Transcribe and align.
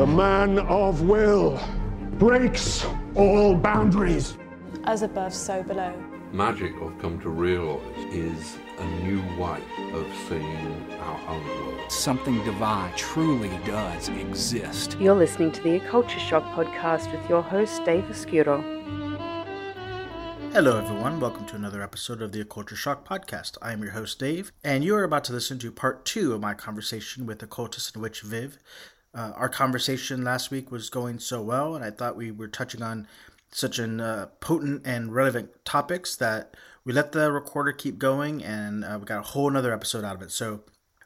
The 0.00 0.06
man 0.06 0.60
of 0.60 1.02
will 1.02 1.60
breaks 2.12 2.86
all 3.14 3.54
boundaries. 3.54 4.34
As 4.84 5.02
above, 5.02 5.34
so 5.34 5.62
below. 5.62 5.92
Magic, 6.32 6.72
I've 6.82 6.98
come 7.00 7.20
to 7.20 7.28
realize, 7.28 7.82
is 8.10 8.56
a 8.78 8.86
new 9.02 9.20
way 9.38 9.60
of 9.92 10.06
seeing 10.26 10.90
our 11.00 11.20
own 11.28 11.46
world. 11.46 11.92
Something 11.92 12.42
divine 12.46 12.96
truly 12.96 13.50
does 13.66 14.08
exist. 14.08 14.96
You're 14.98 15.14
listening 15.14 15.52
to 15.52 15.60
the 15.60 15.80
Occulture 15.80 16.18
Shock 16.18 16.44
podcast 16.54 17.12
with 17.12 17.28
your 17.28 17.42
host, 17.42 17.84
Dave 17.84 18.08
Oscuro. 18.08 18.62
Hello, 20.54 20.78
everyone. 20.78 21.20
Welcome 21.20 21.44
to 21.44 21.56
another 21.56 21.82
episode 21.82 22.22
of 22.22 22.32
the 22.32 22.42
Occulture 22.42 22.74
Shock 22.74 23.06
podcast. 23.06 23.58
I 23.60 23.74
am 23.74 23.82
your 23.82 23.92
host, 23.92 24.18
Dave, 24.18 24.50
and 24.64 24.82
you 24.82 24.96
are 24.96 25.04
about 25.04 25.24
to 25.24 25.34
listen 25.34 25.58
to 25.58 25.70
part 25.70 26.06
two 26.06 26.32
of 26.32 26.40
my 26.40 26.54
conversation 26.54 27.26
with 27.26 27.42
occultist 27.42 27.94
and 27.94 28.02
witch 28.02 28.22
Viv. 28.22 28.56
Uh, 29.12 29.32
our 29.34 29.48
conversation 29.48 30.22
last 30.22 30.50
week 30.50 30.70
was 30.70 30.88
going 30.88 31.18
so 31.18 31.42
well, 31.42 31.74
and 31.74 31.84
I 31.84 31.90
thought 31.90 32.16
we 32.16 32.30
were 32.30 32.48
touching 32.48 32.82
on 32.82 33.08
such 33.50 33.78
an 33.78 34.00
uh, 34.00 34.26
potent 34.40 34.82
and 34.84 35.12
relevant 35.12 35.50
topics 35.64 36.14
that 36.16 36.54
we 36.84 36.92
let 36.92 37.12
the 37.12 37.32
recorder 37.32 37.72
keep 37.72 37.98
going, 37.98 38.42
and 38.42 38.84
uh, 38.84 38.96
we 39.00 39.06
got 39.06 39.18
a 39.18 39.28
whole 39.28 39.48
another 39.48 39.72
episode 39.72 40.04
out 40.04 40.14
of 40.14 40.22
it. 40.22 40.30
So, 40.30 40.60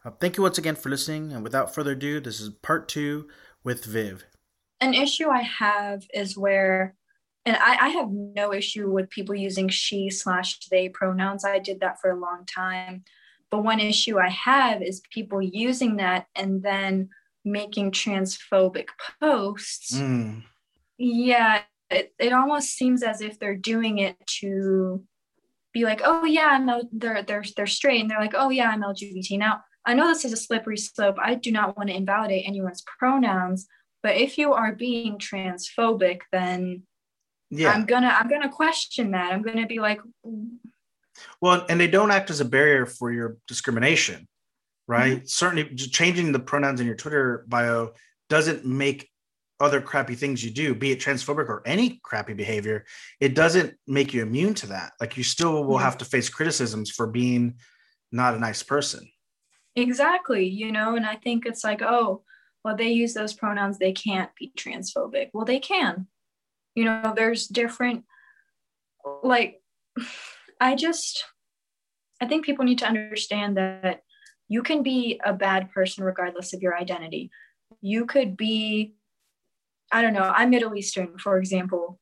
uh, 0.05 0.11
thank 0.21 0.37
you 0.37 0.43
once 0.43 0.59
again 0.59 0.77
for 0.77 0.91
listening. 0.91 1.33
And 1.33 1.43
without 1.43 1.75
further 1.75 1.93
ado, 1.93 2.21
this 2.21 2.41
is 2.41 2.51
part 2.51 2.89
two 2.89 3.27
with 3.63 3.85
Viv. 3.87 4.27
An 4.81 4.93
issue 4.93 5.31
I 5.31 5.41
have 5.41 6.05
is 6.13 6.37
where, 6.37 6.95
and 7.47 7.57
I, 7.57 7.87
I 7.87 7.89
have 7.89 8.11
no 8.11 8.53
issue 8.53 8.91
with 8.91 9.09
people 9.09 9.35
using 9.35 9.69
she 9.69 10.11
slash 10.11 10.59
they 10.71 10.91
pronouns. 10.91 11.45
I 11.45 11.59
did 11.59 11.81
that 11.81 12.01
for 12.01 12.11
a 12.11 12.21
long 12.21 12.45
time. 12.45 13.05
But 13.51 13.65
one 13.65 13.81
issue 13.81 14.19
I 14.19 14.29
have 14.29 14.83
is 14.83 15.01
people 15.11 15.41
using 15.41 15.97
that 15.97 16.27
and 16.35 16.63
then 16.63 17.09
making 17.45 17.93
transphobic 17.93 18.89
posts. 19.21 19.97
Mm. 19.97 20.43
Yeah, 20.99 21.63
it, 21.91 22.15
it 22.19 22.33
almost 22.33 22.71
seems 22.71 23.03
as 23.03 23.21
if 23.21 23.39
they're 23.39 23.57
doing 23.57 23.99
it 23.99 24.17
to 24.41 25.05
be 25.73 25.85
like, 25.85 26.01
oh 26.05 26.25
yeah, 26.25 26.49
I'm 26.53 26.71
they're 26.93 27.23
they're 27.23 27.45
they're 27.57 27.67
straight, 27.67 28.01
and 28.01 28.11
they're 28.11 28.21
like, 28.21 28.35
oh 28.37 28.51
yeah, 28.51 28.71
I'm 28.71 28.83
LGBT. 28.83 29.39
Now 29.39 29.61
I 29.85 29.95
know 29.95 30.07
this 30.09 30.25
is 30.25 30.33
a 30.33 30.37
slippery 30.37 30.79
slope. 30.79 31.17
I 31.21 31.35
do 31.35 31.51
not 31.53 31.77
want 31.77 31.91
to 31.91 31.97
invalidate 31.97 32.47
anyone's 32.47 32.83
pronouns, 32.99 33.67
but 34.03 34.17
if 34.17 34.39
you 34.39 34.53
are 34.55 34.75
being 34.75 35.19
transphobic, 35.19 36.21
then 36.33 36.85
Yeah. 37.51 37.71
I'm 37.71 37.85
gonna 37.85 38.09
I'm 38.09 38.29
gonna 38.29 38.51
question 38.51 39.11
that. 39.11 39.33
I'm 39.33 39.43
gonna 39.43 39.67
be 39.67 39.81
like, 39.81 40.01
Well, 41.41 41.67
and 41.69 41.79
they 41.79 41.89
don't 41.89 42.11
act 42.11 42.31
as 42.31 42.41
a 42.41 42.45
barrier 42.45 42.87
for 42.87 43.13
your 43.13 43.37
discrimination, 43.47 44.29
Mm-hmm. 44.89 44.93
right? 44.93 45.29
Certainly, 45.29 45.71
just 45.75 45.93
changing 45.93 46.33
the 46.33 46.41
pronouns 46.41 46.81
in 46.81 46.87
your 46.87 46.97
Twitter 46.97 47.45
bio 47.49 47.93
doesn't 48.29 48.65
make 48.65 49.11
other 49.61 49.81
crappy 49.81 50.15
things 50.15 50.45
you 50.45 50.51
do, 50.51 50.75
be 50.75 50.93
it 50.93 51.01
transphobic 51.01 51.49
or 51.49 51.63
any 51.65 52.01
crappy 52.03 52.35
behavior, 52.35 52.85
it 53.21 53.35
doesn't 53.35 53.75
make 53.87 54.13
you 54.13 54.23
immune 54.23 54.55
to 54.55 54.67
that. 54.67 54.93
Like 55.01 55.17
you 55.17 55.23
still 55.23 55.65
will 55.65 55.79
have 55.79 55.99
to 55.99 56.05
face 56.05 56.29
criticisms 56.29 56.91
for 56.91 57.07
being 57.07 57.55
not 58.11 58.35
a 58.35 58.39
nice 58.39 58.63
person. 58.63 59.09
Exactly, 59.77 60.47
you 60.47 60.71
know, 60.71 60.97
and 60.97 61.07
I 61.07 61.17
think 61.17 61.47
it's 61.47 61.65
like, 61.65 61.83
oh, 61.83 62.23
well, 62.65 62.77
they 62.77 62.91
use 62.91 63.15
those 63.15 63.33
pronouns, 63.33 63.79
they 63.79 63.93
can't 63.93 64.31
be 64.39 64.53
transphobic. 64.57 65.31
Well, 65.33 65.45
they 65.45 65.61
can. 65.61 66.07
You 66.75 66.85
know, 66.85 67.13
there's 67.15 67.47
different, 67.47 68.05
like, 69.23 69.61
I 70.61 70.77
just, 70.77 71.25
I 72.21 72.27
think 72.27 72.45
people 72.45 72.65
need 72.65 72.79
to 72.79 72.87
understand 72.87 73.57
that 73.57 74.03
you 74.49 74.63
can 74.63 74.83
be 74.83 75.21
a 75.25 75.33
bad 75.33 75.71
person 75.71 76.05
regardless 76.05 76.53
of 76.53 76.63
your 76.63 76.77
identity. 76.77 77.31
You 77.81 78.07
could 78.07 78.37
be, 78.37 78.95
I 79.91 80.03
don't 80.03 80.13
know, 80.13 80.33
I'm 80.35 80.51
Middle 80.51 80.75
Eastern, 80.75 81.19
for 81.19 81.39
example. 81.39 81.99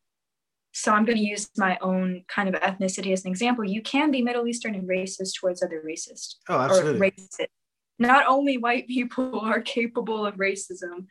So 0.72 0.92
I'm 0.92 1.04
going 1.04 1.18
to 1.18 1.24
use 1.24 1.50
my 1.56 1.78
own 1.82 2.24
kind 2.28 2.48
of 2.48 2.60
ethnicity 2.60 3.12
as 3.12 3.24
an 3.24 3.30
example. 3.30 3.64
You 3.64 3.82
can 3.82 4.10
be 4.10 4.22
Middle 4.22 4.46
Eastern 4.46 4.74
and 4.74 4.88
racist 4.88 5.34
towards 5.38 5.62
other 5.62 5.82
racists 5.86 6.36
Oh, 6.48 6.58
or 6.58 6.94
racist. 6.94 7.46
Not 7.98 8.26
only 8.26 8.56
white 8.56 8.88
people 8.88 9.40
are 9.42 9.60
capable 9.60 10.24
of 10.26 10.36
racism, 10.36 11.06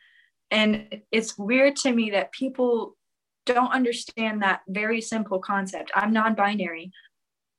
and 0.50 1.00
it's 1.10 1.38
weird 1.38 1.76
to 1.76 1.92
me 1.92 2.10
that 2.10 2.32
people 2.32 2.96
don't 3.46 3.72
understand 3.72 4.42
that 4.42 4.60
very 4.68 5.00
simple 5.00 5.38
concept. 5.38 5.90
I'm 5.94 6.12
non-binary. 6.12 6.92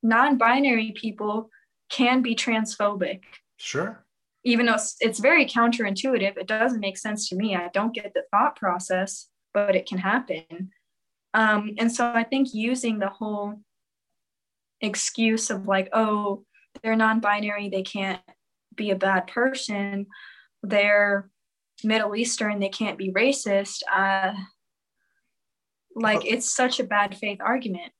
Non-binary 0.03 0.91
people 0.91 1.49
can 1.89 2.21
be 2.21 2.35
transphobic, 2.35 3.21
Sure. 3.63 4.05
even 4.43 4.65
though 4.65 4.73
it's, 4.73 4.97
it's 4.99 5.19
very 5.19 5.45
counterintuitive. 5.45 6.37
It 6.37 6.47
doesn't 6.47 6.81
make 6.81 6.97
sense 6.97 7.29
to 7.29 7.35
me. 7.35 7.55
I 7.55 7.69
don't 7.73 7.93
get 7.93 8.13
the 8.13 8.23
thought 8.29 8.55
process, 8.55 9.29
but 9.53 9.75
it 9.75 9.85
can 9.85 9.97
happen. 9.97 10.71
Um, 11.33 11.71
and 11.77 11.91
so 11.91 12.11
I 12.11 12.23
think 12.23 12.53
using 12.53 12.99
the 12.99 13.09
whole 13.09 13.61
excuse 14.81 15.49
of 15.49 15.65
like, 15.65 15.89
oh, 15.93 16.43
they're 16.81 16.95
non-binary, 16.95 17.69
they 17.69 17.83
can't 17.83 18.21
be 18.75 18.91
a 18.91 18.95
bad 18.95 19.27
person, 19.27 20.07
they're 20.61 21.29
Middle 21.83 22.15
Eastern, 22.15 22.59
they 22.59 22.69
can't 22.69 22.97
be 22.97 23.11
racist. 23.11 23.81
Uh, 23.91 24.33
like 25.95 26.25
it's 26.25 26.53
such 26.53 26.79
a 26.79 26.83
bad 26.83 27.15
faith 27.15 27.39
argument. 27.41 27.91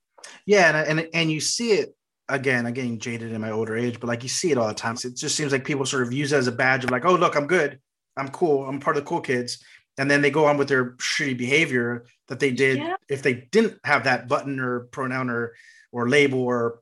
Yeah, 0.46 0.84
and 0.84 1.00
and 1.00 1.10
and 1.14 1.32
you 1.32 1.40
see 1.40 1.74
it 1.74 1.96
again. 2.30 2.66
I'm 2.66 2.74
getting 2.74 3.00
jaded 3.00 3.32
in 3.32 3.42
my 3.42 3.52
older 3.52 3.76
age, 3.78 4.00
but 4.00 4.08
like 4.08 4.24
you 4.24 4.30
see 4.30 4.52
it 4.52 4.58
all 4.58 4.68
the 4.68 4.74
time. 4.74 4.96
It 5.04 5.16
just 5.16 5.36
seems 5.36 5.52
like 5.52 5.66
people 5.66 5.86
sort 5.86 6.04
of 6.04 6.14
use 6.14 6.32
it 6.34 6.38
as 6.38 6.48
a 6.48 6.52
badge 6.52 6.84
of 6.84 6.92
like, 6.92 7.06
oh 7.06 7.16
look, 7.16 7.36
I'm 7.36 7.48
good, 7.48 7.80
I'm 8.18 8.30
cool, 8.30 8.66
I'm 8.66 8.80
part 8.80 8.98
of 8.98 9.04
the 9.04 9.10
cool 9.10 9.22
kids, 9.22 9.64
and 9.98 10.10
then 10.10 10.22
they 10.22 10.32
go 10.32 10.46
on 10.46 10.58
with 10.58 10.68
their 10.70 10.92
shitty 10.94 11.38
behavior 11.38 12.06
that 12.28 12.40
they 12.40 12.52
did 12.52 12.78
Yeah. 12.78 12.96
if 13.10 13.22
they 13.22 13.34
didn't 13.52 13.80
have 13.84 14.06
that 14.06 14.28
button 14.28 14.60
or 14.60 14.82
pronoun 14.92 15.30
or 15.30 15.54
or 15.92 16.10
label 16.10 16.40
or 16.42 16.80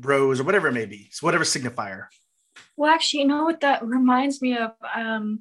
rose 0.00 0.38
or 0.38 0.44
whatever 0.44 0.68
it 0.68 0.72
may 0.72 0.84
be. 0.86 1.08
So 1.12 1.26
whatever 1.26 1.44
signifier. 1.44 2.06
Well, 2.76 2.92
actually, 2.92 3.22
you 3.22 3.28
know 3.28 3.44
what 3.44 3.60
that 3.60 3.82
reminds 3.84 4.42
me 4.42 4.56
of? 4.56 4.72
Um, 4.94 5.40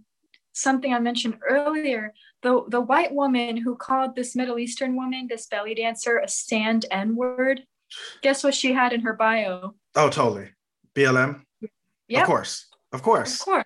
something 0.53 0.93
I 0.93 0.99
mentioned 0.99 1.37
earlier. 1.47 2.13
The 2.43 2.63
the 2.67 2.81
white 2.81 3.13
woman 3.13 3.57
who 3.57 3.75
called 3.75 4.15
this 4.15 4.35
Middle 4.35 4.59
Eastern 4.59 4.95
woman, 4.95 5.27
this 5.29 5.47
belly 5.47 5.75
dancer, 5.75 6.17
a 6.19 6.27
stand 6.27 6.85
N 6.91 7.15
word. 7.15 7.63
Guess 8.21 8.43
what 8.43 8.53
she 8.55 8.73
had 8.73 8.93
in 8.93 9.01
her 9.01 9.13
bio? 9.13 9.75
Oh, 9.95 10.09
totally. 10.09 10.49
BLM. 10.95 11.41
Yep, 12.07 12.21
Of 12.21 12.27
course. 12.27 12.67
Of 12.91 13.01
course. 13.03 13.39
Of 13.39 13.45
course. 13.45 13.65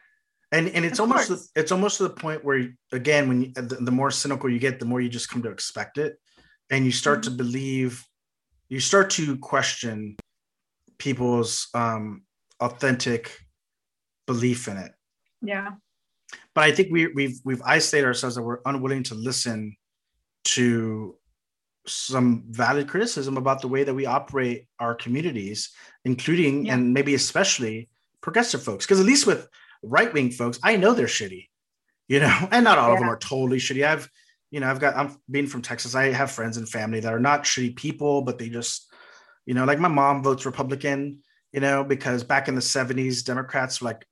and 0.51 0.67
and 0.69 0.83
it's 0.85 0.99
Of 0.99 1.09
almost 1.09 1.27
course. 1.29 1.49
it's 1.55 1.71
almost 1.71 1.97
to 1.97 2.03
the 2.03 2.09
point 2.09 2.43
where 2.43 2.69
again 2.91 3.27
when 3.27 3.41
you, 3.41 3.51
the, 3.55 3.77
the 3.81 3.91
more 3.91 4.11
cynical 4.11 4.49
you 4.49 4.59
get 4.59 4.79
the 4.79 4.85
more 4.85 4.99
you 5.01 5.09
just 5.09 5.29
come 5.29 5.41
to 5.43 5.49
expect 5.49 5.97
it 5.97 6.17
and 6.69 6.85
you 6.85 6.91
start 6.91 7.21
Mm-hmm. 7.21 7.31
to 7.37 7.43
believe 7.43 8.05
you 8.69 8.79
start 8.79 9.09
to 9.11 9.37
question 9.37 10.15
people's 10.97 11.67
um 11.73 12.23
authentic 12.59 13.39
belief 14.27 14.67
in 14.67 14.77
it 14.77 14.91
Yeah. 15.41 15.71
but 16.53 16.63
i 16.65 16.71
think 16.71 16.91
we, 16.91 17.07
we've 17.07 17.39
we've 17.45 17.61
isolated 17.63 18.07
ourselves 18.07 18.35
that 18.35 18.43
we're 18.43 18.59
unwilling 18.65 19.03
to 19.03 19.15
listen 19.15 19.75
to 20.55 21.15
some 21.85 22.43
valid 22.49 22.87
criticism 22.87 23.37
about 23.37 23.61
the 23.61 23.67
way 23.67 23.83
that 23.83 23.93
we 23.93 24.05
operate 24.05 24.67
our 24.79 24.95
communities 24.95 25.71
including 26.05 26.65
Yeah. 26.65 26.73
and 26.75 26.93
maybe 26.93 27.13
especially 27.13 27.89
progressive 28.21 28.63
folks. 28.63 28.85
Because 28.85 28.99
at 28.99 29.05
least 29.05 29.27
with 29.27 29.47
right-wing 29.83 30.31
folks 30.31 30.59
i 30.63 30.77
know 30.77 30.93
they're 30.93 31.07
shitty 31.07 31.49
you 32.07 32.19
know 32.21 32.47
and 32.51 32.63
not 32.63 32.77
all 32.77 32.93
of 32.93 32.99
them 32.99 33.09
are 33.09 33.17
totally 33.17 33.57
shitty. 33.57 33.85
I've 33.85 34.09
you 34.49 34.59
know 34.61 34.69
i've 34.69 34.79
got 34.79 34.95
i'm 34.95 35.17
being 35.29 35.47
from 35.47 35.61
texas. 35.61 35.93
I 35.95 36.05
have 36.11 36.31
friends 36.31 36.55
and 36.57 36.67
family 36.69 37.01
that 37.01 37.13
are 37.13 37.19
not 37.19 37.43
shitty 37.43 37.75
people 37.75 38.21
but 38.21 38.39
they 38.39 38.47
just 38.49 38.89
you 39.45 39.53
know 39.53 39.65
like 39.65 39.79
my 39.79 39.89
mom 39.89 40.23
votes 40.23 40.45
republican 40.45 41.19
you 41.51 41.59
know 41.59 41.83
because 41.83 42.23
back 42.23 42.47
in 42.47 42.55
the 42.55 42.61
70s 42.61 43.25
democrats 43.25 43.81
were 43.81 43.89
like 43.89 44.05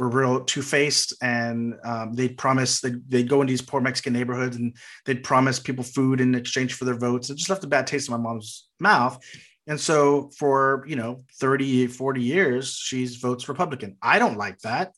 were 0.00 0.08
real 0.08 0.42
two-faced 0.44 1.14
and 1.22 1.74
um, 1.84 2.14
they'd 2.14 2.36
promise 2.38 2.80
they'd, 2.80 3.08
they'd 3.08 3.28
go 3.28 3.40
into 3.40 3.52
these 3.52 3.62
poor 3.62 3.80
mexican 3.80 4.12
neighborhoods 4.12 4.56
and 4.56 4.76
they'd 5.04 5.22
promise 5.22 5.60
people 5.60 5.84
food 5.84 6.20
in 6.20 6.34
exchange 6.34 6.74
for 6.74 6.86
their 6.86 6.96
votes. 6.96 7.30
It 7.30 7.36
just 7.36 7.50
left 7.50 7.64
a 7.64 7.68
bad 7.68 7.86
taste 7.86 8.08
in 8.08 8.12
my 8.12 8.18
mom's 8.18 8.68
mouth. 8.80 9.22
And 9.66 9.78
so 9.78 10.30
for 10.36 10.84
you 10.88 10.96
know 10.96 11.24
30 11.38 11.86
40 11.88 12.22
years 12.22 12.74
she's 12.74 13.16
votes 13.16 13.48
republican. 13.48 13.96
I 14.02 14.18
don't 14.18 14.38
like 14.38 14.58
that. 14.60 14.94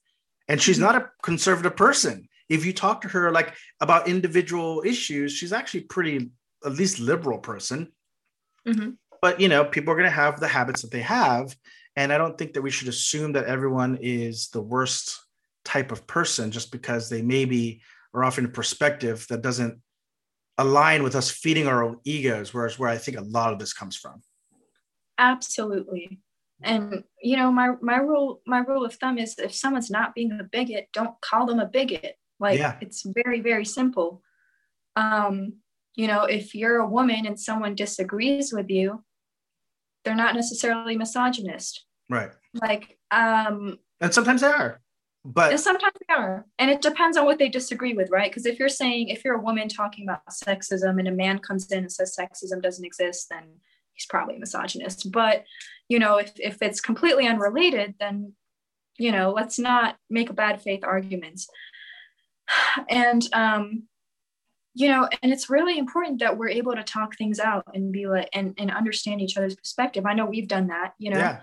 And 0.48 0.60
she's 0.62 0.78
not 0.78 0.94
a 0.94 1.10
conservative 1.22 1.76
person. 1.76 2.28
If 2.48 2.64
you 2.64 2.72
talk 2.72 3.02
to 3.02 3.08
her 3.08 3.30
like 3.32 3.54
about 3.80 4.08
individual 4.08 4.82
issues 4.86 5.32
she's 5.32 5.52
actually 5.52 5.82
pretty 5.82 6.30
at 6.64 6.72
least 6.72 7.00
liberal 7.00 7.38
person. 7.38 7.92
Mhm. 8.66 8.96
but 9.20 9.40
you 9.40 9.48
know 9.48 9.64
people 9.64 9.92
are 9.92 9.96
going 9.96 10.08
to 10.08 10.20
have 10.24 10.38
the 10.38 10.46
habits 10.46 10.82
that 10.82 10.92
they 10.92 11.00
have 11.02 11.56
and 11.96 12.12
i 12.12 12.18
don't 12.18 12.38
think 12.38 12.52
that 12.52 12.62
we 12.62 12.70
should 12.70 12.88
assume 12.88 13.32
that 13.32 13.46
everyone 13.46 13.98
is 14.00 14.48
the 14.48 14.62
worst 14.62 15.20
type 15.64 15.92
of 15.92 16.06
person 16.06 16.50
just 16.50 16.72
because 16.72 17.08
they 17.08 17.22
maybe 17.22 17.80
are 18.14 18.24
offering 18.24 18.46
a 18.46 18.50
perspective 18.50 19.26
that 19.28 19.42
doesn't 19.42 19.80
align 20.58 21.02
with 21.02 21.14
us 21.14 21.30
feeding 21.30 21.66
our 21.66 21.82
own 21.82 21.98
egos 22.04 22.52
whereas 22.52 22.78
where 22.78 22.88
i 22.88 22.98
think 22.98 23.16
a 23.16 23.22
lot 23.22 23.52
of 23.52 23.58
this 23.58 23.72
comes 23.72 23.96
from 23.96 24.22
Absolutely. 25.18 26.18
And 26.64 27.02
you 27.20 27.36
know, 27.36 27.50
my 27.50 27.72
my 27.80 27.96
rule 27.96 28.40
my 28.46 28.58
rule 28.58 28.84
of 28.84 28.94
thumb 28.94 29.18
is 29.18 29.36
if 29.38 29.54
someone's 29.54 29.90
not 29.90 30.14
being 30.14 30.32
a 30.32 30.44
bigot, 30.44 30.88
don't 30.92 31.20
call 31.20 31.46
them 31.46 31.58
a 31.58 31.66
bigot. 31.66 32.16
Like 32.38 32.58
Yeah. 32.58 32.76
it's 32.80 33.04
very, 33.04 33.40
very 33.40 33.64
simple. 33.64 34.22
Um, 34.94 35.54
you 35.96 36.06
know, 36.06 36.24
if 36.24 36.54
you're 36.54 36.78
a 36.78 36.88
woman 36.88 37.26
and 37.26 37.38
someone 37.38 37.74
disagrees 37.74 38.52
with 38.52 38.70
you, 38.70 39.04
they're 40.04 40.14
not 40.14 40.34
necessarily 40.34 40.96
misogynist. 40.96 41.84
Right. 42.10 42.30
Like, 42.54 42.98
um, 43.10 43.78
And 44.00 44.12
sometimes 44.12 44.40
they 44.40 44.48
are. 44.48 44.80
But 45.24 45.58
sometimes 45.60 45.94
they 46.08 46.14
are. 46.14 46.44
And 46.58 46.70
it 46.70 46.82
depends 46.82 47.16
on 47.16 47.24
what 47.24 47.38
they 47.38 47.48
disagree 47.48 47.94
with, 47.94 48.10
right? 48.10 48.30
Because 48.30 48.44
if 48.44 48.58
you're 48.58 48.68
saying, 48.68 49.08
if 49.08 49.24
you're 49.24 49.36
a 49.36 49.42
woman 49.42 49.68
talking 49.68 50.04
about 50.04 50.22
sexism 50.28 50.98
and 50.98 51.06
a 51.06 51.12
man 51.12 51.38
comes 51.38 51.70
in 51.70 51.78
and 51.78 51.92
says 51.92 52.16
sexism 52.18 52.60
doesn't 52.60 52.84
exist, 52.84 53.28
then 53.30 53.44
he's 53.92 54.06
probably 54.06 54.36
a 54.36 54.40
misogynist. 54.40 55.12
But, 55.12 55.44
you 55.88 56.00
know, 56.00 56.16
if, 56.16 56.32
if 56.40 56.60
it's 56.60 56.80
completely 56.80 57.28
unrelated, 57.28 57.94
then, 58.00 58.32
you 58.98 59.12
know, 59.12 59.30
let's 59.30 59.60
not 59.60 59.96
make 60.10 60.28
a 60.28 60.34
bad 60.34 60.60
faith 60.62 60.84
arguments. 60.84 61.48
And, 62.88 63.26
um, 63.32 63.84
you 64.74 64.88
know, 64.88 65.08
and 65.22 65.32
it's 65.32 65.50
really 65.50 65.78
important 65.78 66.20
that 66.20 66.38
we're 66.38 66.48
able 66.48 66.74
to 66.74 66.82
talk 66.82 67.16
things 67.16 67.38
out 67.38 67.64
and 67.74 67.92
be 67.92 68.06
like, 68.06 68.28
and, 68.32 68.54
and 68.58 68.70
understand 68.70 69.20
each 69.20 69.36
other's 69.36 69.54
perspective. 69.54 70.06
I 70.06 70.14
know 70.14 70.26
we've 70.26 70.48
done 70.48 70.68
that, 70.68 70.94
you 70.98 71.10
know, 71.10 71.18
yeah. 71.18 71.40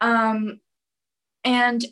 um, 0.00 0.60
and 1.44 1.84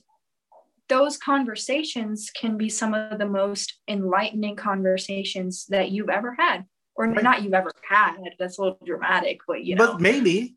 those 0.89 1.17
conversations 1.17 2.31
can 2.31 2.59
be 2.59 2.69
some 2.69 2.93
of 2.93 3.19
the 3.19 3.27
most 3.27 3.81
enlightening 3.89 4.57
conversations 4.57 5.67
that 5.69 5.91
you've 5.91 6.11
ever 6.11 6.35
had 6.39 6.65
or 6.97 7.07
Right. 7.07 7.23
not 7.23 7.43
you've 7.43 7.55
ever 7.55 7.73
had 7.89 8.17
that's 8.39 8.59
a 8.59 8.63
little 8.63 8.79
dramatic 8.85 9.41
but 9.49 9.65
you 9.65 9.75
know 9.75 9.87
But 9.87 10.01
maybe 10.01 10.57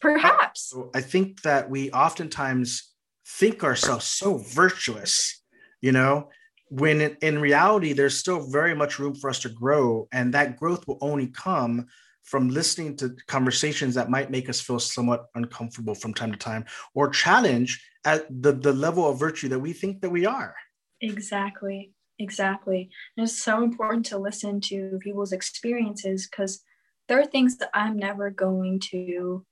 perhaps 0.00 0.70
So 0.70 0.90
I 0.94 1.00
think 1.00 1.42
that 1.42 1.68
we 1.68 1.90
oftentimes 1.90 2.90
think 3.26 3.62
ourselves 3.62 4.06
so 4.06 4.38
virtuous, 4.38 5.42
you 5.80 5.92
know, 5.92 6.30
when 6.70 7.00
in, 7.00 7.16
in 7.20 7.38
reality, 7.38 7.92
there's 7.92 8.18
still 8.18 8.40
very 8.40 8.74
much 8.74 8.98
room 8.98 9.14
for 9.14 9.28
us 9.28 9.38
to 9.40 9.48
grow. 9.48 10.08
And 10.12 10.32
that 10.34 10.56
growth 10.56 10.86
will 10.86 10.98
only 11.00 11.26
come 11.26 11.86
from 12.22 12.48
listening 12.48 12.96
to 12.96 13.16
conversations 13.26 13.94
that 13.96 14.10
might 14.10 14.30
make 14.30 14.48
us 14.48 14.60
feel 14.60 14.78
somewhat 14.78 15.26
uncomfortable 15.34 15.94
from 15.94 16.14
time 16.14 16.30
to 16.32 16.38
time 16.38 16.64
or 16.94 17.08
challenge 17.10 17.84
at 18.04 18.26
the, 18.42 18.52
the 18.52 18.72
level 18.72 19.08
of 19.08 19.18
virtue 19.18 19.48
that 19.48 19.58
we 19.58 19.72
think 19.72 20.00
that 20.00 20.10
we 20.10 20.26
are. 20.26 20.54
exactly 21.00 21.92
exactly 22.18 22.90
and 23.16 23.24
it's 23.24 23.42
so 23.42 23.62
important 23.62 24.04
to 24.04 24.18
listen 24.18 24.60
to 24.60 24.98
people's 25.02 25.32
experiences 25.32 26.28
because 26.28 26.62
there 27.08 27.18
are 27.18 27.24
things 27.26 27.56
that 27.56 27.70
i'm 27.72 27.96
never 27.96 28.28
going 28.30 28.78
to 28.78 29.44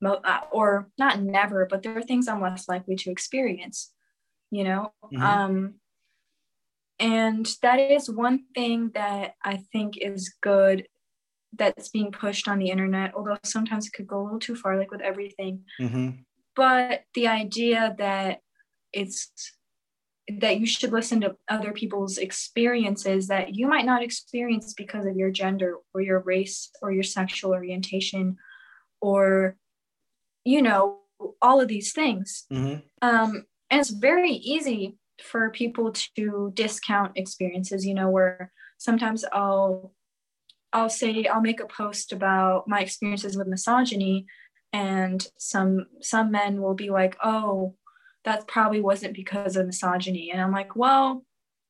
mo- 0.00 0.20
uh, 0.22 0.40
or 0.52 0.88
not 0.96 1.20
never 1.20 1.66
but 1.66 1.82
there 1.82 1.98
are 1.98 2.02
things 2.02 2.28
i'm 2.28 2.40
less 2.40 2.68
likely 2.68 2.94
to 2.94 3.10
experience 3.10 3.92
you 4.52 4.62
know 4.62 4.92
Mhm. 5.12 5.20
um 5.22 5.74
and 6.98 7.46
that 7.62 7.78
is 7.78 8.10
one 8.10 8.44
thing 8.54 8.90
that 8.94 9.34
i 9.44 9.56
think 9.72 9.96
is 9.98 10.34
good 10.40 10.86
that's 11.52 11.88
being 11.88 12.10
pushed 12.12 12.48
on 12.48 12.58
the 12.58 12.70
internet 12.70 13.12
although 13.14 13.36
sometimes 13.44 13.86
it 13.86 13.92
could 13.92 14.06
go 14.06 14.20
a 14.20 14.24
little 14.24 14.38
too 14.38 14.56
far 14.56 14.78
like 14.78 14.90
with 14.90 15.00
everything 15.00 15.64
Mhm. 15.80 16.24
but 16.54 17.04
the 17.14 17.28
idea 17.28 17.94
that 17.98 18.40
it's 18.92 19.30
that 20.40 20.58
you 20.58 20.66
should 20.66 20.90
listen 20.92 21.20
to 21.20 21.36
other 21.48 21.72
people's 21.72 22.18
experiences 22.18 23.28
that 23.28 23.54
you 23.54 23.68
might 23.68 23.84
not 23.84 24.02
experience 24.02 24.74
because 24.74 25.06
of 25.06 25.16
your 25.16 25.30
gender 25.30 25.76
or 25.94 26.00
your 26.00 26.18
race 26.20 26.70
or 26.82 26.90
your 26.90 27.04
sexual 27.04 27.52
orientation 27.52 28.36
or 29.00 29.56
you 30.44 30.62
know 30.62 30.98
all 31.40 31.60
of 31.60 31.68
these 31.68 31.92
things 31.92 32.46
Mhm. 32.50 32.82
um, 33.02 33.46
and 33.70 33.80
it's 33.80 33.90
very 33.90 34.32
easy 34.32 34.98
for 35.22 35.50
people 35.50 35.92
to 35.92 36.50
discount 36.54 37.12
experiences 37.16 37.86
you 37.86 37.94
know 37.94 38.10
where 38.10 38.52
sometimes 38.78 39.24
i'll 39.32 39.92
i'll 40.72 40.90
say 40.90 41.24
i'll 41.26 41.40
make 41.40 41.60
a 41.60 41.66
post 41.66 42.12
about 42.12 42.68
my 42.68 42.80
experiences 42.80 43.36
with 43.36 43.46
misogyny 43.46 44.26
and 44.72 45.26
some 45.38 45.86
some 46.02 46.30
men 46.30 46.60
will 46.60 46.74
be 46.74 46.90
like 46.90 47.16
oh 47.22 47.74
that 48.24 48.48
probably 48.48 48.80
wasn't 48.80 49.14
because 49.14 49.56
of 49.56 49.66
misogyny. 49.66 50.30
And 50.32 50.40
i'm 50.40 50.52
like 50.52 50.74
well 50.76 51.24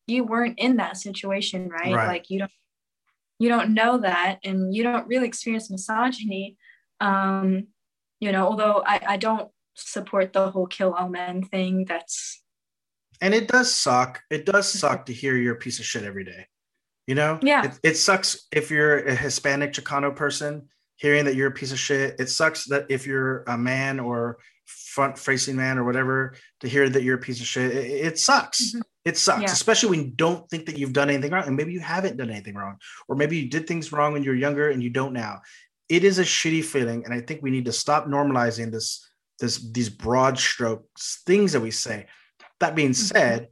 you 0.06 0.25
weren't 0.25 0.58
in 0.58 0.76
that 0.76 0.96
situation 0.96 1.69
right, 1.69 1.94
Right. 1.94 2.06
like 2.08 2.31
you 2.31 2.38
don't 2.40 2.50
you 3.38 3.48
don't 3.48 3.75
know 3.75 3.98
that 3.98 4.38
and 4.44 4.75
you 4.75 4.82
don't 4.82 5.06
really 5.08 5.26
experience 5.26 5.70
misogyny. 5.70 6.56
Um 7.00 7.69
you 8.20 8.32
know 8.32 8.46
although 8.48 8.82
i 8.87 9.00
i 9.06 9.16
don't 9.19 9.50
support 9.75 10.32
the 10.32 10.50
whole 10.50 10.66
kill 10.66 10.94
all 10.94 11.08
men 11.10 11.43
thing 11.43 11.84
that's 11.87 12.43
And 13.20 13.34
it 13.34 13.48
does 13.48 13.74
suck. 13.74 14.22
It 14.30 14.46
does 14.46 14.70
suck 14.70 15.06
to 15.06 15.12
hear 15.12 15.36
you're 15.36 15.54
a 15.54 15.58
piece 15.58 15.78
of 15.78 15.84
shit 15.84 16.04
every 16.04 16.24
day. 16.24 16.46
You 17.06 17.14
know? 17.14 17.38
Yeah. 17.42 17.66
It, 17.66 17.80
it 17.82 17.94
sucks 17.96 18.46
if 18.52 18.70
you're 18.70 18.98
a 19.06 19.14
Hispanic 19.14 19.72
Chicano 19.72 20.14
person 20.14 20.68
hearing 20.96 21.24
that 21.26 21.34
you're 21.34 21.48
a 21.48 21.52
piece 21.52 21.72
of 21.72 21.78
shit. 21.78 22.16
It 22.18 22.28
sucks 22.28 22.64
that 22.66 22.86
if 22.88 23.06
you're 23.06 23.42
a 23.46 23.56
man 23.56 24.00
or 24.00 24.38
front 24.66 25.16
facing 25.18 25.56
man 25.56 25.78
or 25.78 25.84
whatever 25.84 26.34
to 26.60 26.68
hear 26.68 26.88
that 26.88 27.02
you're 27.02 27.16
a 27.16 27.20
piece 27.20 27.40
of 27.40 27.46
shit. 27.46 27.70
It, 27.70 28.06
it 28.06 28.18
sucks. 28.18 28.72
Mhm. 28.74 28.82
It 29.04 29.16
sucks, 29.16 29.42
Yeah. 29.42 29.52
especially 29.52 29.90
when 29.90 30.00
you 30.06 30.10
don't 30.10 30.48
think 30.50 30.66
that 30.66 30.78
you've 30.78 30.92
done 30.92 31.08
anything 31.10 31.30
wrong. 31.30 31.46
And 31.46 31.56
maybe 31.56 31.72
you 31.72 31.80
haven't 31.80 32.16
done 32.16 32.30
anything 32.30 32.56
wrong. 32.56 32.78
Or 33.06 33.14
maybe 33.14 33.36
you 33.36 33.48
did 33.48 33.69
things 33.69 33.92
wrong 33.92 34.12
when 34.12 34.24
you 34.24 34.30
were 34.30 34.36
younger 34.36 34.70
and 34.70 34.82
you 34.82 34.90
don't 34.90 35.12
now. 35.12 35.42
It 35.88 36.02
is 36.02 36.19
a 36.19 36.24
shitty 36.24 36.64
feeling. 36.64 37.04
And 37.04 37.14
I 37.14 37.20
think 37.20 37.40
we 37.42 37.52
need 37.52 37.66
to 37.66 37.72
stop 37.72 38.06
normalizing 38.08 38.72
this, 38.72 39.08
this, 39.38 39.58
these 39.70 39.88
broad 39.88 40.38
strokes, 40.38 41.22
things 41.24 41.52
that 41.52 41.60
we 41.60 41.70
say. 41.70 42.06
That 42.61 42.75
being 42.75 42.91
Mhm. 42.91 42.94
said, 42.94 43.49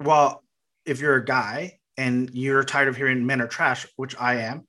well, 0.00 0.44
if 0.84 1.00
you're 1.00 1.16
a 1.16 1.24
guy 1.24 1.78
and 1.96 2.30
you're 2.32 2.62
tired 2.64 2.88
of 2.88 2.96
hearing 2.96 3.26
men 3.26 3.40
are 3.40 3.48
trash, 3.48 3.86
which 3.96 4.14
I 4.18 4.36
am, 4.42 4.66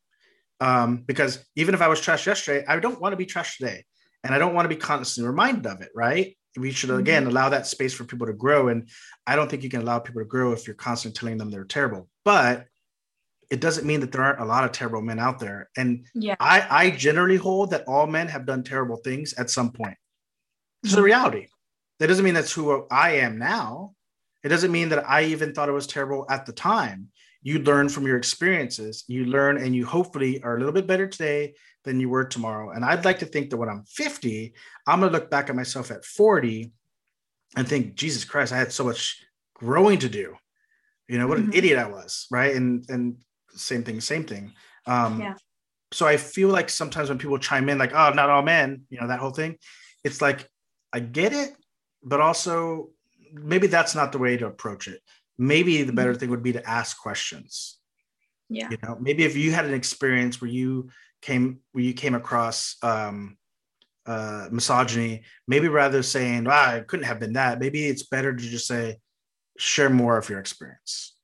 um, 0.60 0.98
because 0.98 1.46
even 1.56 1.74
if 1.76 1.82
I 1.82 1.88
was 1.88 2.02
trash 2.02 2.26
yesterday, 2.26 2.66
I 2.68 2.80
don't 2.80 3.00
want 3.00 3.14
to 3.14 3.18
be 3.18 3.26
trash 3.26 3.58
today, 3.58 3.86
and 4.24 4.34
I 4.34 4.38
don't 4.38 4.54
want 4.54 4.66
to 4.66 4.76
be 4.76 4.80
constantly 4.80 5.30
reminded 5.30 5.68
of 5.68 5.82
it. 5.82 5.92
Right? 5.96 6.38
We 6.58 6.72
should 6.72 6.90
again 6.90 7.28
allow 7.28 7.50
that 7.50 7.68
space 7.68 7.94
for 7.94 8.04
people 8.06 8.28
to 8.28 8.34
grow, 8.34 8.70
and 8.70 8.90
I 9.28 9.36
don't 9.36 9.50
think 9.50 9.64
you 9.64 9.70
can 9.70 9.82
allow 9.82 10.00
people 10.00 10.22
to 10.22 10.28
grow 10.28 10.52
if 10.52 10.66
you're 10.66 10.76
constantly 10.76 11.18
telling 11.18 11.38
them 11.38 11.52
they're 11.52 11.64
terrible. 11.64 12.10
But 12.26 12.66
it 13.52 13.62
doesn't 13.62 13.86
mean 13.86 14.00
that 14.02 14.12
there 14.12 14.24
aren't 14.24 14.42
a 14.42 14.46
lot 14.46 14.64
of 14.64 14.72
terrible 14.72 15.02
men 15.02 15.20
out 15.20 15.40
there, 15.40 15.70
and 15.78 16.08
yeah 16.16 16.36
I, 16.40 16.68
I 16.70 16.90
generally 16.92 17.38
hold 17.38 17.72
that 17.72 17.88
all 17.88 18.08
men 18.08 18.28
have 18.28 18.46
done 18.46 18.64
terrible 18.64 18.98
things 18.98 19.34
at 19.34 19.50
some 19.50 19.72
point. 19.72 19.98
It's 20.84 20.96
the 20.96 21.04
reality. 21.04 21.48
That 22.00 22.08
doesn't 22.08 22.24
mean 22.26 22.34
that's 22.34 22.54
who 22.54 22.88
I 22.90 23.12
am 23.18 23.38
now. 23.38 23.94
It 24.44 24.50
doesn't 24.50 24.72
mean 24.72 24.90
that 24.90 25.08
I 25.10 25.26
even 25.26 25.54
thought 25.54 25.70
it 25.70 25.74
was 25.74 25.88
terrible 25.88 26.26
at 26.30 26.46
the 26.46 26.54
time. 26.54 27.10
You 27.42 27.60
learn 27.60 27.90
from 27.90 28.06
your 28.06 28.18
experiences. 28.18 29.04
You 29.08 29.26
learn 29.26 29.58
and 29.58 29.76
you 29.76 29.86
hopefully 29.86 30.42
are 30.44 30.56
a 30.56 30.60
little 30.60 30.74
bit 30.74 30.88
better 30.88 31.08
today 31.08 31.56
than 31.84 32.00
you 32.00 32.10
were 32.10 32.26
tomorrow. 32.26 32.72
And 32.72 32.84
I'd 32.84 33.06
like 33.06 33.20
to 33.20 33.26
think 33.26 33.50
that 33.50 33.58
when 33.58 33.70
I'm 33.70 33.84
50, 33.84 34.54
I'm 34.88 35.00
going 35.00 35.12
to 35.12 35.18
look 35.18 35.30
back 35.30 35.50
at 35.50 35.56
myself 35.56 35.92
at 35.92 36.06
40 36.06 36.72
and 37.58 37.68
think, 37.68 37.96
Jesus 37.96 38.26
Christ, 38.26 38.54
I 38.54 38.58
had 38.58 38.72
so 38.72 38.84
much 38.84 39.22
growing 39.56 40.00
to 40.00 40.10
do. 40.10 40.36
You 41.08 41.18
know, 41.18 41.28
what 41.28 41.38
an 41.38 41.48
Mhm. 41.48 41.56
idiot 41.56 41.80
I 41.80 41.88
was. 41.88 42.28
Right. 42.30 42.56
And, 42.56 42.86
and 42.90 43.18
same 43.52 43.84
thing, 43.84 44.00
same 44.00 44.26
thing. 44.26 44.54
Um, 44.86 45.20
Yeah. 45.20 45.36
So 45.92 46.06
I 46.06 46.18
feel 46.18 46.50
like 46.50 46.70
sometimes 46.70 47.10
when 47.10 47.18
people 47.18 47.40
chime 47.40 47.68
in, 47.68 47.80
like, 47.80 47.94
oh, 47.94 48.12
not 48.12 48.30
all 48.30 48.44
men, 48.44 48.84
you 48.90 49.02
know, 49.02 49.08
that 49.08 49.20
whole 49.20 49.32
thing, 49.32 49.58
it's 50.04 50.22
like, 50.22 50.48
I 50.94 51.00
get 51.00 51.34
it, 51.34 51.56
but 52.04 52.22
also 52.22 52.90
maybe 53.34 53.68
that's 53.68 53.96
not 53.96 54.12
the 54.12 54.18
way 54.18 54.38
to 54.38 54.48
approach 54.48 54.88
it. 54.88 55.02
Maybe 55.38 55.84
the 55.84 55.94
better 55.94 56.16
thing 56.16 56.30
would 56.30 56.44
be 56.44 56.54
to 56.54 56.70
ask 56.70 57.00
questions. 57.00 57.80
yeah 58.50 58.70
You 58.72 58.78
know, 58.84 58.98
maybe 59.00 59.24
if 59.24 59.36
you 59.36 59.52
had 59.52 59.66
an 59.66 59.74
experience 59.74 60.42
where 60.42 60.52
you 60.52 60.90
came 61.22 61.60
where 61.72 61.84
you 61.84 61.94
came 61.94 62.16
across 62.16 62.76
um, 62.82 63.38
uh, 64.06 64.48
misogyny, 64.52 65.24
maybe 65.48 65.68
rather 65.68 66.02
saying, 66.04 66.48
"Ah, 66.50 66.76
it 66.76 66.88
couldn't 66.88 67.06
have 67.06 67.20
been 67.20 67.34
that," 67.34 67.60
maybe 67.60 67.86
it's 67.86 68.04
better 68.04 68.34
to 68.34 68.44
just 68.44 68.68
say, 68.68 68.98
"Share 69.58 69.90
more 69.90 70.18
of 70.18 70.30
your 70.30 70.40
experience." 70.40 71.16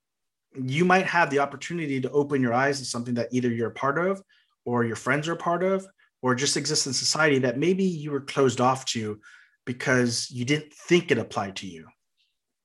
You 0.54 0.86
might 0.86 1.06
have 1.08 1.30
the 1.30 1.40
opportunity 1.40 2.00
to 2.02 2.12
open 2.12 2.42
your 2.42 2.54
eyes 2.54 2.80
to 2.80 2.86
something 2.86 3.16
that 3.16 3.30
either 3.32 3.50
you're 3.50 3.70
a 3.70 3.82
part 3.84 3.98
of, 3.98 4.22
or 4.66 4.84
your 4.86 4.96
friends 4.96 5.28
are 5.28 5.34
a 5.34 5.38
part 5.38 5.64
of, 5.64 5.86
or 6.22 6.36
just 6.36 6.58
exists 6.58 6.88
in 6.88 6.94
society 6.94 7.40
that 7.40 7.58
maybe 7.58 7.84
you 7.84 8.12
were 8.12 8.22
closed 8.22 8.62
off 8.62 8.86
to 8.86 9.20
because 9.66 10.30
you 10.32 10.46
didn't 10.46 10.74
think 10.74 11.12
it 11.12 11.18
applied 11.18 11.56
to 11.58 11.68
you. 11.68 11.88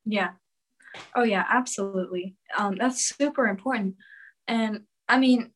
Yeah. 0.04 0.30
Oh 1.14 1.22
yeah, 1.22 1.44
absolutely. 1.48 2.36
Um, 2.56 2.76
that's 2.76 3.08
super 3.08 3.46
important. 3.46 3.96
And 4.46 4.82
I 5.08 5.18
mean, 5.18 5.50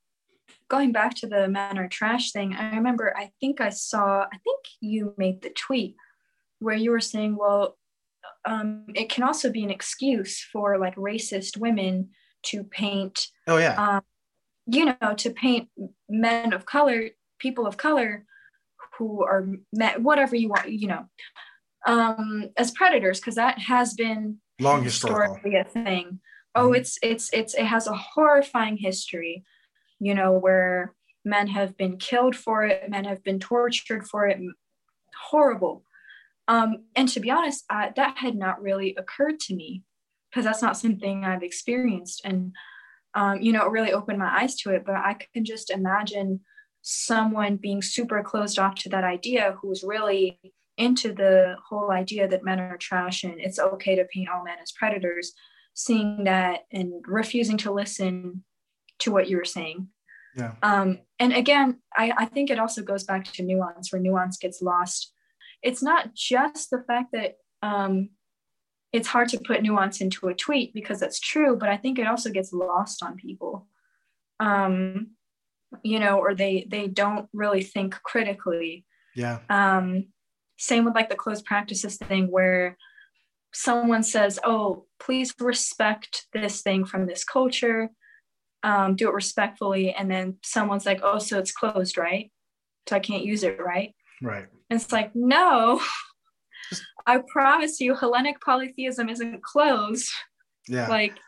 going 0.69 0.93
back 0.93 1.15
to 1.17 1.27
the 1.27 1.49
men 1.49 1.79
are 1.79 1.89
trash 1.89 2.33
thing, 2.33 2.55
I 2.55 2.77
remember 2.77 3.15
I 3.17 3.31
think 3.41 3.61
I 3.61 3.71
saw, 3.71 4.23
I 4.23 4.39
think 4.45 4.61
you 4.81 5.15
made 5.17 5.43
the 5.43 5.51
tweet 5.51 5.97
where 6.61 6.77
you 6.77 6.91
were 6.91 7.01
saying, 7.01 7.37
well, 7.37 7.77
um, 8.45 8.87
it 8.95 9.09
can 9.09 9.25
also 9.25 9.51
be 9.51 9.65
an 9.65 9.71
excuse 9.71 10.43
for 10.53 10.79
like 10.79 10.97
racist 10.97 11.57
women 11.57 12.11
to 12.45 12.63
paint, 12.65 13.27
Oh 13.47 13.57
yeah, 13.57 13.75
um, 13.75 14.03
you 14.67 14.85
know, 14.87 15.15
to 15.17 15.31
paint 15.31 15.69
men 16.09 16.53
of 16.53 16.67
color, 16.67 17.11
people 17.39 17.67
of 17.67 17.77
color 17.77 18.25
who 18.99 19.25
are 19.25 19.47
men, 19.73 20.03
whatever 20.03 20.37
you 20.37 20.49
want, 20.49 20.71
you 20.71 20.89
know, 20.89 21.05
um, 21.87 22.51
as 22.57 22.71
predators, 22.71 23.21
because 23.21 23.35
that 23.35 23.59
has 23.59 23.95
been 23.95 24.39
long 24.61 24.83
historical. 24.83 25.35
historically 25.35 25.57
a 25.57 25.65
thing. 25.65 26.21
Oh, 26.55 26.71
Mhm. 26.71 26.77
it's 26.77 26.99
it's 27.03 27.31
it's 27.33 27.55
it 27.55 27.67
has 27.67 27.87
a 27.87 27.95
horrifying 27.95 28.77
history, 28.77 29.45
you 29.99 30.15
know, 30.15 30.33
where 30.33 30.95
men 31.25 31.49
have 31.49 31.77
been 31.77 31.97
killed 31.99 32.37
for 32.37 32.65
it, 32.65 32.89
men 32.91 33.05
have 33.05 33.23
been 33.25 33.41
tortured 33.41 34.07
for 34.07 34.27
it. 34.29 34.39
Horrible. 35.31 35.85
Um, 36.47 36.85
and 36.95 37.09
to 37.09 37.21
be 37.21 37.31
honest, 37.31 37.65
I, 37.71 37.93
that 37.97 38.19
had 38.19 38.37
not 38.37 38.61
really 38.63 38.95
occurred 38.97 39.41
to 39.41 39.55
me 39.55 39.83
because 40.31 40.45
that's 40.45 40.63
not 40.63 40.77
something 40.77 41.25
I've 41.25 41.43
experienced. 41.43 42.21
And 42.25 42.53
um, 43.15 43.41
you 43.41 43.53
know, 43.53 43.65
it 43.67 43.71
really 43.71 43.93
opened 43.93 44.19
my 44.19 44.43
eyes 44.43 44.57
to 44.57 44.71
it. 44.71 44.85
But 44.85 44.97
I 44.97 45.17
can 45.33 45.45
just 45.45 45.71
imagine 45.71 46.41
someone 46.87 47.57
being 47.57 47.81
super 47.81 48.23
closed 48.23 48.59
off 48.59 48.75
to 48.75 48.91
that 48.91 49.05
idea 49.05 49.57
who's 49.61 49.83
really 49.83 50.39
into 50.77 51.15
the 51.15 51.57
whole 51.67 51.91
idea 51.91 52.29
that 52.29 52.45
men 52.45 52.61
are 52.61 52.77
trash 52.77 53.25
and 53.25 53.41
it's 53.41 53.59
okay 53.59 53.97
to 53.97 54.05
paint 54.05 54.29
all 54.29 54.45
men 54.45 54.59
as 54.63 54.71
predators, 54.71 55.33
seeing 55.73 56.25
that 56.25 56.67
and 56.71 57.03
refusing 57.07 57.57
to 57.57 57.73
listen 57.73 58.45
to 58.99 59.11
what 59.11 59.31
you 59.31 59.39
were 59.39 59.47
saying. 59.47 59.89
Yeah. 60.37 60.53
Um, 60.63 60.99
and 61.19 61.33
again, 61.33 61.81
I, 61.97 62.13
I 62.19 62.25
think 62.27 62.51
it 62.51 62.59
also 62.59 62.83
goes 62.83 63.05
back 63.05 63.25
to 63.33 63.43
nuance 63.43 63.91
where 63.91 64.03
nuance 64.03 64.37
gets 64.37 64.61
lost. 64.61 65.11
It's 65.63 65.83
not 65.83 66.13
just 66.13 66.69
the 66.69 66.85
fact 66.87 67.13
that 67.13 67.37
um, 67.63 68.11
it's 68.93 69.09
hard 69.09 69.31
to 69.31 69.41
put 69.41 69.63
nuance 69.63 70.03
into 70.03 70.29
a 70.29 70.35
tweet 70.35 70.75
because 70.75 71.01
that's 71.01 71.19
true, 71.19 71.57
but 71.57 71.71
I 71.71 71.79
think 71.79 71.99
it 71.99 72.07
also 72.07 72.29
gets 72.29 72.53
lost 72.53 73.03
on 73.03 73.17
people. 73.17 73.69
Um, 74.39 75.13
you 75.83 75.99
know, 75.99 76.19
or 76.19 76.35
they 76.35 76.67
they 76.69 76.87
don't 76.89 77.29
really 77.33 77.63
think 77.63 77.95
critically. 78.03 78.85
Yeah. 79.15 79.41
Um, 79.49 80.09
same 80.57 80.85
with 80.85 80.95
like 80.95 81.09
the 81.09 81.17
closed 81.17 81.45
practices 81.45 81.97
thing 81.97 82.31
where 82.31 82.77
someone 83.53 84.03
says, 84.03 84.39
"Oh, 84.45 84.87
please 84.99 85.35
respect 85.41 86.27
this 86.33 86.63
thing 86.63 86.85
from 86.85 87.07
this 87.07 87.25
culture. 87.25 87.91
Um, 88.63 88.97
do 88.97 89.09
it 89.09 89.15
respectfully," 89.15 89.93
and 89.93 90.11
then 90.11 90.39
someone's 90.43 90.87
like, 90.87 91.01
"Oh, 91.03 91.19
so 91.19 91.39
it's 91.39 91.53
closed, 91.53 91.99
right? 91.99 92.31
So 92.89 92.97
I 92.97 93.01
can't 93.01 93.25
use 93.25 93.43
it, 93.43 93.59
right?" 93.61 93.95
Right. 94.23 94.47
And 94.71 94.81
it's 94.81 94.93
like, 94.93 95.15
no. 95.15 95.81
I 97.07 97.19
promise 97.29 97.81
you, 97.81 97.95
Hellenic 97.95 98.41
polytheism 98.41 99.09
isn't 99.09 99.43
closed. 99.43 100.11
Yeah. 100.69 100.89
Like, 100.89 101.19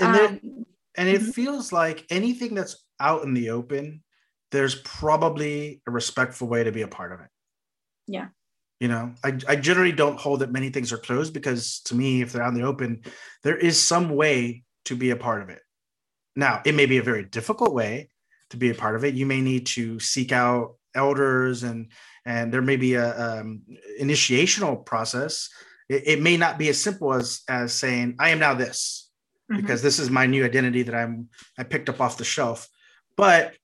and 0.00 0.14
there, 0.14 0.28
um, 0.28 0.66
and 0.96 1.08
it 1.08 1.20
Mhm. 1.22 1.34
feels 1.34 1.72
like 1.72 2.04
anything 2.10 2.54
that's 2.54 2.81
out 3.00 3.22
in 3.24 3.34
the 3.34 3.50
open, 3.50 4.02
there's 4.50 4.74
probably 4.76 5.82
a 5.86 5.90
respectful 5.90 6.48
way 6.48 6.64
to 6.64 6.72
be 6.72 6.82
a 6.82 6.88
part 6.88 7.12
of 7.12 7.20
it. 7.20 7.28
Yeah. 8.06 8.28
You 8.80 8.88
know, 8.88 9.14
I, 9.24 9.38
I 9.48 9.56
generally 9.56 9.92
don't 9.92 10.18
hold 10.18 10.40
that 10.40 10.50
many 10.50 10.70
things 10.70 10.92
are 10.92 10.98
closed 10.98 11.32
because 11.32 11.80
to 11.86 11.94
me, 11.94 12.20
if 12.20 12.32
they're 12.32 12.42
out 12.42 12.52
in 12.52 12.60
the 12.60 12.66
open, 12.66 13.02
there 13.42 13.56
is 13.56 13.80
some 13.80 14.10
way 14.10 14.64
to 14.86 14.96
be 14.96 15.10
a 15.10 15.16
part 15.16 15.42
of 15.42 15.50
it. 15.50 15.60
Now, 16.34 16.62
it 16.64 16.74
may 16.74 16.86
be 16.86 16.98
a 16.98 17.02
very 17.02 17.24
difficult 17.24 17.74
way 17.74 18.10
to 18.50 18.56
be 18.56 18.70
a 18.70 18.74
part 18.74 18.96
of 18.96 19.04
it. 19.04 19.14
You 19.14 19.26
may 19.26 19.40
need 19.40 19.66
to 19.66 19.98
seek 20.00 20.32
out 20.32 20.76
elders 20.94 21.62
and 21.62 21.90
and 22.24 22.52
there 22.52 22.62
may 22.62 22.76
be 22.76 22.94
a 22.94 23.40
um, 23.40 23.62
initiational 23.98 24.76
process. 24.76 25.48
It, 25.88 26.02
it 26.06 26.22
may 26.22 26.36
not 26.36 26.58
be 26.58 26.68
as 26.68 26.82
simple 26.82 27.12
as 27.12 27.42
as 27.48 27.72
saying, 27.72 28.16
I 28.18 28.30
am 28.30 28.38
now 28.38 28.54
this 28.54 29.10
mhm. 29.50 29.56
because 29.56 29.82
this 29.82 29.98
is 29.98 30.10
my 30.10 30.26
new 30.26 30.44
identity 30.44 30.82
that 30.82 30.94
I'm 30.94 31.28
I 31.58 31.64
picked 31.64 31.88
up 31.88 32.00
off 32.00 32.18
the 32.18 32.24
shelf. 32.24 32.68
But 33.16 33.54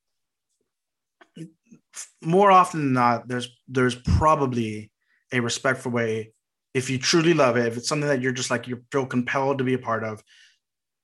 more 2.23 2.50
often 2.50 2.81
than 2.81 2.93
not, 2.93 3.28
there's 3.28 3.49
there's 3.67 3.95
probably 3.95 4.90
a 5.33 5.40
respectful 5.40 5.93
way 5.93 6.33
if 6.75 6.90
you 6.90 6.99
truly 6.99 7.35
love 7.35 7.57
it, 7.57 7.67
if 7.67 7.76
it's 7.76 7.88
something 7.88 8.09
that 8.09 8.21
you're 8.21 8.33
just 8.33 8.50
like 8.50 8.69
you 8.69 8.83
feel 8.93 9.07
compelled 9.07 9.59
to 9.59 9.64
be 9.64 9.75
a 9.75 9.78
part 9.78 10.05
of, 10.05 10.23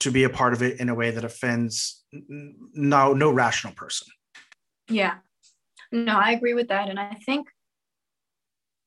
to 0.01 0.11
be 0.11 0.25
a 0.25 0.31
part 0.31 0.53
of 0.53 0.63
it 0.63 0.81
in 0.81 0.89
a 0.89 0.95
way 0.95 1.11
that 1.11 1.25
offends 1.25 2.05
no 2.13 3.13
no 3.13 3.31
rational 3.31 3.75
person. 3.75 4.09
Yeah. 4.89 5.17
No, 5.91 6.19
I 6.19 6.33
agree 6.33 6.55
with 6.55 6.69
that. 6.69 6.89
And 6.89 6.99
I 6.99 7.17
think 7.27 7.49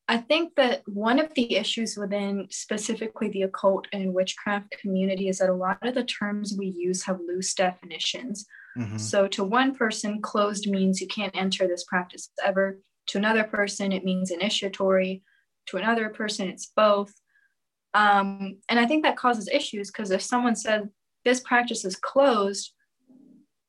I 0.08 0.18
think 0.18 0.56
that 0.56 0.84
one 0.86 1.20
of 1.20 1.34
the 1.34 1.56
issues 1.56 1.98
within 1.98 2.48
specifically 2.50 3.30
the 3.30 3.42
occult 3.42 3.88
and 3.92 4.14
witchcraft 4.14 4.72
community 4.80 5.28
is 5.28 5.40
that 5.40 5.50
a 5.50 5.54
lot 5.54 5.86
of 5.86 5.96
the 5.96 6.04
terms 6.04 6.56
we 6.58 6.68
use 6.68 7.04
have 7.04 7.20
loose 7.28 7.54
definitions. 7.54 8.46
Mhm. 8.78 9.00
So 9.00 9.28
to 9.30 9.44
one 9.44 9.76
person, 9.76 10.22
closed 10.22 10.70
means 10.70 11.02
you 11.02 11.08
can't 11.08 11.36
enter 11.36 11.68
this 11.68 11.84
practice 11.84 12.30
ever. 12.44 12.80
To 13.08 13.18
another 13.18 13.44
person, 13.44 13.92
it 13.92 14.06
means 14.06 14.32
initiatory. 14.32 15.24
To 15.68 15.78
another 15.78 16.10
person, 16.10 16.48
it's 16.48 16.68
both. 16.68 17.14
Um, 17.94 18.60
and 18.70 18.80
I 18.80 18.86
think 18.86 19.04
that 19.04 19.18
causes 19.18 19.48
issues 19.48 19.90
because 19.90 20.12
if 20.12 20.22
someone 20.22 20.56
said 20.56 20.90
this 21.26 21.40
practice 21.40 21.84
is 21.84 21.96
closed, 21.96 22.74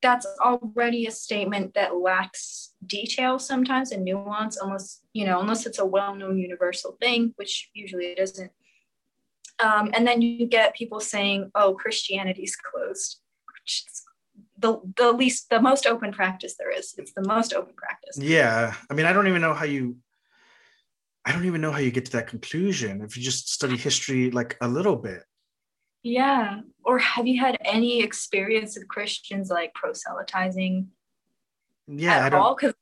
that's 0.01 0.27
already 0.41 1.07
a 1.07 1.11
statement 1.11 1.73
that 1.73 1.95
lacks 1.95 2.73
detail 2.85 3.39
sometimes 3.39 3.91
and 3.91 4.05
nuance, 4.05 4.57
almost, 4.57 5.03
you 5.13 5.25
know, 5.25 5.41
unless 5.41 5.65
it's 5.65 5.79
a 5.79 5.85
well 5.85 6.15
known 6.15 6.37
universal 6.37 6.95
thing, 7.01 7.33
which 7.35 7.69
usually 7.73 8.05
it 8.07 8.19
isn't. 8.19 8.51
Um, 9.61 9.91
and 9.93 10.07
then 10.07 10.21
you 10.21 10.45
get 10.45 10.75
people 10.75 11.01
saying, 11.01 11.51
oh, 11.55 11.73
Christianity's 11.73 12.55
closed, 12.55 13.19
which 13.45 13.83
is 13.87 14.03
the, 14.59 14.79
the 14.97 15.11
least, 15.11 15.49
the 15.49 15.61
most 15.61 15.85
open 15.85 16.11
practice 16.11 16.55
there 16.57 16.71
is. 16.71 16.93
It's 16.97 17.13
the 17.13 17.25
most 17.25 17.53
open 17.53 17.73
practice. 17.75 18.17
Yeah, 18.17 18.73
I 18.89 18.93
mean, 18.93 19.05
I 19.05 19.13
don't 19.13 19.27
even 19.27 19.41
know 19.41 19.53
how 19.53 19.65
you. 19.65 19.97
I 21.25 21.31
don't 21.31 21.45
even 21.45 21.61
know 21.61 21.71
how 21.71 21.79
you 21.79 21.91
get 21.91 22.05
to 22.05 22.11
that 22.13 22.27
conclusion 22.27 23.01
if 23.01 23.15
you 23.15 23.21
just 23.23 23.49
study 23.49 23.77
history 23.77 24.31
like 24.31 24.57
a 24.61 24.67
little 24.67 24.95
bit. 24.95 25.23
Yeah. 26.01 26.61
Or 26.83 26.97
have 26.97 27.27
you 27.27 27.39
had 27.39 27.57
any 27.65 28.01
experience 28.01 28.77
with 28.77 28.87
Christians 28.87 29.49
like 29.49 29.73
proselytizing 29.73 30.87
Yeah, 31.87 32.23
I 32.23 32.27
at 32.27 32.33
all? 32.33 32.55
Because 32.55 32.73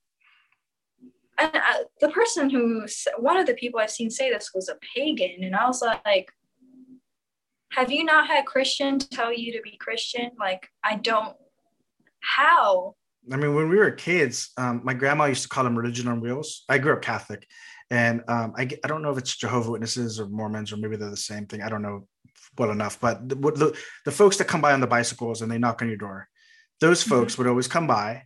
and 1.40 1.56
uh, 1.56 1.84
the 2.02 2.10
person 2.10 2.50
who 2.50 2.86
one 3.18 3.38
of 3.38 3.46
the 3.46 3.54
people 3.54 3.80
I've 3.80 3.92
seen 3.92 4.10
say 4.10 4.32
this 4.32 4.52
was 4.54 4.70
a 4.70 4.78
pagan, 4.96 5.44
and 5.44 5.56
I 5.56 5.68
was 5.68 5.84
like, 6.06 6.32
"Have 7.74 7.92
you 7.92 8.04
not 8.04 8.28
had 8.28 8.46
Christian 8.46 8.98
tell 8.98 9.32
you 9.32 9.54
to 9.54 9.62
be 9.62 9.78
Christian?" 9.78 10.32
Like, 10.40 10.68
I 10.84 10.96
don't. 10.96 11.36
How? 12.20 12.96
I 13.32 13.36
mean, 13.36 13.56
when 13.56 13.70
we 13.70 13.78
were 13.78 13.92
kids, 13.92 14.52
um, 14.58 14.82
my 14.84 14.94
grandma 14.94 15.26
used 15.26 15.44
to 15.44 15.50
call 15.50 15.64
them 15.64 15.78
religion 15.78 16.08
on 16.08 16.22
wheels. 16.22 16.64
I 16.70 16.78
grew 16.78 16.94
up 16.94 17.02
Catholic, 17.02 17.46
and 17.90 18.22
um, 18.28 18.54
I, 18.58 18.70
I 18.84 18.88
don't 18.88 19.02
know 19.02 19.12
if 19.12 19.18
it's 19.18 19.36
Jehovah 19.36 19.72
Witnesses 19.72 20.20
or 20.20 20.28
Mormons 20.28 20.72
or 20.72 20.78
maybe 20.78 20.96
they're 20.96 21.10
the 21.10 21.18
same 21.18 21.46
thing. 21.46 21.62
I 21.62 21.70
don't 21.70 21.82
know 21.82 22.08
well 22.58 22.72
enough, 22.72 23.00
but 23.00 23.28
the, 23.28 23.36
the, 23.36 23.78
the 24.06 24.12
folks 24.12 24.38
that 24.38 24.48
come 24.48 24.62
by 24.62 24.74
on 24.74 24.80
the 24.80 24.88
bicycles 24.88 25.42
and 25.42 25.52
they 25.52 25.58
knock 25.58 25.82
on 25.82 25.88
your 25.88 25.98
door, 25.98 26.28
those 26.80 27.04
Mhm. 27.04 27.10
folks 27.10 27.38
would 27.38 27.48
always 27.48 27.68
come 27.68 27.88
by 27.88 28.24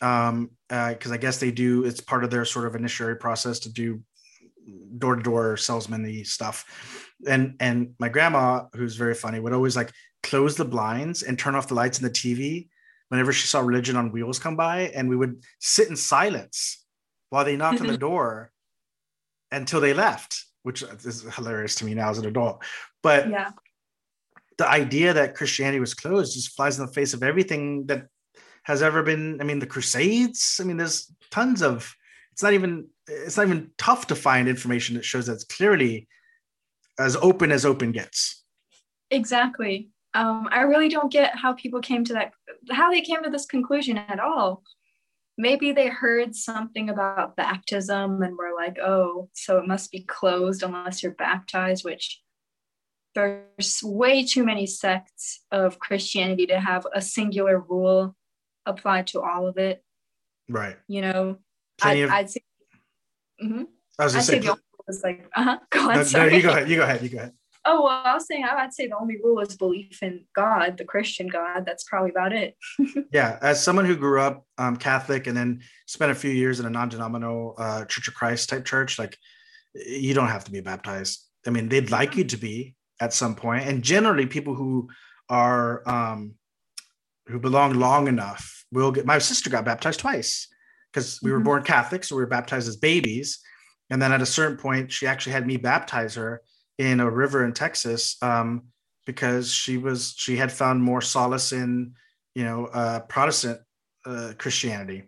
um, 0.00 0.50
because 0.68 1.12
I 1.12 1.16
guess 1.16 1.38
they 1.38 1.50
do. 1.50 1.84
It's 1.84 2.00
part 2.00 2.24
of 2.24 2.30
their 2.30 2.44
sort 2.44 2.66
of 2.66 2.74
initiatory 2.74 3.16
process 3.16 3.60
to 3.60 3.72
do 3.72 4.02
door 4.98 5.16
to 5.16 5.22
door 5.22 5.56
salesman 5.56 6.24
stuff. 6.24 7.12
And 7.26 7.56
and 7.60 7.94
my 7.98 8.08
grandma, 8.08 8.64
who's 8.74 8.96
very 8.96 9.14
funny, 9.14 9.40
would 9.40 9.52
always 9.52 9.76
like 9.76 9.92
close 10.22 10.56
the 10.56 10.64
blinds 10.64 11.22
and 11.22 11.38
turn 11.38 11.54
off 11.54 11.68
the 11.68 11.74
lights 11.74 11.98
in 11.98 12.04
the 12.04 12.10
TV 12.10 12.68
whenever 13.08 13.32
she 13.32 13.46
saw 13.46 13.60
religion 13.60 13.96
on 13.96 14.12
wheels 14.12 14.38
come 14.38 14.56
by 14.56 14.82
and 14.94 15.08
we 15.08 15.16
would 15.16 15.42
sit 15.60 15.88
in 15.88 15.96
silence 15.96 16.84
while 17.30 17.44
they 17.44 17.56
knocked 17.56 17.80
on 17.80 17.86
the 17.86 17.98
door 17.98 18.50
until 19.50 19.80
they 19.80 19.94
left 19.94 20.44
which 20.62 20.82
is 20.82 21.22
hilarious 21.34 21.76
to 21.76 21.84
me 21.84 21.94
now 21.94 22.10
as 22.10 22.18
an 22.18 22.26
adult 22.26 22.64
but 23.02 23.28
Yeah. 23.28 23.50
the 24.58 24.68
idea 24.68 25.12
that 25.12 25.34
christianity 25.34 25.80
was 25.80 25.94
closed 25.94 26.34
just 26.34 26.56
flies 26.56 26.78
in 26.78 26.86
the 26.86 26.92
face 26.92 27.14
of 27.14 27.22
everything 27.22 27.86
that 27.86 28.06
has 28.64 28.82
ever 28.82 29.02
been 29.02 29.40
i 29.40 29.44
mean 29.44 29.60
the 29.60 29.66
crusades 29.66 30.58
i 30.60 30.64
mean 30.64 30.76
there's 30.76 31.12
tons 31.30 31.62
of 31.62 31.94
it's 32.32 32.42
not 32.42 32.52
even 32.52 32.88
it's 33.06 33.36
not 33.36 33.46
even 33.46 33.70
tough 33.78 34.08
to 34.08 34.16
find 34.16 34.48
information 34.48 34.96
that 34.96 35.04
shows 35.04 35.26
that 35.26 35.34
it's 35.34 35.44
clearly 35.44 36.08
as 36.98 37.14
open 37.16 37.52
as 37.52 37.64
open 37.64 37.92
gets 37.92 38.42
Exactly. 39.10 39.90
Um, 40.14 40.48
I 40.50 40.60
really 40.62 40.88
don't 40.88 41.12
get 41.12 41.36
how 41.36 41.52
people 41.52 41.80
came 41.80 42.04
to 42.04 42.14
that, 42.14 42.32
how 42.70 42.90
they 42.90 43.00
came 43.00 43.22
to 43.22 43.30
this 43.30 43.46
conclusion 43.46 43.98
at 43.98 44.20
all. 44.20 44.62
Maybe 45.38 45.72
they 45.72 45.88
heard 45.88 46.34
something 46.34 46.88
about 46.88 47.36
baptism 47.36 48.22
and 48.22 48.36
were 48.36 48.54
like, 48.56 48.78
oh, 48.78 49.28
so 49.34 49.58
it 49.58 49.66
must 49.66 49.92
be 49.92 50.00
closed 50.00 50.62
unless 50.62 51.02
you're 51.02 51.12
baptized, 51.12 51.84
which 51.84 52.22
there's 53.14 53.80
way 53.82 54.24
too 54.24 54.44
many 54.44 54.66
sects 54.66 55.42
of 55.50 55.78
Christianity 55.78 56.46
to 56.46 56.60
have 56.60 56.86
a 56.94 57.00
singular 57.00 57.58
rule 57.58 58.14
applied 58.64 59.06
to 59.08 59.20
all 59.20 59.46
of 59.46 59.58
it. 59.58 59.82
right 60.48 60.76
You 60.88 61.02
know, 61.02 61.36
Plenty 61.78 62.02
I'd, 62.02 62.04
of- 62.04 62.10
I'd 62.12 62.30
say, 62.30 62.40
Mhm. 63.42 63.66
i 63.98 64.04
was 64.04 64.12
gonna 64.14 64.24
say 64.24 64.32
say 64.34 64.38
the 64.38 64.48
only 64.50 64.62
is 64.88 65.02
like, 65.04 65.28
uh 65.36 65.42
huh, 65.42 65.58
go 65.70 65.80
on. 65.90 65.96
no, 65.96 66.02
no, 66.12 66.24
you 66.24 66.42
go 66.42 66.48
ahead 66.50 66.68
you 66.70 66.76
go 66.76 66.82
ahead 66.82 67.02
you 67.02 67.08
go 67.10 67.18
ahead 67.18 67.32
Oh 67.68 67.82
well, 67.82 68.02
I 68.04 68.14
was 68.14 68.26
saying 68.26 68.44
I'd 68.44 68.72
say 68.72 68.86
the 68.86 68.96
only 68.96 69.16
rule 69.22 69.40
is 69.40 69.56
belief 69.56 70.00
in 70.02 70.24
God, 70.34 70.78
the 70.78 70.84
Christian 70.84 71.26
God. 71.26 71.64
That's 71.66 71.82
probably 71.84 72.10
about 72.10 72.32
it. 72.32 72.56
Yeah, 73.12 73.38
as 73.40 73.62
someone 73.62 73.84
who 73.86 73.96
grew 73.96 74.20
up 74.20 74.44
um, 74.58 74.76
Catholic 74.76 75.26
and 75.26 75.36
then 75.36 75.60
spent 75.86 76.12
a 76.12 76.14
few 76.14 76.30
years 76.30 76.60
in 76.60 76.66
a 76.66 76.70
non-denominational 76.70 77.54
uh, 77.58 77.84
Church 77.86 78.08
of 78.08 78.14
Christ 78.14 78.48
type 78.48 78.64
church, 78.64 78.98
like 78.98 79.16
you 79.74 80.12
don't 80.14 80.28
have 80.28 80.44
to 80.44 80.50
be 80.50 80.60
baptized. 80.60 81.24
I 81.46 81.50
mean, 81.50 81.68
they'd 81.68 81.90
like 81.90 82.16
you 82.16 82.24
to 82.24 82.36
be 82.36 82.74
at 83.00 83.12
some 83.12 83.34
point, 83.34 83.66
and 83.66 83.82
generally, 83.82 84.26
people 84.26 84.54
who 84.54 84.88
are 85.28 85.82
um, 85.88 86.34
who 87.26 87.38
belong 87.40 87.74
long 87.74 88.06
enough 88.08 88.64
will 88.72 88.92
get. 88.92 89.06
My 89.06 89.18
sister 89.18 89.50
got 89.50 89.64
baptized 89.64 90.00
twice 90.00 90.48
because 90.92 91.18
we 91.22 91.32
were 91.32 91.40
Mhm. 91.40 91.44
born 91.44 91.62
Catholic, 91.62 92.04
so 92.04 92.16
we 92.16 92.22
were 92.22 92.28
baptized 92.38 92.68
as 92.68 92.76
babies, 92.76 93.40
and 93.90 94.00
then 94.00 94.12
at 94.12 94.22
a 94.22 94.26
certain 94.26 94.56
point, 94.56 94.92
she 94.92 95.06
actually 95.06 95.32
had 95.32 95.46
me 95.46 95.56
baptize 95.56 96.14
her 96.14 96.42
in 96.78 97.00
a 97.00 97.10
river 97.10 97.44
in 97.44 97.52
Texas 97.52 98.16
um, 98.22 98.64
because 99.06 99.52
she 99.52 99.76
was 99.78 100.14
she 100.16 100.36
had 100.36 100.52
found 100.52 100.82
more 100.82 101.00
solace 101.00 101.52
in 101.52 101.94
you 102.34 102.44
know 102.44 102.66
uh, 102.66 103.00
Protestant 103.00 103.60
uh, 104.04 104.32
Christianity. 104.38 105.04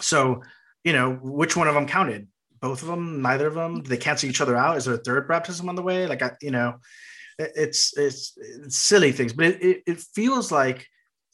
So 0.00 0.42
you 0.84 0.92
know 0.92 1.12
which 1.22 1.56
one 1.56 1.68
of 1.68 1.74
them 1.74 1.86
counted? 1.86 2.28
Both 2.60 2.82
of 2.82 2.88
them? 2.88 3.22
Neither 3.22 3.46
of 3.48 3.54
them? 3.54 3.82
Do 3.82 3.88
they 3.88 3.96
cancel 3.96 4.28
each 4.28 4.40
other 4.40 4.56
out? 4.56 4.76
Is 4.76 4.84
there 4.84 4.94
a 4.94 4.98
third 4.98 5.26
baptism 5.28 5.68
on 5.68 5.74
the 5.74 5.82
way? 5.82 6.06
Like 6.06 6.22
I, 6.22 6.32
you 6.40 6.50
know, 6.52 6.76
it- 7.38 7.52
it's 7.56 7.96
it's, 7.96 8.34
it's 8.36 8.76
silly 8.78 9.12
things, 9.12 9.32
but 9.32 9.46
it, 9.46 9.62
it, 9.62 9.82
it 9.86 10.00
feels 10.14 10.52
like 10.52 10.86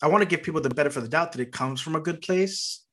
I 0.03 0.09
want 0.09 0.23
to 0.23 0.29
give 0.29 0.43
people 0.45 0.61
the 0.61 0.71
benefit 0.71 0.99
of 0.99 1.03
the 1.05 1.09
doubt 1.11 1.33
that 1.33 1.41
it 1.41 1.53
comes 1.53 1.81
from 1.81 1.97
a 1.97 2.01
good 2.01 2.21
place 2.23 2.85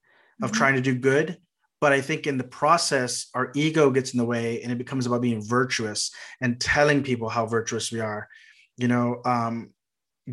of 0.41 0.51
Mhm. 0.51 0.55
trying 0.55 0.75
to 0.75 0.81
do 0.81 0.95
good. 0.95 1.37
But 1.85 1.93
I 1.93 2.01
think 2.01 2.25
in 2.25 2.39
the 2.39 2.43
process, 2.43 3.27
our 3.35 3.51
ego 3.53 3.91
gets 3.91 4.11
in 4.11 4.17
the 4.17 4.25
way 4.25 4.59
and 4.63 4.71
it 4.71 4.79
becomes 4.79 5.05
about 5.05 5.21
being 5.21 5.39
virtuous 5.39 6.09
and 6.41 6.59
telling 6.59 7.03
people 7.03 7.29
how 7.29 7.45
virtuous 7.45 7.91
we 7.91 7.99
are. 7.99 8.27
You 8.75 8.87
know, 8.87 9.21
um, 9.23 9.69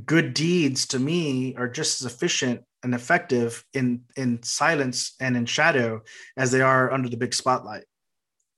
good 0.06 0.32
deeds 0.32 0.86
to 0.86 0.98
me 0.98 1.54
are 1.56 1.68
just 1.68 2.00
as 2.00 2.10
efficient 2.10 2.62
and 2.82 2.94
effective 2.94 3.66
in 3.74 4.04
in 4.16 4.42
silence 4.42 5.14
and 5.20 5.36
in 5.36 5.44
shadow 5.44 6.00
as 6.38 6.52
they 6.52 6.62
are 6.62 6.90
under 6.90 7.10
the 7.10 7.18
big 7.18 7.34
spotlight. 7.34 7.84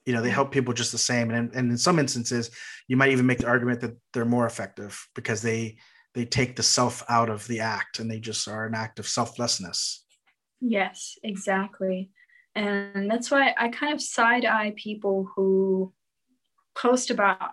You 0.06 0.12
know, 0.12 0.22
they 0.22 0.30
help 0.30 0.52
people 0.52 0.72
just 0.72 0.92
the 0.92 0.98
same. 0.98 1.32
And, 1.32 1.52
and 1.52 1.72
in 1.72 1.78
some 1.78 1.98
instances, 1.98 2.52
you 2.86 2.96
might 2.96 3.10
even 3.10 3.26
make 3.26 3.38
the 3.38 3.48
argument 3.48 3.80
that 3.80 3.96
they're 4.12 4.24
more 4.24 4.46
effective 4.46 5.04
because 5.16 5.42
they 5.42 5.78
they 6.14 6.26
take 6.26 6.54
the 6.54 6.62
self 6.62 7.02
out 7.08 7.28
of 7.28 7.44
the 7.48 7.58
act 7.58 7.98
and 7.98 8.08
they 8.08 8.20
just 8.20 8.46
are 8.46 8.66
an 8.66 8.74
act 8.76 9.00
of 9.00 9.08
selflessness. 9.08 10.04
Yes, 10.60 11.18
exactly. 11.24 12.12
And 12.54 13.10
that's 13.10 13.30
why 13.30 13.54
I 13.58 13.68
kind 13.68 13.92
of 13.92 14.00
side 14.00 14.44
eye 14.44 14.74
people 14.76 15.28
who 15.34 15.92
post 16.76 17.10
about 17.10 17.52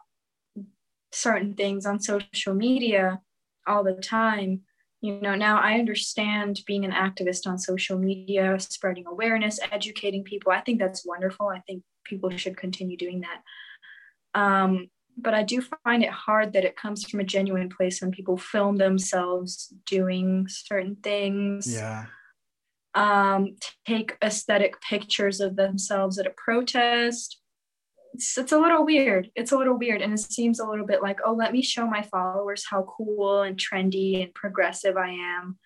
certain 1.12 1.54
things 1.56 1.86
on 1.86 2.00
social 2.00 2.54
media 2.54 3.20
all 3.68 3.84
the 3.84 3.94
time. 3.94 4.62
You 5.02 5.20
know, 5.20 5.34
now 5.34 5.60
I 5.60 5.74
understand 5.74 6.62
being 6.68 6.86
an 6.86 6.92
activist 6.92 7.48
on 7.48 7.58
social 7.58 7.98
media, 7.98 8.60
spreading 8.60 9.08
awareness, 9.08 9.60
educating 9.72 10.24
people. 10.24 10.52
I 10.52 10.62
think 10.62 10.80
that's 10.80 11.06
wonderful. 11.06 11.48
I 11.48 11.62
think 11.62 11.84
people 12.04 12.30
should 12.30 12.56
continue 12.56 12.98
doing 12.98 13.22
that. 13.22 14.40
Um, 14.40 14.90
but 15.18 15.34
I 15.34 15.44
do 15.44 15.62
find 15.84 16.04
it 16.04 16.10
hard 16.10 16.54
that 16.54 16.66
it 16.66 16.76
comes 16.76 17.04
from 17.04 17.20
a 17.20 17.24
genuine 17.26 17.70
place 17.70 18.02
when 18.02 18.12
people 18.12 18.38
film 18.38 18.78
themselves 18.78 19.74
doing 19.86 20.48
certain 20.48 20.96
things 20.96 21.74
Yeah. 21.74 22.06
Um, 22.94 23.56
take 23.88 24.18
aesthetic 24.24 24.82
pictures 24.82 25.40
of 25.40 25.56
themselves 25.56 26.18
at 26.18 26.28
a 26.28 26.34
protest. 26.38 27.40
It's, 28.14 28.38
it's 28.38 28.52
a 28.52 28.60
little 28.60 28.86
weird. 28.86 29.30
It's 29.36 29.52
a 29.52 29.58
little 29.58 29.78
weird. 29.78 30.02
And 30.02 30.14
it 30.14 30.20
seems 30.20 30.60
a 30.60 30.66
little 30.66 30.86
bit 30.86 31.02
like, 31.02 31.20
oh, 31.26 31.34
let 31.34 31.54
me 31.54 31.62
show 31.62 31.88
my 31.88 32.02
followers 32.02 32.66
how 32.70 32.84
cool 32.98 33.42
and 33.42 33.58
trendy 33.58 34.22
and 34.22 34.34
progressive 34.34 34.98
I 34.98 35.12
am. 35.12 35.58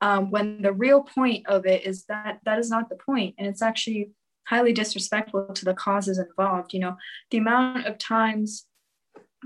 Um, 0.00 0.30
when 0.30 0.62
the 0.62 0.72
real 0.72 1.02
point 1.02 1.46
of 1.46 1.66
it 1.66 1.86
is 1.86 2.04
that 2.06 2.40
that 2.44 2.58
is 2.58 2.70
not 2.70 2.88
the 2.88 2.96
point. 2.96 3.34
And 3.38 3.46
it's 3.46 3.62
actually 3.62 4.10
highly 4.46 4.72
disrespectful 4.72 5.48
to 5.54 5.64
the 5.64 5.74
causes 5.74 6.18
involved. 6.18 6.72
You 6.72 6.80
know, 6.80 6.96
the 7.30 7.38
amount 7.38 7.86
of 7.86 7.98
times 7.98 8.66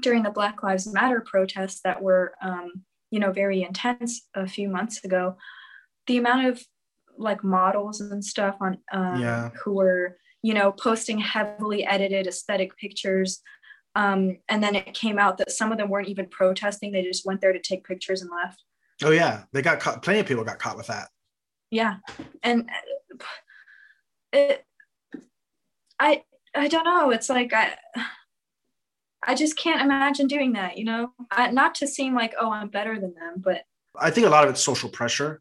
during 0.02 0.22
the 0.22 0.30
Black 0.30 0.62
Lives 0.62 0.86
Matter 0.86 1.22
protests 1.24 1.80
that 1.84 2.02
were, 2.02 2.34
um, 2.42 2.84
you 3.10 3.20
know, 3.20 3.32
very 3.32 3.62
intense 3.62 4.26
a 4.34 4.46
few 4.46 4.68
months 4.68 5.04
ago, 5.04 5.36
the 6.06 6.18
amount 6.18 6.46
of 6.46 6.62
like 7.18 7.42
models 7.44 8.00
and 8.00 8.24
stuff 8.24 8.56
on 8.60 8.78
um, 8.92 9.20
Yeah. 9.20 9.50
who 9.64 9.74
were 9.74 10.16
you 10.42 10.54
know 10.54 10.72
posting 10.72 11.18
heavily 11.18 11.84
edited 11.84 12.26
aesthetic 12.26 12.76
pictures 12.76 13.40
um, 13.94 14.36
and 14.48 14.62
then 14.62 14.74
it 14.74 14.92
came 14.94 15.18
out 15.18 15.38
that 15.38 15.50
some 15.50 15.72
of 15.72 15.78
them 15.78 15.88
weren't 15.88 16.08
even 16.08 16.26
protesting 16.28 16.92
they 16.92 17.02
just 17.02 17.24
went 17.26 17.40
there 17.40 17.52
to 17.52 17.60
take 17.60 17.84
pictures 17.86 18.22
and 18.22 18.30
left 18.30 18.62
Oh 19.02 19.10
yeah. 19.10 19.42
They 19.52 19.60
got 19.60 19.78
caught. 19.78 20.02
Plenty 20.02 20.20
of 20.20 20.26
people 20.26 20.42
got 20.44 20.58
caught 20.58 20.76
with 20.78 20.86
that. 20.86 21.08
yeah 21.70 21.96
and 22.42 22.68
uh, 22.70 23.24
it 24.32 24.64
i 25.98 26.22
i 26.54 26.68
don't 26.68 26.84
know 26.84 27.10
it's 27.10 27.28
like 27.28 27.52
i 27.52 27.74
i 29.26 29.34
just 29.34 29.56
can't 29.58 29.80
imagine 29.82 30.26
doing 30.26 30.52
that 30.52 30.76
you 30.78 30.84
know 30.84 31.12
I, 31.30 31.50
not 31.50 31.74
to 31.76 31.86
seem 31.86 32.14
like 32.14 32.34
oh 32.40 32.50
i'm 32.50 32.68
better 32.68 32.98
than 33.00 33.14
them 33.14 33.34
but 33.38 33.62
I 33.98 34.10
think 34.10 34.26
a 34.26 34.30
lot 34.30 34.44
of 34.44 34.50
it's 34.50 34.62
social 34.62 34.90
pressure. 34.90 35.40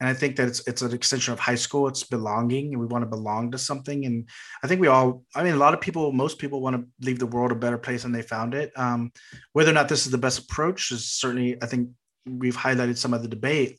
And 0.00 0.08
I 0.08 0.14
think 0.14 0.36
that 0.36 0.48
it's 0.48 0.66
it's 0.66 0.80
an 0.80 0.94
extension 0.94 1.34
of 1.34 1.38
high 1.38 1.56
school. 1.56 1.86
It's 1.86 2.04
belonging, 2.04 2.72
and 2.72 2.80
we 2.80 2.86
want 2.86 3.02
to 3.02 3.16
belong 3.16 3.50
to 3.50 3.58
something. 3.58 4.06
And 4.06 4.28
I 4.64 4.66
think 4.66 4.80
we 4.80 4.88
all, 4.88 5.24
I 5.34 5.44
mean, 5.44 5.52
a 5.52 5.58
lot 5.58 5.74
of 5.74 5.80
people, 5.82 6.10
most 6.12 6.38
people 6.38 6.62
want 6.62 6.76
to 6.76 7.06
leave 7.06 7.18
the 7.18 7.26
world 7.26 7.52
a 7.52 7.54
better 7.54 7.78
place 7.78 8.02
than 8.02 8.12
they 8.12 8.22
found 8.22 8.54
it. 8.54 8.72
Um, 8.76 9.12
whether 9.52 9.70
or 9.70 9.74
not 9.74 9.88
this 9.90 10.06
is 10.06 10.12
the 10.12 10.18
best 10.18 10.38
approach 10.38 10.90
is 10.90 11.12
certainly, 11.12 11.62
I 11.62 11.66
think 11.66 11.90
we've 12.26 12.56
highlighted 12.56 12.96
some 12.96 13.12
of 13.12 13.22
the 13.22 13.28
debate. 13.28 13.78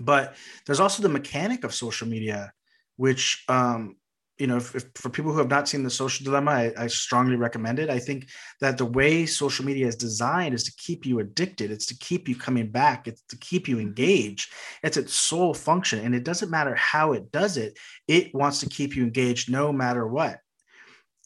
But 0.00 0.34
there's 0.64 0.80
also 0.80 1.02
the 1.02 1.08
mechanic 1.08 1.64
of 1.64 1.74
social 1.74 2.08
media, 2.08 2.52
which 2.96 3.44
um, 3.48 3.96
you 4.38 4.46
know, 4.46 4.58
if, 4.58 4.74
if, 4.74 4.84
for 4.94 5.08
people 5.08 5.32
who 5.32 5.38
have 5.38 5.48
not 5.48 5.68
seen 5.68 5.82
the 5.82 5.90
social 5.90 6.24
dilemma, 6.24 6.50
I, 6.50 6.72
I 6.76 6.86
strongly 6.88 7.36
recommend 7.36 7.78
it. 7.78 7.88
I 7.88 7.98
think 7.98 8.28
that 8.60 8.76
the 8.76 8.84
way 8.84 9.24
social 9.24 9.64
media 9.64 9.86
is 9.86 9.96
designed 9.96 10.54
is 10.54 10.64
to 10.64 10.72
keep 10.76 11.06
you 11.06 11.20
addicted. 11.20 11.70
It's 11.70 11.86
to 11.86 11.96
keep 11.98 12.28
you 12.28 12.36
coming 12.36 12.70
back. 12.70 13.08
It's 13.08 13.22
to 13.30 13.38
keep 13.38 13.66
you 13.66 13.76
mm-hmm. 13.76 13.88
engaged. 13.88 14.52
It's 14.82 14.98
its 14.98 15.14
sole 15.14 15.54
function, 15.54 16.00
and 16.04 16.14
it 16.14 16.24
doesn't 16.24 16.50
matter 16.50 16.74
how 16.74 17.12
it 17.12 17.32
does 17.32 17.56
it. 17.56 17.78
It 18.08 18.34
wants 18.34 18.60
to 18.60 18.68
keep 18.68 18.94
you 18.94 19.04
engaged 19.04 19.50
no 19.50 19.72
matter 19.72 20.06
what. 20.06 20.38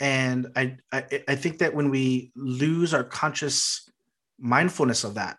And 0.00 0.46
I, 0.56 0.76
I, 0.92 1.04
I 1.28 1.34
think 1.34 1.58
that 1.58 1.74
when 1.74 1.90
we 1.90 2.32
lose 2.34 2.94
our 2.94 3.04
conscious 3.04 3.88
mindfulness 4.38 5.04
of 5.04 5.14
that, 5.14 5.36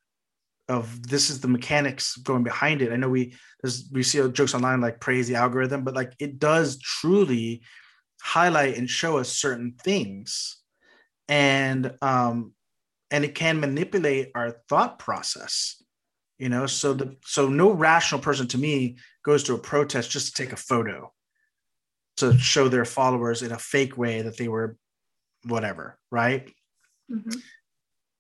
of 0.72 1.06
this 1.06 1.30
is 1.30 1.42
the 1.42 1.50
mechanics 1.50 2.16
going 2.16 2.44
behind 2.44 2.82
it. 2.82 2.94
I 2.94 2.96
know 2.96 3.10
we 3.10 3.36
there's 3.62 3.90
we 3.92 4.04
see 4.04 4.26
jokes 4.32 4.56
online 4.56 4.80
like 4.80 5.02
praise 5.02 5.28
the 5.28 5.36
algorithm, 5.36 5.84
but 5.84 5.94
like 5.94 6.14
it 6.18 6.40
does 6.40 6.80
truly 6.80 7.62
highlight 8.22 8.78
and 8.78 8.90
show 8.90 9.18
us 9.18 9.30
certain 9.30 9.76
things, 9.84 10.62
and 11.28 11.94
um, 12.02 12.54
and 13.12 13.26
it 13.26 13.36
can 13.36 13.60
manipulate 13.60 14.32
our 14.34 14.56
thought 14.70 14.98
process. 14.98 15.84
You 16.40 16.50
know, 16.50 16.66
so 16.68 16.94
the 16.94 17.18
so 17.26 17.50
no 17.50 17.72
rational 17.72 18.22
person 18.22 18.48
to 18.48 18.58
me 18.58 18.98
goes 19.24 19.44
to 19.44 19.54
a 19.54 19.60
protest 19.60 20.10
just 20.10 20.36
to 20.36 20.44
take 20.44 20.54
a 20.54 20.58
photo 20.58 21.12
to 22.18 22.38
show 22.38 22.70
their 22.70 22.86
followers 22.86 23.42
in 23.42 23.52
a 23.52 23.60
fake 23.60 23.98
way 23.98 24.22
that 24.22 24.38
they 24.38 24.48
were 24.48 24.78
whatever, 25.44 26.00
right? 26.12 26.50
Mhm. 27.12 27.42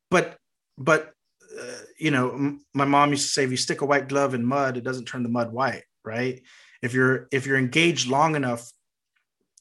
But 0.10 0.38
but 0.78 1.14
uh, 1.62 1.82
you 2.00 2.12
know, 2.12 2.32
m- 2.32 2.66
my 2.74 2.86
mom 2.86 3.12
used 3.12 3.26
to 3.26 3.32
say, 3.32 3.44
if 3.44 3.52
you 3.52 3.58
stick 3.58 3.82
a 3.82 3.86
white 3.86 4.10
glove 4.10 4.34
in 4.34 4.46
mud, 4.46 4.78
it 4.78 4.84
doesn't 4.84 5.06
turn 5.06 5.24
the 5.24 5.30
mud 5.30 5.52
white, 5.52 5.84
right? 6.04 6.42
If 6.82 6.94
you're 6.94 7.28
if 7.32 7.46
you're 7.46 7.58
engaged 7.58 8.08
long 8.08 8.36
enough 8.36 8.72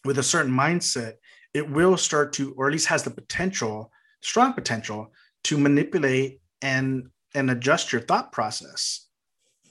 with 0.05 0.19
a 0.19 0.23
certain 0.23 0.53
mindset, 0.53 1.15
it 1.53 1.69
will 1.69 1.97
start 1.97 2.33
to, 2.35 2.55
or 2.57 2.67
at 2.69 2.73
least 2.73 2.87
has 2.87 3.03
the 3.03 3.11
potential, 3.11 3.93
strong 4.23 4.55
potential, 4.55 5.13
to 5.45 5.59
manipulate 5.59 6.41
and 6.63 7.09
and 7.35 7.51
adjust 7.51 7.93
your 7.93 8.01
thought 8.01 8.33
process. 8.33 9.07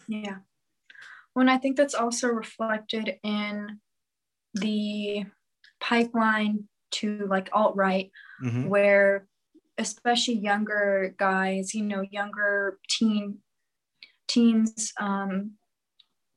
Yeah. 0.07 0.37
Well, 1.33 1.41
and 1.41 1.51
I 1.51 1.57
think 1.57 1.77
that's 1.77 1.93
also 1.95 2.27
reflected 2.27 3.15
in 3.23 3.79
the 4.53 5.25
pipeline 5.79 6.67
to 6.91 7.25
like 7.27 7.49
alt 7.53 7.75
right, 7.75 8.11
Mhm. 8.43 8.67
where 8.67 9.27
especially 9.79 10.35
younger 10.35 11.15
guys, 11.17 11.73
you 11.73 11.83
know, 11.83 12.01
younger 12.11 12.77
teen 12.89 13.39
teens 14.27 14.93
um, 14.99 15.53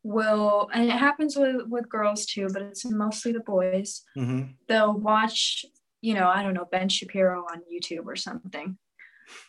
will, 0.03 0.71
and 0.73 0.85
it 0.89 0.93
happens 0.93 1.37
with 1.37 1.67
with 1.69 1.89
girls 1.89 2.25
too, 2.27 2.49
but 2.53 2.63
it's 2.63 2.85
mostly 2.85 3.33
the 3.33 3.41
boys. 3.41 4.03
Mhm. 4.17 4.55
They'll 4.69 4.95
watch, 4.99 5.65
you 6.01 6.15
know, 6.15 6.29
I 6.29 6.43
don't 6.43 6.55
know, 6.55 6.65
Ben 6.71 6.89
Shapiro 6.89 7.45
on 7.51 7.61
YouTube 7.73 8.07
or 8.07 8.17
something. 8.17 8.79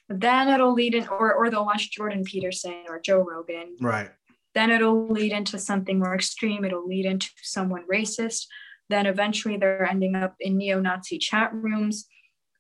Then 0.10 0.50
it'll 0.50 0.74
lead 0.74 0.94
in, 0.96 1.08
or 1.08 1.34
or 1.34 1.50
they'll 1.50 1.66
watch 1.66 1.92
Jordan 1.92 2.24
Peterson 2.24 2.86
or 2.90 3.00
Joe 3.00 3.20
Rogan, 3.20 3.76
Right. 3.80 4.12
then 4.54 4.70
it'll 4.72 5.08
lead 5.08 5.32
into 5.32 5.58
something 5.58 5.98
more 6.00 6.14
extreme 6.16 6.64
it'll 6.66 6.86
lead 6.88 7.06
into 7.06 7.30
someone 7.42 7.84
racist 7.92 8.46
then 8.90 9.06
eventually 9.08 9.58
they're 9.58 9.90
ending 9.90 10.14
up 10.14 10.36
in 10.40 10.58
neo-nazi 10.58 11.18
chat 11.18 11.52
rooms 11.54 12.06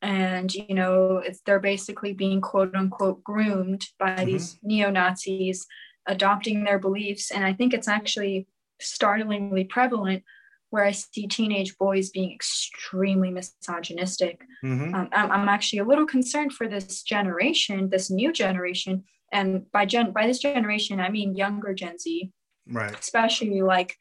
and 0.04 0.54
you 0.54 0.76
know 0.76 1.18
it's 1.18 1.39
they're 1.46 1.60
basically 1.60 2.13
being 2.13 2.42
quote 2.42 2.76
unquote 2.76 3.24
groomed 3.24 3.84
by 3.98 4.18
Mhm. 4.18 4.26
these 4.26 4.60
neo-nazis 4.62 5.66
adopting 6.06 6.63
their 6.66 6.78
beliefs. 6.80 7.32
And 7.32 7.44
i 7.46 7.54
think 7.54 7.74
it's 7.74 7.88
actually 7.88 8.48
startlingly 8.82 9.63
prevalent 9.63 10.24
where 10.70 10.84
i 10.86 10.92
see 10.92 11.26
teenage 11.28 11.78
boys 11.78 12.10
being 12.10 12.32
extremely 12.34 13.32
misogynistic. 13.32 14.42
Mhm. 14.63 14.94
um, 14.94 15.10
I'm, 15.13 15.32
I'm 15.32 15.50
actually 15.50 15.80
a 15.80 15.86
little 15.86 16.06
concerned 16.06 16.52
for 16.54 16.68
this 16.68 17.02
generation, 17.04 17.89
this 17.89 18.10
new 18.12 18.32
generation, 18.34 19.04
and 19.32 19.72
by 19.72 19.86
gen 19.86 20.12
by 20.12 20.28
this 20.28 20.39
generation 20.39 21.00
i 21.00 21.10
mean 21.10 21.36
younger 21.44 21.74
gen 21.74 21.98
z 21.98 22.32
right. 22.68 22.96
especially 23.00 23.62
like 23.62 23.92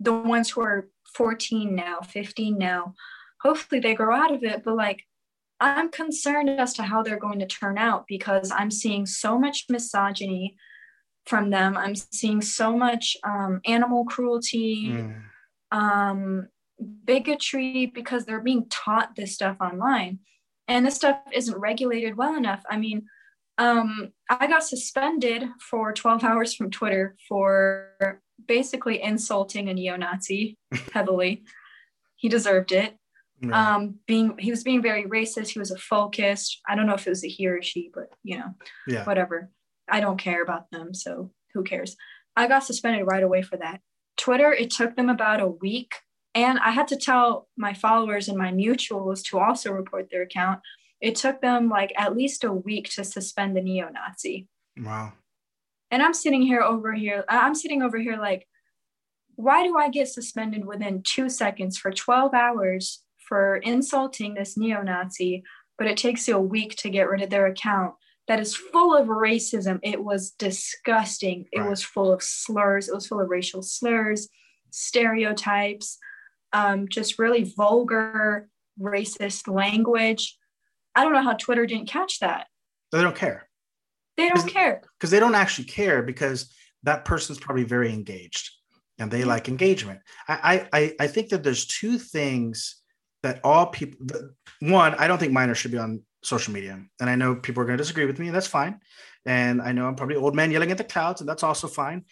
the 0.00 0.12
ones 0.12 0.50
who 0.50 0.60
are 0.62 0.88
14 1.14 1.74
now 1.74 2.00
15 2.00 2.58
now. 2.58 2.94
Hopefully 3.42 3.80
they 3.80 3.94
grow 3.94 4.14
out 4.22 4.32
of 4.34 4.42
it 4.42 4.58
but 4.64 4.74
like 4.76 5.00
i'm 5.62 5.90
concerned 5.90 6.48
as 6.50 6.74
to 6.74 6.82
how 6.82 7.02
they're 7.02 7.18
going 7.18 7.38
to 7.38 7.46
turn 7.46 7.78
out 7.78 8.04
because 8.06 8.50
i'm 8.50 8.70
seeing 8.70 9.06
so 9.06 9.38
much 9.38 9.66
misogyny 9.68 10.56
from 11.26 11.50
them. 11.50 11.76
I'm 11.76 11.94
seeing 11.94 12.40
so 12.42 12.76
much 12.76 13.16
um, 13.24 13.60
animal 13.64 14.04
cruelty 14.04 14.88
Mm. 14.90 15.22
um, 15.70 16.48
bigotry 17.04 17.86
because 17.86 18.24
they're 18.24 18.40
being 18.40 18.66
taught 18.68 19.14
this 19.14 19.34
stuff 19.34 19.56
online. 19.60 20.18
And 20.66 20.84
this 20.84 20.96
stuff 20.96 21.18
isn't 21.32 21.56
regulated 21.58 22.16
well 22.16 22.34
enough. 22.34 22.62
I 22.68 22.76
mean 22.76 23.06
um, 23.58 24.10
i 24.30 24.46
got 24.46 24.64
suspended 24.64 25.44
for 25.60 25.92
12 25.92 26.24
hours 26.24 26.54
from 26.54 26.70
twitter 26.70 27.14
for 27.28 28.18
basically 28.48 29.00
insulting 29.00 29.68
a 29.68 29.74
neo-nazi 29.74 30.56
heavily. 30.92 31.44
He 32.16 32.28
deserved 32.28 32.72
it 32.72 32.96
Yeah. 33.42 33.74
um, 33.74 33.96
being 34.06 34.38
he 34.38 34.50
was 34.50 34.62
being 34.62 34.80
very 34.80 35.04
racist 35.04 35.48
he 35.48 35.58
was 35.58 35.72
a 35.72 35.76
folkist 35.76 36.58
i 36.68 36.76
don't 36.76 36.86
know 36.86 36.94
if 36.94 37.08
it 37.08 37.10
was 37.10 37.24
a 37.24 37.28
he 37.28 37.48
or 37.48 37.60
she 37.60 37.90
but 37.92 38.12
you 38.22 38.38
know 38.38 38.54
yeah. 38.86 39.04
whatever. 39.04 39.50
I 39.88 40.00
don't 40.00 40.18
care 40.18 40.42
about 40.42 40.70
them, 40.70 40.94
so 40.94 41.30
who 41.54 41.64
cares? 41.64 41.96
I 42.36 42.48
got 42.48 42.64
suspended 42.64 43.06
right 43.06 43.22
away 43.22 43.42
for 43.42 43.56
that. 43.58 43.80
Twitter, 44.16 44.52
it 44.52 44.70
took 44.70 44.96
them 44.96 45.08
about 45.08 45.40
a 45.40 45.46
week, 45.46 45.94
and 46.34 46.58
I 46.58 46.70
had 46.70 46.88
to 46.88 46.96
tell 46.96 47.48
my 47.56 47.74
followers 47.74 48.28
and 48.28 48.38
my 48.38 48.50
mutuals 48.50 49.22
to 49.24 49.38
also 49.38 49.70
report 49.70 50.08
their 50.10 50.22
account. 50.22 50.60
It 51.00 51.16
took 51.16 51.40
them 51.40 51.68
like 51.68 51.92
at 51.96 52.16
least 52.16 52.44
a 52.44 52.52
week 52.52 52.88
to 52.90 53.04
suspend 53.04 53.56
the 53.56 53.60
neo 53.60 53.90
Nazi. 53.90 54.48
Wow. 54.78 55.12
And 55.90 56.02
I'm 56.02 56.14
sitting 56.14 56.42
here 56.42 56.62
over 56.62 56.94
here, 56.94 57.24
I'm 57.28 57.54
sitting 57.54 57.82
over 57.82 57.98
here 57.98 58.16
like, 58.16 58.46
why 59.34 59.62
do 59.64 59.76
I 59.76 59.90
get 59.90 60.08
suspended 60.08 60.64
within 60.64 61.02
two 61.02 61.28
seconds 61.28 61.76
for 61.76 61.90
12 61.90 62.32
hours 62.32 63.02
for 63.32 63.56
insulting 63.56 64.34
this 64.34 64.58
neo 64.58 64.82
Nazi, 64.82 65.42
but 65.78 65.86
it 65.86 65.96
takes 65.96 66.28
you 66.28 66.36
a 66.36 66.40
week 66.40 66.76
to 66.76 66.90
get 66.90 67.08
rid 67.08 67.22
of 67.22 67.30
their 67.30 67.46
account? 67.46 67.94
that 68.28 68.38
is 68.38 68.54
full 68.54 68.94
of 68.96 69.08
racism. 69.08 69.80
It 69.82 70.02
was 70.02 70.30
disgusting. 70.30 71.46
It 71.50 71.60
was 71.62 71.82
full 71.82 72.12
of 72.12 72.22
slurs. 72.22 72.88
It 72.88 72.94
was 72.94 73.08
full 73.08 73.20
of 73.20 73.28
racial 73.28 73.62
slurs, 73.62 74.28
stereotypes, 74.70 75.98
um, 76.52 76.86
just 76.88 77.18
really 77.18 77.42
vulgar, 77.56 78.48
racist 78.80 79.52
language. 79.52 80.38
I 80.94 81.02
don't 81.02 81.12
know 81.14 81.22
how 81.22 81.32
Twitter 81.32 81.66
didn't 81.66 81.88
catch 81.88 82.20
that. 82.20 82.46
They 82.92 83.02
don't 83.02 83.16
care 83.16 83.48
They 84.16 84.28
don't 84.28 84.46
care. 84.48 84.82
because 84.98 85.10
they 85.10 85.18
don't 85.20 85.34
actually 85.34 85.64
care 85.64 86.02
because 86.02 86.54
that 86.84 87.04
person's 87.04 87.40
probably 87.40 87.64
very 87.64 87.92
engaged 87.92 88.50
and 89.00 89.10
they 89.10 89.24
like 89.24 89.48
engagement. 89.48 89.98
I 90.28 90.68
I- 90.72 90.94
I 91.00 91.06
think 91.08 91.30
that 91.30 91.42
there's 91.42 91.66
two 91.66 91.98
things 91.98 92.81
that 93.22 93.40
all 93.44 93.66
people. 93.66 94.06
One, 94.60 94.94
I 94.94 95.06
don't 95.06 95.18
think 95.18 95.32
minors 95.32 95.58
should 95.58 95.70
be 95.72 95.78
on 95.78 96.02
social 96.22 96.52
media, 96.52 96.80
and 97.00 97.10
I 97.10 97.14
know 97.14 97.34
people 97.34 97.62
are 97.62 97.66
going 97.66 97.78
to 97.78 97.82
disagree 97.82 98.06
with 98.06 98.18
me, 98.18 98.26
and 98.26 98.34
that's 98.34 98.46
fine. 98.46 98.80
And 99.26 99.62
I 99.62 99.72
know 99.72 99.86
I'm 99.86 99.94
probably 99.94 100.16
old 100.16 100.34
man 100.34 100.50
yelling 100.50 100.70
at 100.70 100.78
the 100.78 100.84
clouds, 100.84 101.20
and 101.20 101.28
that's 101.28 101.42
also 101.42 101.68
fine. 101.68 102.04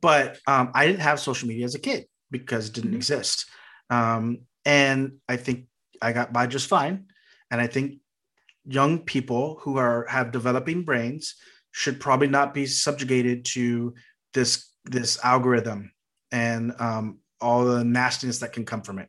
But 0.00 0.38
um, 0.46 0.70
I 0.74 0.86
didn't 0.86 1.00
have 1.00 1.20
social 1.20 1.48
media 1.48 1.64
as 1.64 1.74
a 1.74 1.78
kid 1.80 2.06
because 2.30 2.68
it 2.68 2.74
didn't 2.74 2.92
Mhm. 2.92 2.96
exist, 2.96 3.46
um, 3.90 4.40
and 4.64 5.18
I 5.28 5.36
think 5.36 5.66
I 6.02 6.12
got 6.12 6.32
by 6.32 6.46
just 6.46 6.68
fine. 6.68 7.06
And 7.50 7.60
I 7.60 7.68
think 7.68 8.00
young 8.64 8.98
people 8.98 9.58
who 9.62 9.78
are 9.78 10.06
have 10.08 10.32
developing 10.32 10.82
brains 10.82 11.36
should 11.70 12.00
probably 12.00 12.26
not 12.26 12.52
be 12.52 12.66
subjugated 12.66 13.44
to 13.44 13.94
this 14.34 14.70
this 14.84 15.18
algorithm 15.24 15.92
and 16.32 16.72
um, 16.80 17.18
all 17.40 17.64
the 17.64 17.84
nastiness 17.84 18.38
that 18.38 18.52
can 18.52 18.64
come 18.64 18.82
from 18.82 18.98
it. 18.98 19.08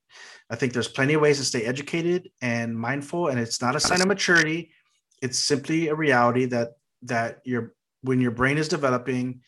I 0.50 0.56
think 0.56 0.74
there's 0.74 0.88
plenty 0.88 1.14
of 1.14 1.22
ways 1.22 1.38
to 1.38 1.46
stay 1.46 1.64
educated 1.64 2.30
and 2.42 2.78
mindful, 2.78 3.28
and 3.28 3.40
it's 3.40 3.62
not 3.62 3.76
a 3.76 3.80
sign 3.80 4.02
of 4.02 4.08
maturity. 4.08 4.72
It's 5.22 5.40
simply 5.40 5.88
a 5.88 5.96
reality 5.96 6.46
that 6.46 6.74
that 7.04 7.40
your 7.46 7.74
when 8.02 8.22
your 8.22 8.32
brain 8.32 8.58
is 8.58 8.68
developing, 8.68 9.42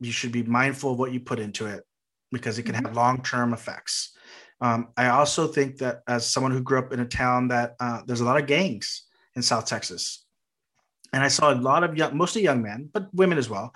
you 0.00 0.12
should 0.12 0.32
be 0.32 0.42
mindful 0.42 0.92
of 0.92 0.98
what 0.98 1.12
you 1.12 1.20
put 1.20 1.38
into 1.38 1.66
it 1.66 1.84
because 2.32 2.58
it 2.58 2.64
can 2.64 2.74
have 2.74 2.96
long 2.96 3.22
term 3.22 3.52
effects. 3.52 4.16
Um, 4.60 4.88
I 4.96 5.08
also 5.08 5.46
think 5.46 5.78
that 5.78 6.02
as 6.08 6.30
someone 6.30 6.52
who 6.52 6.62
grew 6.62 6.78
up 6.78 6.92
in 6.92 7.00
a 7.00 7.06
town 7.06 7.48
that 7.48 7.74
uh, 7.80 8.02
there's 8.06 8.20
a 8.20 8.24
lot 8.24 8.40
of 8.40 8.46
gangs 8.46 9.04
in 9.36 9.42
South 9.42 9.66
Texas, 9.66 10.24
and 11.12 11.22
I 11.22 11.28
saw 11.28 11.52
a 11.52 11.54
lot 11.54 11.84
of 11.84 11.96
young, 11.96 12.16
mostly 12.16 12.42
young 12.42 12.62
men, 12.62 12.88
but 12.92 13.08
women 13.12 13.38
as 13.38 13.48
well, 13.48 13.72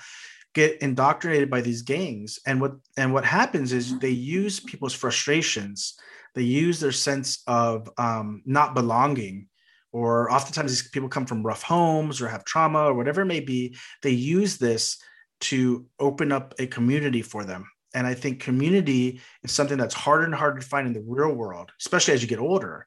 get 0.54 0.80
indoctrinated 0.82 1.50
by 1.50 1.60
these 1.60 1.82
gangs. 1.82 2.38
And 2.46 2.60
what 2.60 2.72
and 2.96 3.12
what 3.12 3.24
happens 3.24 3.72
is 3.72 3.98
they 3.98 4.10
use 4.10 4.60
people's 4.60 4.94
frustrations, 4.94 5.94
they 6.34 6.42
use 6.42 6.80
their 6.80 6.92
sense 6.92 7.42
of 7.46 7.88
um, 7.98 8.42
not 8.44 8.74
belonging, 8.74 9.48
or 9.92 10.30
oftentimes 10.30 10.70
these 10.70 10.88
people 10.90 11.08
come 11.08 11.26
from 11.26 11.44
rough 11.44 11.62
homes 11.62 12.20
or 12.20 12.28
have 12.28 12.44
trauma 12.44 12.84
or 12.84 12.94
whatever 12.94 13.22
it 13.22 13.26
may 13.26 13.40
be. 13.40 13.76
They 14.02 14.10
use 14.10 14.58
this 14.58 14.98
to 15.40 15.86
open 15.98 16.32
up 16.32 16.54
a 16.58 16.66
community 16.66 17.22
for 17.22 17.44
them. 17.44 17.68
And 17.94 18.06
I 18.06 18.14
think 18.14 18.40
community 18.40 19.20
is 19.42 19.52
something 19.52 19.78
that's 19.78 19.94
harder 19.94 20.24
and 20.24 20.34
harder 20.34 20.60
to 20.60 20.66
find 20.66 20.86
in 20.86 20.92
the 20.92 21.04
real 21.06 21.32
world, 21.32 21.72
especially 21.80 22.14
as 22.14 22.22
you 22.22 22.28
get 22.28 22.38
older. 22.38 22.86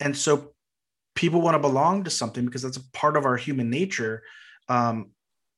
And 0.00 0.16
so 0.16 0.52
people 1.14 1.40
want 1.40 1.54
to 1.54 1.58
belong 1.58 2.04
to 2.04 2.10
something 2.10 2.44
because 2.46 2.62
that's 2.62 2.76
a 2.76 2.90
part 2.92 3.16
of 3.16 3.24
our 3.26 3.36
human 3.36 3.68
nature. 3.68 4.22
Um, 4.68 5.10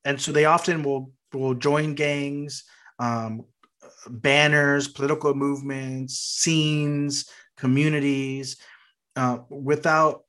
and 0.03 0.19
so 0.19 0.31
they 0.31 0.45
often 0.45 0.83
will 0.83 1.11
will 1.33 1.53
join 1.53 1.95
gangs, 1.95 2.63
um, 2.99 3.45
banners, 4.07 4.87
political 4.87 5.33
movements, 5.33 6.17
scenes, 6.19 7.29
communities, 7.57 8.57
uh, 9.15 9.39
without 9.49 10.23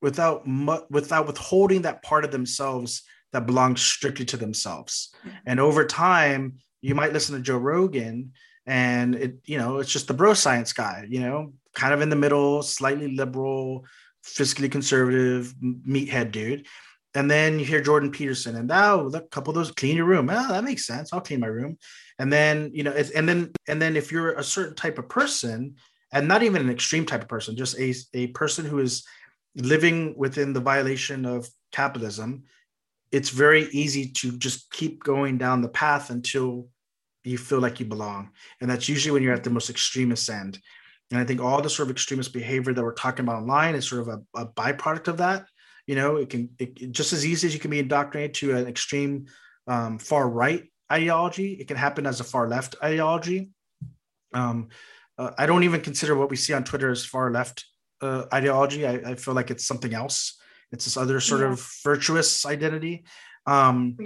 without 0.00 0.46
mu- 0.46 0.84
without 0.90 1.26
withholding 1.26 1.82
that 1.82 2.02
part 2.02 2.24
of 2.24 2.30
themselves 2.30 3.02
that 3.32 3.46
belongs 3.46 3.80
strictly 3.80 4.24
to 4.24 4.36
themselves. 4.36 5.14
And 5.44 5.60
over 5.60 5.84
time, 5.84 6.58
you 6.80 6.94
might 6.94 7.12
listen 7.12 7.34
to 7.34 7.42
Joe 7.42 7.58
Rogan, 7.58 8.32
and 8.66 9.14
it 9.14 9.38
you 9.44 9.58
know 9.58 9.78
it's 9.78 9.92
just 9.92 10.08
the 10.08 10.14
bro 10.14 10.34
science 10.34 10.72
guy, 10.72 11.06
you 11.08 11.20
know, 11.20 11.52
kind 11.74 11.92
of 11.94 12.00
in 12.00 12.10
the 12.10 12.16
middle, 12.16 12.62
slightly 12.62 13.14
liberal, 13.14 13.84
fiscally 14.24 14.70
conservative 14.70 15.54
meathead 15.62 16.32
dude. 16.32 16.66
And 17.18 17.28
then 17.28 17.58
you 17.58 17.64
hear 17.64 17.80
Jordan 17.80 18.12
Peterson, 18.12 18.54
and 18.54 18.70
oh, 18.70 19.08
now 19.10 19.18
a 19.18 19.20
couple 19.22 19.50
of 19.50 19.56
those 19.56 19.72
clean 19.72 19.96
your 19.96 20.04
room. 20.04 20.30
Oh, 20.30 20.48
that 20.52 20.62
makes 20.62 20.86
sense. 20.86 21.12
I'll 21.12 21.20
clean 21.20 21.40
my 21.40 21.48
room. 21.48 21.76
And 22.20 22.32
then 22.32 22.70
you 22.72 22.84
know, 22.84 22.92
and 22.92 23.28
then 23.28 23.50
and 23.66 23.82
then 23.82 23.96
if 23.96 24.12
you're 24.12 24.34
a 24.34 24.44
certain 24.44 24.76
type 24.76 24.98
of 24.98 25.08
person, 25.08 25.74
and 26.12 26.28
not 26.28 26.44
even 26.44 26.62
an 26.62 26.70
extreme 26.70 27.04
type 27.04 27.22
of 27.22 27.28
person, 27.28 27.56
just 27.56 27.76
a 27.76 27.92
a 28.14 28.28
person 28.28 28.64
who 28.64 28.78
is 28.78 29.04
living 29.56 30.14
within 30.16 30.52
the 30.52 30.60
violation 30.60 31.26
of 31.26 31.48
capitalism, 31.72 32.44
it's 33.10 33.30
very 33.30 33.64
easy 33.72 34.12
to 34.12 34.38
just 34.38 34.70
keep 34.70 35.02
going 35.02 35.38
down 35.38 35.60
the 35.60 35.68
path 35.68 36.10
until 36.10 36.68
you 37.24 37.36
feel 37.36 37.58
like 37.58 37.80
you 37.80 37.86
belong. 37.86 38.30
And 38.60 38.70
that's 38.70 38.88
usually 38.88 39.10
when 39.10 39.24
you're 39.24 39.34
at 39.34 39.42
the 39.42 39.50
most 39.50 39.70
extremist 39.70 40.30
end. 40.30 40.60
And 41.10 41.18
I 41.18 41.24
think 41.24 41.40
all 41.40 41.60
the 41.60 41.68
sort 41.68 41.88
of 41.88 41.96
extremist 41.96 42.32
behavior 42.32 42.72
that 42.72 42.84
we're 42.84 42.94
talking 42.94 43.24
about 43.24 43.42
online 43.42 43.74
is 43.74 43.88
sort 43.88 44.02
of 44.02 44.08
a, 44.08 44.42
a 44.42 44.46
byproduct 44.46 45.08
of 45.08 45.16
that. 45.16 45.46
You 45.88 45.96
know, 45.96 46.16
it 46.16 46.28
can 46.28 46.50
it, 46.58 46.92
just 46.92 47.12
as 47.14 47.24
easy 47.24 47.46
as 47.48 47.54
you 47.54 47.60
can 47.60 47.70
be 47.70 47.78
indoctrinated 47.78 48.34
to 48.40 48.46
an 48.58 48.66
extreme 48.68 49.14
um, 49.66 49.98
far 49.98 50.28
right 50.28 50.62
ideology, 50.92 51.54
it 51.60 51.66
can 51.66 51.78
happen 51.78 52.06
as 52.06 52.20
a 52.20 52.24
far 52.24 52.46
left 52.46 52.76
ideology. 52.82 53.50
Um, 54.34 54.68
uh, 55.16 55.30
I 55.38 55.46
don't 55.46 55.64
even 55.64 55.80
consider 55.80 56.14
what 56.14 56.30
we 56.30 56.36
see 56.36 56.52
on 56.52 56.62
Twitter 56.64 56.90
as 56.90 57.06
far 57.06 57.32
left 57.32 57.64
uh, 58.02 58.24
ideology. 58.32 58.86
I, 58.86 58.94
I 59.10 59.14
feel 59.14 59.34
like 59.34 59.50
it's 59.50 59.66
something 59.66 59.94
else. 59.94 60.38
It's 60.72 60.84
this 60.84 60.98
other 60.98 61.20
sort 61.20 61.40
Yeah. 61.40 61.52
of 61.52 61.66
virtuous 61.82 62.44
identity. 62.44 63.04
Um, 63.46 63.96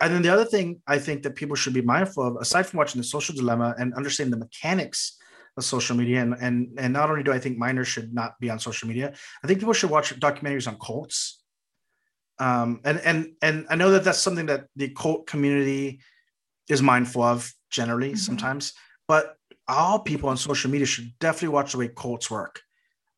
and 0.00 0.14
then 0.14 0.22
the 0.22 0.32
other 0.34 0.44
thing 0.44 0.82
I 0.94 0.98
think 0.98 1.22
that 1.22 1.36
people 1.36 1.56
should 1.56 1.74
be 1.74 1.82
mindful 1.82 2.26
of, 2.26 2.36
aside 2.40 2.66
from 2.66 2.78
watching 2.78 3.00
the 3.00 3.06
social 3.06 3.34
dilemma 3.36 3.74
and 3.78 3.94
understanding 3.94 4.32
the 4.32 4.44
mechanics 4.46 5.16
social 5.62 5.96
media, 5.96 6.20
and 6.22 6.34
and 6.40 6.78
and 6.78 6.92
not 6.92 7.10
only 7.10 7.22
do 7.22 7.32
I 7.32 7.38
think 7.38 7.58
minors 7.58 7.88
should 7.88 8.12
not 8.12 8.38
be 8.40 8.50
on 8.50 8.58
social 8.58 8.88
media, 8.88 9.14
I 9.42 9.46
think 9.46 9.60
people 9.60 9.74
should 9.74 9.90
watch 9.90 10.18
documentaries 10.18 10.68
on 10.68 10.78
cults. 10.78 11.42
Um, 12.38 12.80
and 12.84 12.98
and 13.00 13.32
and 13.42 13.66
I 13.70 13.74
know 13.76 13.90
that 13.90 14.04
that's 14.04 14.18
something 14.18 14.46
that 14.46 14.66
the 14.76 14.90
cult 14.90 15.26
community 15.26 16.00
is 16.68 16.82
mindful 16.82 17.22
of 17.22 17.52
generally 17.70 18.12
Mhm. 18.12 18.18
sometimes, 18.18 18.72
but 19.06 19.36
all 19.66 19.98
people 19.98 20.28
on 20.28 20.36
social 20.36 20.70
media 20.70 20.86
should 20.86 21.12
definitely 21.18 21.48
watch 21.48 21.72
the 21.72 21.78
way 21.78 21.88
cults 21.88 22.30
work. 22.30 22.62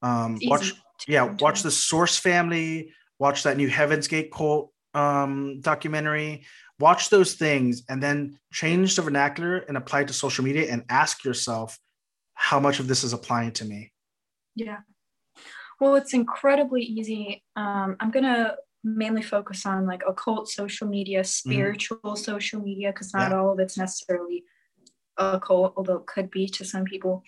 Um, 0.02 0.38
watch 0.42 0.72
yeah 1.06 1.24
watch 1.40 1.62
the 1.62 1.70
source 1.70 2.16
family 2.16 2.92
watch 3.18 3.42
that 3.42 3.56
new 3.56 3.68
heaven's 3.68 4.08
gate 4.08 4.30
cult 4.32 4.72
um, 4.94 5.60
documentary 5.60 6.44
watch 6.80 7.10
those 7.10 7.34
things 7.34 7.82
and 7.88 8.02
then 8.02 8.38
change 8.52 8.96
the 8.96 9.02
vernacular 9.02 9.58
and 9.58 9.76
apply 9.76 10.00
it 10.00 10.08
to 10.08 10.14
social 10.14 10.42
media 10.42 10.70
and 10.70 10.84
ask 10.88 11.24
yourself 11.24 11.78
how 12.42 12.58
much 12.58 12.80
of 12.80 12.88
this 12.88 13.04
is 13.04 13.12
applying 13.12 13.52
to 13.52 13.64
me 13.66 13.92
Yeah. 14.56 14.80
Well, 15.78 15.94
it's 15.94 16.14
incredibly 16.14 16.82
easy. 16.82 17.42
Um, 17.54 17.96
I'm 18.00 18.10
gonna 18.10 18.56
mainly 18.82 19.22
focus 19.22 19.64
on 19.66 19.86
like 19.86 20.02
occult 20.08 20.48
social 20.48 20.88
media, 20.88 21.22
spiritual 21.24 22.16
social 22.16 22.60
media, 22.60 22.92
because 22.92 23.12
not 23.14 23.30
Yeah. 23.30 23.38
all 23.38 23.52
of 23.52 23.58
it's 23.60 23.76
necessarily 23.78 24.44
occult, 25.18 25.74
although 25.76 25.96
it 25.98 26.06
could 26.06 26.30
be 26.30 26.48
to 26.48 26.64
some 26.64 26.84
people. 26.84 27.22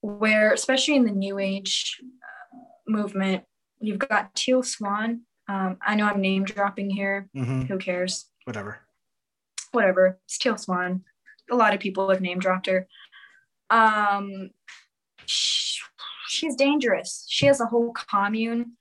Where, 0.00 0.52
especially 0.52 0.96
in 0.96 1.04
the 1.04 1.12
New 1.12 1.38
Age 1.38 2.00
uh, 2.24 2.58
movement, 2.88 3.44
you've 3.80 3.98
got 3.98 4.34
Teal 4.34 4.62
Swan. 4.62 5.22
Um, 5.48 5.78
I 5.82 5.94
know 5.96 6.06
I'm 6.06 6.20
name 6.20 6.44
dropping 6.44 6.90
here. 6.90 7.28
Mhm. 7.36 7.66
Who 7.68 7.78
cares? 7.78 8.30
Whatever. 8.44 8.80
whatever. 9.72 10.18
It's 10.26 10.36
Teal 10.38 10.58
Swan. 10.58 11.02
A 11.50 11.56
lot 11.56 11.72
of 11.74 11.80
people 11.80 12.10
have 12.10 12.20
name 12.20 12.38
dropped 12.38 12.66
her. 12.66 12.86
Um, 13.72 14.50
sh- 15.26 15.80
she's 16.28 16.54
dangerous. 16.54 17.26
She 17.28 17.46
has 17.46 17.60
a 17.60 17.66
whole 17.66 17.92
commune. 17.92 18.72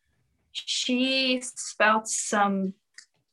She 0.51 1.41
spouts 1.41 2.21
some 2.21 2.73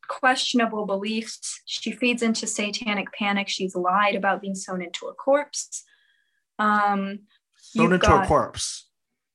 questionable 0.09 0.87
beliefs. 0.87 1.61
She 1.67 1.93
feeds 1.93 2.23
into 2.23 2.47
satanic 2.47 3.13
panic. 3.13 3.49
She's 3.49 3.75
lied 3.75 4.15
about 4.15 4.41
being 4.41 4.55
sewn 4.55 4.81
into 4.83 5.07
a 5.07 5.15
corpse. 5.15 5.85
Um, 6.59 7.21
sewn 7.57 7.93
into 7.93 8.15
a 8.15 8.27
corpse. 8.27 8.89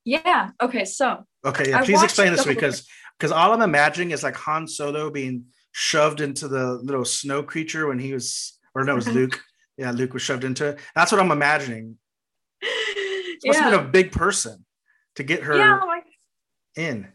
yeah. 0.06 0.52
Okay. 0.62 0.86
So 0.86 1.26
Okay, 1.46 1.70
yeah, 1.72 1.84
please 1.84 2.02
explain 2.02 2.32
this 2.32 2.44
to 2.44 2.50
me 2.50 2.56
because 2.56 2.88
because 3.20 3.32
all 3.34 3.52
I'm 3.54 3.62
imagining 3.62 4.12
is 4.12 4.24
like 4.24 4.36
Han 4.38 4.68
Solo 4.68 5.10
being 5.10 5.46
shoved 5.74 6.22
into 6.22 6.48
the 6.48 6.74
little 6.76 7.04
snow 7.06 7.44
creature 7.44 7.88
when 7.88 8.00
he 8.00 8.14
was, 8.14 8.58
or 8.74 8.84
no, 8.86 8.94
it 8.94 8.96
was 8.96 9.08
Luke. 9.14 9.42
Yeah, 9.78 9.92
Luke 9.92 10.14
was 10.14 10.22
shoved 10.22 10.44
into 10.44 10.70
it. 10.70 10.80
That's 10.96 11.12
what 11.12 11.20
I'm 11.20 11.32
imagining. 11.32 11.98
It 13.46 13.48
must 13.48 13.60
have 13.60 13.72
been 13.72 13.88
a 13.88 13.92
big 13.92 14.12
person 14.14 14.66
to 15.16 15.24
get 15.24 15.44
her 15.44 15.58
yeah. 15.58 15.82
Like 15.82 16.06
in. 16.78 17.10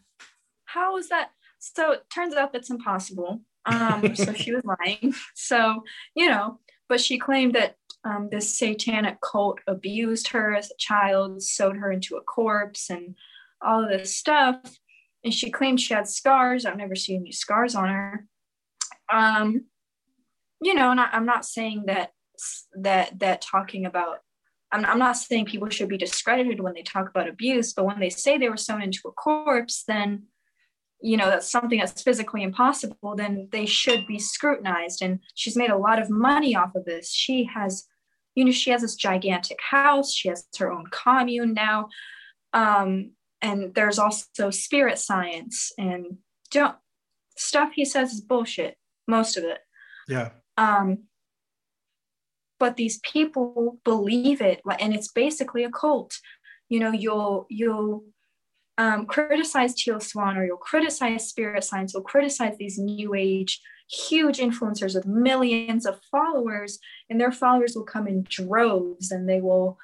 how 0.66 0.98
is 0.98 1.08
that? 1.08 1.30
So 1.58 1.92
it 1.92 2.04
turns 2.12 2.34
out 2.34 2.52
that's 2.52 2.70
impossible. 2.70 3.40
Um 3.66 4.14
so 4.14 4.32
she 4.32 4.52
was 4.52 4.62
lying. 4.64 5.12
So 5.34 5.82
you 6.14 6.28
know 6.28 6.58
but 6.88 7.00
she 7.00 7.18
claimed 7.18 7.54
that 7.54 7.76
um, 8.04 8.28
this 8.30 8.58
satanic 8.58 9.18
cult 9.20 9.58
abused 9.66 10.28
her 10.28 10.54
as 10.54 10.70
a 10.70 10.76
child 10.78 11.42
sewed 11.42 11.76
her 11.76 11.92
into 11.92 12.16
a 12.16 12.22
corpse 12.22 12.88
and 12.88 13.14
all 13.60 13.84
of 13.84 13.90
this 13.90 14.16
stuff. 14.16 14.56
And 15.22 15.34
she 15.34 15.50
claimed 15.50 15.80
she 15.80 15.92
had 15.92 16.08
scars. 16.08 16.64
I've 16.64 16.78
never 16.78 16.94
seen 16.94 17.20
any 17.20 17.32
scars 17.32 17.74
on 17.74 17.88
her. 17.88 18.26
Um 19.12 19.66
you 20.60 20.74
know 20.74 20.90
and 20.90 21.00
I, 21.00 21.08
i'm 21.12 21.26
not 21.26 21.44
saying 21.44 21.84
that 21.86 22.12
that 22.76 23.18
that 23.20 23.40
talking 23.40 23.86
about 23.86 24.18
I'm, 24.72 24.84
I'm 24.84 24.98
not 24.98 25.16
saying 25.16 25.46
people 25.46 25.68
should 25.70 25.88
be 25.88 25.98
discredited 25.98 26.60
when 26.60 26.74
they 26.74 26.82
talk 26.82 27.08
about 27.08 27.28
abuse, 27.28 27.72
but 27.72 27.84
when 27.86 28.00
they 28.00 28.10
say 28.10 28.36
they 28.36 28.48
were 28.48 28.56
sewn 28.56 28.82
into 28.82 29.00
a 29.06 29.12
corpse, 29.12 29.84
then 29.86 30.24
you 31.00 31.16
know 31.16 31.30
that's 31.30 31.50
something 31.50 31.78
that's 31.78 32.02
physically 32.02 32.42
impossible. 32.42 33.14
Then 33.16 33.48
they 33.52 33.66
should 33.66 34.06
be 34.06 34.18
scrutinized. 34.18 35.00
And 35.02 35.20
she's 35.34 35.56
made 35.56 35.70
a 35.70 35.78
lot 35.78 36.00
of 36.00 36.10
money 36.10 36.54
off 36.54 36.74
of 36.74 36.84
this. 36.84 37.12
She 37.12 37.44
has, 37.44 37.86
you 38.34 38.44
know, 38.44 38.50
she 38.50 38.70
has 38.70 38.82
this 38.82 38.96
gigantic 38.96 39.58
house. 39.62 40.12
She 40.12 40.28
has 40.28 40.46
her 40.58 40.72
own 40.72 40.86
commune 40.90 41.54
now, 41.54 41.88
um, 42.52 43.12
and 43.40 43.74
there's 43.74 43.98
also 43.98 44.50
spirit 44.50 44.98
science 44.98 45.72
and 45.78 46.18
don't 46.50 46.76
stuff 47.36 47.70
he 47.74 47.84
says 47.84 48.12
is 48.12 48.20
bullshit. 48.20 48.76
Most 49.06 49.36
of 49.36 49.44
it. 49.44 49.58
Yeah. 50.08 50.30
Um, 50.56 51.04
but 52.58 52.76
these 52.76 52.98
people 53.00 53.78
believe 53.84 54.40
it 54.40 54.60
and 54.80 54.94
it's 54.94 55.12
basically 55.12 55.64
a 55.64 55.70
cult. 55.70 56.18
You 56.68 56.80
know 56.80 56.92
you'll 56.92 57.46
you'll 57.48 58.04
um, 58.76 59.06
criticize 59.06 59.74
teal 59.74 60.00
swan 60.00 60.36
or 60.36 60.46
you'll 60.46 60.56
criticize 60.56 61.28
spirit 61.28 61.64
science 61.64 61.94
you'll 61.94 62.04
criticize 62.04 62.56
these 62.58 62.78
new 62.78 63.12
age 63.12 63.60
huge 63.90 64.38
influencers 64.38 64.94
with 64.94 65.06
millions 65.06 65.86
of 65.86 66.00
followers 66.10 66.78
and 67.08 67.20
their 67.20 67.32
followers 67.32 67.74
will 67.74 67.84
come 67.84 68.06
in 68.06 68.22
droves 68.28 69.10
and 69.10 69.28
they 69.28 69.40
will 69.40 69.78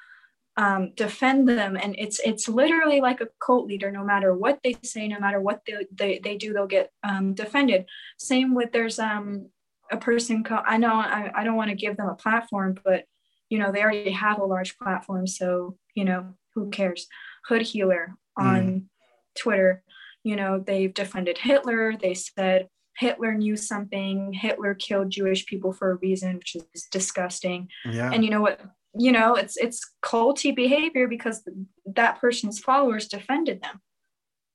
um, 0.57 0.93
defend 0.95 1.49
them. 1.49 1.77
And 1.81 1.95
it's 1.97 2.19
it's 2.19 2.47
literally 2.47 3.01
like 3.01 3.19
a 3.21 3.27
cult 3.45 3.67
leader. 3.67 3.91
No 3.91 4.03
matter 4.03 4.33
what 4.33 4.59
they 4.63 4.77
say 4.83 5.07
no 5.07 5.19
matter 5.19 5.41
what 5.41 5.61
they, 5.65 5.85
they, 5.91 6.19
they 6.19 6.37
do 6.37 6.53
they'll 6.53 6.67
get 6.67 6.91
um, 7.03 7.33
defended. 7.33 7.85
Same 8.17 8.53
with 8.53 8.71
there's 8.71 8.99
um 8.99 9.49
a 9.91 9.97
person 9.97 10.43
co- 10.43 10.63
i 10.65 10.77
know 10.77 10.93
I, 10.93 11.31
I 11.35 11.43
don't 11.43 11.55
want 11.55 11.69
to 11.69 11.75
give 11.75 11.97
them 11.97 12.07
a 12.07 12.15
platform 12.15 12.77
but 12.83 13.05
you 13.49 13.59
know 13.59 13.71
they 13.71 13.81
already 13.81 14.11
have 14.11 14.39
a 14.39 14.45
large 14.45 14.77
platform 14.77 15.27
so 15.27 15.77
you 15.93 16.05
know 16.05 16.33
who 16.53 16.69
cares 16.69 17.07
hood 17.47 17.61
healer 17.61 18.15
on 18.37 18.89
twitter 19.35 19.83
you 20.23 20.35
know 20.35 20.59
they've 20.65 20.93
defended 20.93 21.37
hitler 21.37 21.93
they 22.01 22.13
said 22.13 22.67
hitler 22.97 23.33
knew 23.33 23.55
something 23.55 24.33
hitler 24.33 24.73
killed 24.73 25.09
jewish 25.09 25.45
people 25.45 25.71
for 25.73 25.91
a 25.91 25.95
reason 25.95 26.37
which 26.37 26.55
is 26.73 26.87
disgusting 26.91 27.67
Yeah. 27.85 28.11
and 28.11 28.23
you 28.23 28.31
know 28.31 28.41
what 28.41 28.61
you 28.97 29.11
know 29.11 29.35
it's 29.35 29.57
it's 29.57 29.81
culty 30.01 30.55
behavior 30.55 31.07
because 31.07 31.43
that 31.85 32.19
person's 32.19 32.59
followers 32.59 33.07
defended 33.07 33.61
them 33.61 33.81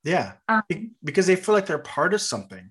yeah. 0.05 0.33
um, 0.49 0.63
because 1.05 1.27
they 1.27 1.37
feel 1.37 1.55
like 1.55 1.67
they're 1.67 1.79
part 1.79 2.15
of 2.15 2.21
something. 2.21 2.71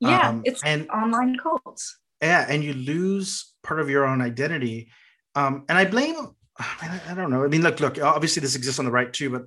Yeah 0.00 0.28
Um, 0.28 0.42
it's 0.44 0.62
and 0.64 0.88
online 0.90 1.36
cults 1.36 1.98
yeah, 2.20 2.46
and 2.48 2.64
you 2.64 2.74
lose 2.74 3.54
part 3.62 3.80
of 3.80 3.88
your 3.88 4.04
own 4.06 4.20
identity. 4.20 4.90
Um, 5.34 5.64
and 5.68 5.78
I 5.78 5.84
blame 5.84 6.16
I, 6.58 6.88
mean, 6.88 7.00
I, 7.06 7.12
I 7.12 7.14
don't 7.14 7.30
know. 7.30 7.44
I 7.44 7.48
mean, 7.48 7.62
look, 7.62 7.78
look, 7.78 8.02
obviously 8.02 8.40
this 8.40 8.56
exists 8.56 8.80
on 8.80 8.84
the 8.84 8.90
right 8.90 9.12
too, 9.12 9.30
but 9.30 9.42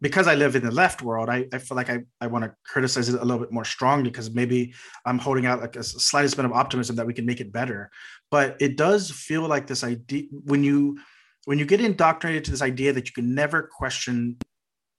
because 0.00 0.26
I 0.26 0.34
live 0.34 0.56
in 0.56 0.62
the 0.62 0.70
left 0.70 1.02
world, 1.02 1.28
I, 1.28 1.46
I 1.52 1.58
feel 1.58 1.76
like 1.76 1.90
I, 1.90 2.04
I 2.22 2.28
want 2.28 2.44
to 2.44 2.54
criticize 2.64 3.10
it 3.10 3.20
a 3.20 3.24
little 3.24 3.40
bit 3.40 3.52
more 3.52 3.66
strongly 3.66 4.08
because 4.08 4.30
maybe 4.30 4.72
I'm 5.04 5.18
holding 5.18 5.44
out 5.44 5.60
like 5.60 5.76
a 5.76 5.82
slightest 5.82 6.36
bit 6.36 6.46
of 6.46 6.52
optimism 6.52 6.96
that 6.96 7.06
we 7.06 7.12
can 7.12 7.26
make 7.26 7.40
it 7.40 7.52
better. 7.52 7.90
But 8.30 8.56
it 8.60 8.78
does 8.78 9.10
feel 9.10 9.42
like 9.42 9.66
this 9.66 9.84
idea 9.84 10.24
when 10.30 10.64
you 10.64 10.98
when 11.44 11.58
you 11.58 11.66
get 11.66 11.80
indoctrinated 11.80 12.44
to 12.44 12.50
this 12.50 12.62
idea 12.62 12.92
that 12.92 13.08
you 13.08 13.12
can 13.12 13.34
never 13.34 13.68
question 13.76 14.38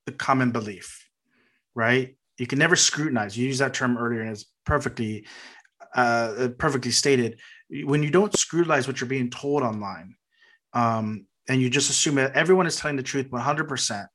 the 0.06 0.12
common 0.12 0.52
belief, 0.52 1.08
right? 1.74 2.16
You 2.40 2.48
can 2.48 2.58
never 2.58 2.76
scrutinize. 2.76 3.38
You 3.38 3.48
used 3.48 3.62
that 3.62 3.74
term 3.74 3.98
earlier, 3.98 4.22
and 4.22 4.32
it's 4.32 4.46
perfectly 4.66 5.28
uh, 5.94 6.50
perfectly 6.58 6.92
stated. 6.92 7.40
When 7.70 8.02
you 8.02 8.10
don't 8.10 8.36
scrutinize 8.38 8.88
what 8.88 9.00
you're 9.00 9.10
being 9.10 9.30
told 9.30 9.62
online, 9.62 10.16
um, 10.74 11.26
and 11.48 11.62
you 11.62 11.70
just 11.70 11.90
assume 11.90 12.16
that 12.16 12.36
everyone 12.36 12.66
is 12.66 12.78
telling 12.78 12.96
the 12.96 13.04
truth 13.04 13.30
100%, 13.30 14.08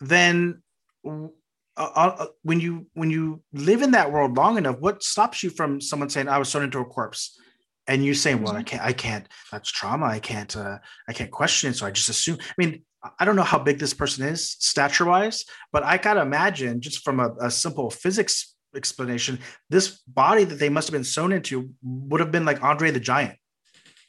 then 0.00 0.62
uh, 1.06 1.28
uh, 1.76 2.26
when 2.42 2.60
you 2.60 2.86
when 2.94 3.10
you 3.10 3.42
live 3.52 3.82
in 3.82 3.90
that 3.92 4.10
world 4.10 4.36
long 4.36 4.56
enough, 4.56 4.78
what 4.80 5.02
stops 5.02 5.42
you 5.42 5.50
from 5.50 5.80
someone 5.80 6.08
saying, 6.08 6.28
"I 6.28 6.38
was 6.38 6.50
thrown 6.50 6.64
into 6.64 6.80
a 6.80 6.84
corpse"? 6.84 7.38
and 7.86 8.04
you 8.04 8.14
saying 8.14 8.42
well 8.42 8.56
i 8.56 8.62
can't 8.62 8.82
i 8.82 8.92
can't 8.92 9.28
that's 9.52 9.70
trauma 9.70 10.06
i 10.06 10.18
can't 10.18 10.56
uh, 10.56 10.78
i 11.08 11.12
can't 11.12 11.30
question 11.30 11.70
it 11.70 11.76
so 11.76 11.86
i 11.86 11.90
just 11.90 12.08
assume 12.08 12.38
i 12.40 12.54
mean 12.56 12.82
i 13.18 13.24
don't 13.24 13.36
know 13.36 13.42
how 13.42 13.58
big 13.58 13.78
this 13.78 13.94
person 13.94 14.26
is 14.26 14.56
stature 14.58 15.04
wise 15.04 15.44
but 15.72 15.82
i 15.82 15.96
gotta 15.96 16.20
imagine 16.20 16.80
just 16.80 17.04
from 17.04 17.20
a, 17.20 17.30
a 17.40 17.50
simple 17.50 17.90
physics 17.90 18.54
explanation 18.76 19.38
this 19.70 19.98
body 20.08 20.44
that 20.44 20.56
they 20.58 20.68
must 20.68 20.88
have 20.88 20.92
been 20.92 21.04
sewn 21.04 21.32
into 21.32 21.70
would 21.82 22.20
have 22.20 22.32
been 22.32 22.44
like 22.44 22.62
andre 22.62 22.90
the 22.90 23.00
giant 23.00 23.36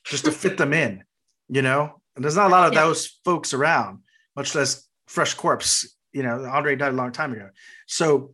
just 0.06 0.26
to 0.26 0.32
fit 0.32 0.58
them 0.58 0.74
in 0.74 1.04
you 1.50 1.62
know 1.62 2.02
and 2.16 2.24
there's 2.24 2.36
not 2.36 2.48
a 2.48 2.50
lot 2.50 2.68
of 2.68 2.74
Yeah. 2.74 2.84
those 2.86 3.20
folks 3.24 3.54
around 3.54 4.00
much 4.36 4.56
less 4.56 4.88
fresh 5.08 5.34
corpse 5.36 5.96
you 6.14 6.24
know 6.24 6.46
andre 6.46 6.76
died 6.76 6.94
a 6.94 6.96
long 6.96 7.12
time 7.12 7.34
ago 7.34 7.50
so 7.86 8.34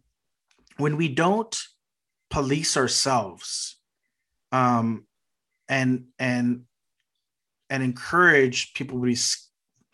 when 0.77 0.95
we 0.95 1.09
don't 1.09 1.57
police 2.29 2.77
ourselves 2.77 3.77
um 4.53 5.05
and 5.67 6.05
and 6.17 6.63
and 7.69 7.83
encourage 7.83 8.73
people 8.73 8.99
to 8.99 9.05
be 9.05 9.15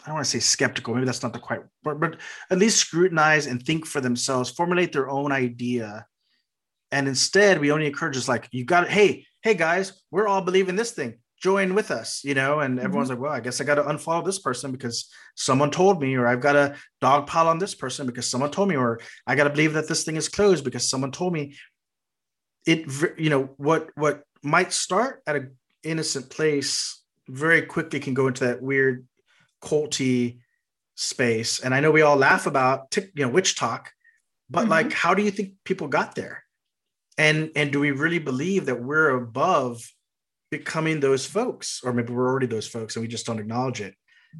i 0.08 0.10
don't 0.10 0.16
want 0.16 0.26
to 0.26 0.32
say 0.32 0.40
skeptical 0.40 0.94
maybe 0.94 1.06
that's 1.06 1.22
not 1.22 1.34
the 1.34 1.40
quite 1.40 1.60
word 1.84 2.00
but 2.00 2.16
at 2.50 2.58
least 2.58 2.80
scrutinize 2.80 3.46
and 3.46 3.62
think 3.62 3.86
for 3.86 4.00
themselves 4.00 4.50
formulate 4.50 4.94
their 4.94 5.10
own 5.10 5.34
idea. 5.34 6.06
And 6.94 7.10
instead 7.10 7.60
we 7.60 7.74
only 7.74 7.88
encourage 7.88 8.16
us 8.16 8.30
like 8.30 8.48
you 8.52 8.64
got 8.64 8.86
it. 8.86 8.90
Hey 8.90 9.26
hey 9.44 9.54
guys 9.54 10.02
we're 10.10 10.28
all 10.28 10.42
believing 10.42 10.78
this 10.78 10.92
thing. 10.92 11.20
Join 11.42 11.76
with 11.76 11.92
us 11.92 12.24
you 12.24 12.36
know? 12.36 12.62
And 12.62 12.78
mm-hmm. 12.78 12.86
everyone's 12.86 13.10
like 13.10 13.20
well 13.20 13.34
i 13.34 13.42
guess 13.42 13.60
i 13.60 13.66
got 13.66 13.76
to 13.76 13.84
unfollow 13.84 14.24
this 14.24 14.40
person 14.40 14.72
because 14.72 15.10
someone 15.36 15.72
told 15.72 16.02
me 16.02 16.16
or 16.16 16.26
i've 16.26 16.40
got 16.40 16.54
to 16.54 16.76
dogpile 17.02 17.48
on 17.48 17.60
this 17.60 17.76
person 17.76 18.08
because 18.08 18.32
someone 18.32 18.50
told 18.50 18.70
me 18.70 18.78
or 18.78 19.02
i 19.28 19.36
got 19.36 19.44
to 19.44 19.50
believe 19.50 19.74
that 19.74 19.90
this 19.90 20.06
thing 20.06 20.16
is 20.16 20.30
closed 20.30 20.64
because 20.64 20.90
someone 20.90 21.12
told 21.12 21.34
me. 21.34 21.54
It 22.66 22.88
you 23.18 23.30
know 23.30 23.50
what 23.58 23.90
what 23.96 24.24
might 24.42 24.72
start 24.72 25.22
at 25.28 25.36
an 25.36 25.58
innocent 25.84 26.30
place 26.30 27.02
very 27.30 27.62
quickly 27.62 28.00
can 28.00 28.14
go 28.14 28.28
into 28.28 28.46
that 28.46 28.62
weird 28.62 29.08
culty 29.62 30.40
space 30.96 31.60
and 31.60 31.74
i 31.76 31.80
know 31.80 31.92
we 31.92 32.02
all 32.02 32.16
laugh 32.18 32.48
about 32.48 32.90
tick- 32.92 33.12
you 33.16 33.26
know 33.26 33.32
WitchTok 33.32 33.86
but 34.50 34.66
Mhm. 34.66 34.70
like 34.70 34.94
how 34.94 35.14
do 35.14 35.22
you 35.22 35.32
think 35.32 35.54
people 35.64 35.88
got 35.88 36.16
there 36.16 36.44
and 37.18 37.52
and 37.56 37.72
do 37.72 37.80
we 37.80 37.92
really 37.92 38.20
believe 38.20 38.66
that 38.66 38.82
we're 38.82 39.10
above 39.10 39.82
becoming 40.50 41.00
those 41.00 41.26
folks 41.26 41.82
or 41.84 41.94
maybe 41.94 42.14
we're 42.14 42.28
already 42.28 42.48
those 42.48 42.68
folks 42.68 42.96
and 42.96 43.02
we 43.04 43.08
just 43.08 43.26
don't 43.26 43.40
acknowledge 43.40 43.82
it 43.82 43.94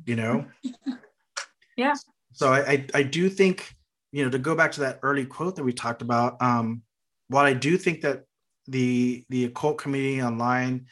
you 0.06 0.16
know 0.16 0.46
Yeah. 1.78 1.94
so 2.34 2.52
I, 2.52 2.60
I 2.72 2.86
i 2.96 3.04
do 3.04 3.30
think 3.30 3.74
you 4.12 4.24
know 4.24 4.32
to 4.32 4.40
go 4.40 4.56
back 4.56 4.72
to 4.74 4.80
that 4.82 5.00
early 5.04 5.26
quote 5.26 5.56
that 5.58 5.64
we 5.64 5.74
talked 5.74 6.02
about 6.02 6.42
um 6.42 6.82
while 7.30 7.46
I 7.46 7.54
do 7.54 7.78
think 7.78 8.02
that 8.02 8.24
the 8.68 9.26
the 9.30 9.46
occult 9.46 9.78
community 9.78 10.22
online 10.22 10.88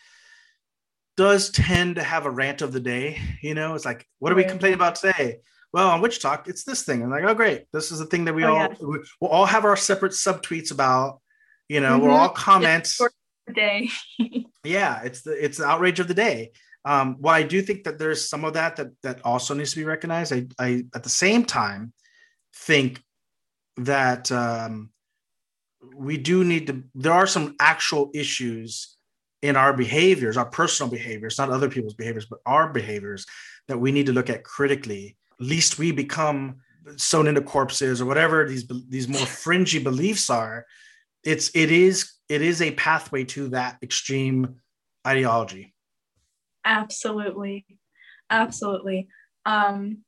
does 1.17 1.49
tend 1.49 1.95
to 1.95 2.03
have 2.03 2.25
a 2.25 2.29
rant 2.31 2.61
of 2.61 2.71
the 2.73 2.79
day, 2.79 3.21
you 3.41 3.53
know, 3.53 3.73
it's 3.75 3.85
like, 3.85 4.05
what 4.19 4.31
are 4.31 4.35
we 4.35 4.43
complaining 4.43 4.75
about 4.75 4.95
today? 4.95 5.37
Well, 5.73 5.89
on 5.89 6.01
WitchTok, 6.01 6.47
it's 6.47 6.63
this 6.63 6.83
thing. 6.83 7.03
I'm 7.03 7.09
like, 7.09 7.23
oh, 7.25 7.33
great. 7.33 7.65
This 7.73 7.91
is 7.91 7.99
the 7.99 8.05
thing 8.05 8.25
that 8.25 8.35
we 8.35 8.43
Oh, 8.45 8.49
all 8.53 8.55
yeah. 8.57 8.67
we, 8.81 8.99
we'll 9.19 9.31
all 9.31 9.45
have 9.45 9.65
our 9.65 9.75
separate 9.75 10.13
subtweets 10.13 10.71
about. 10.71 11.21
You 11.67 11.79
know, 11.81 11.97
Mhm. 11.97 12.01
we'll 12.03 12.11
all 12.11 12.29
comment. 12.29 12.93
day. 13.53 13.89
yeah 14.63 15.01
it's 15.03 15.21
the 15.21 15.31
it's 15.45 15.59
the 15.59 15.65
outrage 15.65 15.99
of 15.99 16.07
the 16.07 16.15
day 16.15 16.51
um 16.83 17.15
well 17.19 17.35
i 17.35 17.43
do 17.43 17.61
think 17.61 17.83
that 17.83 17.99
there's 17.99 18.27
some 18.27 18.43
of 18.43 18.53
that 18.53 18.75
that 18.77 18.87
that 19.03 19.21
also 19.23 19.53
needs 19.53 19.69
to 19.69 19.77
be 19.77 19.83
recognized 19.83 20.33
i 20.33 20.47
i 20.57 20.83
at 20.95 21.03
the 21.03 21.09
same 21.09 21.45
time 21.45 21.93
think 22.55 23.03
that 23.77 24.31
um 24.31 24.89
we 25.95 26.17
do 26.17 26.43
need 26.43 26.65
to 26.65 26.83
there 26.95 27.11
are 27.13 27.27
some 27.27 27.55
actual 27.59 28.09
issues 28.15 28.94
in 29.45 29.55
our 29.55 29.73
behaviors 29.73 30.37
our 30.37 30.45
personal 30.45 30.91
behaviors 30.91 31.37
not 31.37 31.49
other 31.49 31.69
people's 31.69 31.93
behaviors 31.93 32.25
but 32.25 32.39
our 32.45 32.69
behaviors 32.69 33.25
that 33.67 33.79
we 33.79 33.91
need 33.91 34.05
to 34.05 34.13
look 34.13 34.29
at 34.29 34.43
critically 34.43 35.15
least 35.39 35.79
we 35.79 35.91
become 35.91 36.57
sewn 36.97 37.27
into 37.27 37.41
corpses 37.41 38.01
or 38.01 38.05
whatever 38.05 38.47
these 38.47 38.67
these 38.89 39.07
more 39.07 39.25
fringy 39.25 39.79
beliefs 39.79 40.29
are 40.29 40.65
it's 41.23 41.49
it 41.55 41.71
is 41.71 42.13
it 42.29 42.41
is 42.41 42.61
a 42.61 42.71
pathway 42.71 43.23
to 43.23 43.49
that 43.49 43.77
extreme 43.81 44.55
ideology 45.05 45.75
Absolutely. 46.65 47.65
Absolutely. 48.29 49.07
Um, 49.45 49.99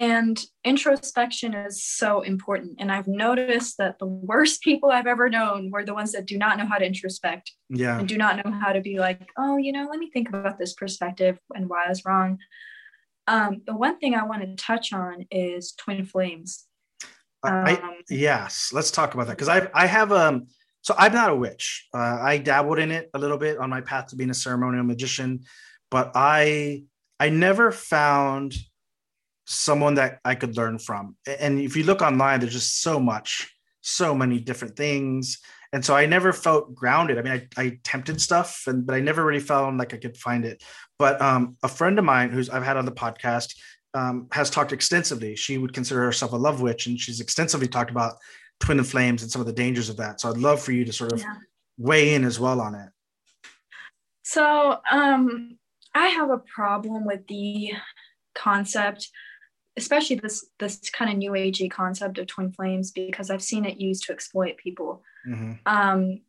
and 0.00 0.40
introspection 0.64 1.54
is 1.54 1.82
so 1.82 2.20
important. 2.22 2.76
And 2.78 2.90
I've 2.90 3.08
noticed 3.08 3.78
that 3.78 3.98
the 3.98 4.06
worst 4.06 4.62
people 4.68 4.90
I've 4.90 5.06
ever 5.06 5.28
known 5.28 5.70
were 5.70 5.84
the 5.84 5.94
ones 5.94 6.12
that 6.12 6.26
do 6.26 6.38
not 6.38 6.58
know 6.58 6.66
how 6.66 6.78
to 6.78 6.86
introspect 6.86 7.52
yeah 7.70 7.98
and 7.98 8.08
do 8.08 8.16
not 8.16 8.44
know 8.44 8.52
how 8.52 8.72
to 8.72 8.80
be 8.80 8.98
like, 8.98 9.28
oh, 9.36 9.56
you 9.56 9.72
know, 9.72 9.86
let 9.90 9.98
me 9.98 10.10
think 10.10 10.28
about 10.28 10.58
this 10.58 10.74
perspective 10.74 11.38
and 11.54 11.68
why 11.68 11.84
I 11.86 11.88
was 11.88 12.04
wrong. 12.04 12.38
Um, 13.26 13.62
the 13.66 13.76
one 13.76 13.98
thing 13.98 14.14
I 14.14 14.24
want 14.24 14.42
to 14.42 14.54
touch 14.56 14.92
on 14.92 15.26
is 15.30 15.72
twin 15.72 16.04
flames. 16.04 16.64
I, 17.42 17.76
Um, 17.76 17.94
yes 18.10 18.72
let's 18.72 18.90
talk 18.90 19.14
about 19.14 19.28
that 19.28 19.36
because 19.36 19.48
i 19.48 19.68
i 19.72 19.86
have 19.86 20.10
um 20.10 20.48
so 20.82 20.92
i'm 20.98 21.12
not 21.12 21.30
a 21.30 21.36
witch 21.36 21.86
uh, 21.94 22.18
i 22.20 22.36
dabbled 22.36 22.80
in 22.80 22.90
it 22.90 23.10
a 23.14 23.18
little 23.18 23.38
bit 23.38 23.58
on 23.58 23.70
my 23.70 23.80
path 23.80 24.08
to 24.08 24.16
being 24.16 24.30
a 24.30 24.34
ceremonial 24.34 24.82
magician 24.82 25.44
but 25.88 26.10
i 26.16 26.82
i 27.20 27.28
never 27.28 27.70
found 27.70 28.56
someone 29.50 29.94
that 29.94 30.18
i 30.24 30.34
could 30.34 30.56
learn 30.56 30.78
from 30.78 31.16
and 31.26 31.58
if 31.60 31.76
you 31.76 31.84
look 31.84 32.02
online 32.02 32.40
there's 32.40 32.52
just 32.52 32.82
so 32.82 33.00
much 33.00 33.50
so 33.80 34.14
many 34.14 34.38
different 34.38 34.76
things 34.76 35.38
and 35.72 35.84
so 35.84 35.96
i 35.96 36.04
never 36.04 36.32
felt 36.32 36.74
grounded 36.74 37.18
i 37.18 37.22
mean 37.22 37.32
i, 37.32 37.60
I 37.60 37.64
attempted 37.64 38.20
stuff 38.20 38.64
and 38.66 38.86
but 38.86 38.94
i 38.94 39.00
never 39.00 39.24
really 39.24 39.40
found 39.40 39.78
like 39.78 39.94
i 39.94 39.96
could 39.96 40.16
find 40.16 40.44
it 40.44 40.62
but 40.98 41.20
um, 41.22 41.56
a 41.62 41.68
friend 41.68 41.98
of 41.98 42.04
mine 42.04 42.30
who's 42.30 42.50
i've 42.50 42.64
had 42.64 42.76
on 42.76 42.84
the 42.84 42.92
podcast 42.92 43.54
um, 43.94 44.28
has 44.32 44.50
talked 44.50 44.72
extensively. 44.72 45.36
She 45.36 45.58
would 45.58 45.72
consider 45.72 46.02
herself 46.02 46.32
a 46.32 46.36
love 46.36 46.60
witch, 46.60 46.86
and 46.86 46.98
she's 46.98 47.20
extensively 47.20 47.68
talked 47.68 47.90
about 47.90 48.16
twin 48.60 48.82
flames 48.84 49.22
and 49.22 49.30
some 49.30 49.40
of 49.40 49.46
the 49.46 49.52
dangers 49.52 49.88
of 49.88 49.96
that. 49.96 50.20
So 50.20 50.30
I'd 50.30 50.36
love 50.36 50.60
for 50.60 50.72
you 50.72 50.84
to 50.84 50.92
sort 50.92 51.12
of 51.12 51.20
Yeah. 51.20 51.34
weigh 51.78 52.14
in 52.14 52.24
as 52.24 52.38
well 52.38 52.60
on 52.60 52.74
it. 52.74 52.90
So 54.22 54.78
um, 54.90 55.58
I 55.94 56.08
have 56.08 56.30
a 56.30 56.38
problem 56.38 57.06
with 57.06 57.26
the 57.28 57.72
concept, 58.34 59.08
especially 59.78 60.16
this 60.16 60.44
this 60.58 60.90
kind 60.90 61.10
of 61.10 61.16
new 61.16 61.32
agey 61.32 61.70
concept 61.70 62.18
of 62.18 62.26
twin 62.26 62.52
flames, 62.52 62.90
because 62.90 63.30
I've 63.30 63.42
seen 63.42 63.64
it 63.64 63.80
used 63.80 64.04
to 64.04 64.12
exploit 64.12 64.56
people, 64.58 65.02
Mhm. 65.26 65.58
um, 65.66 66.20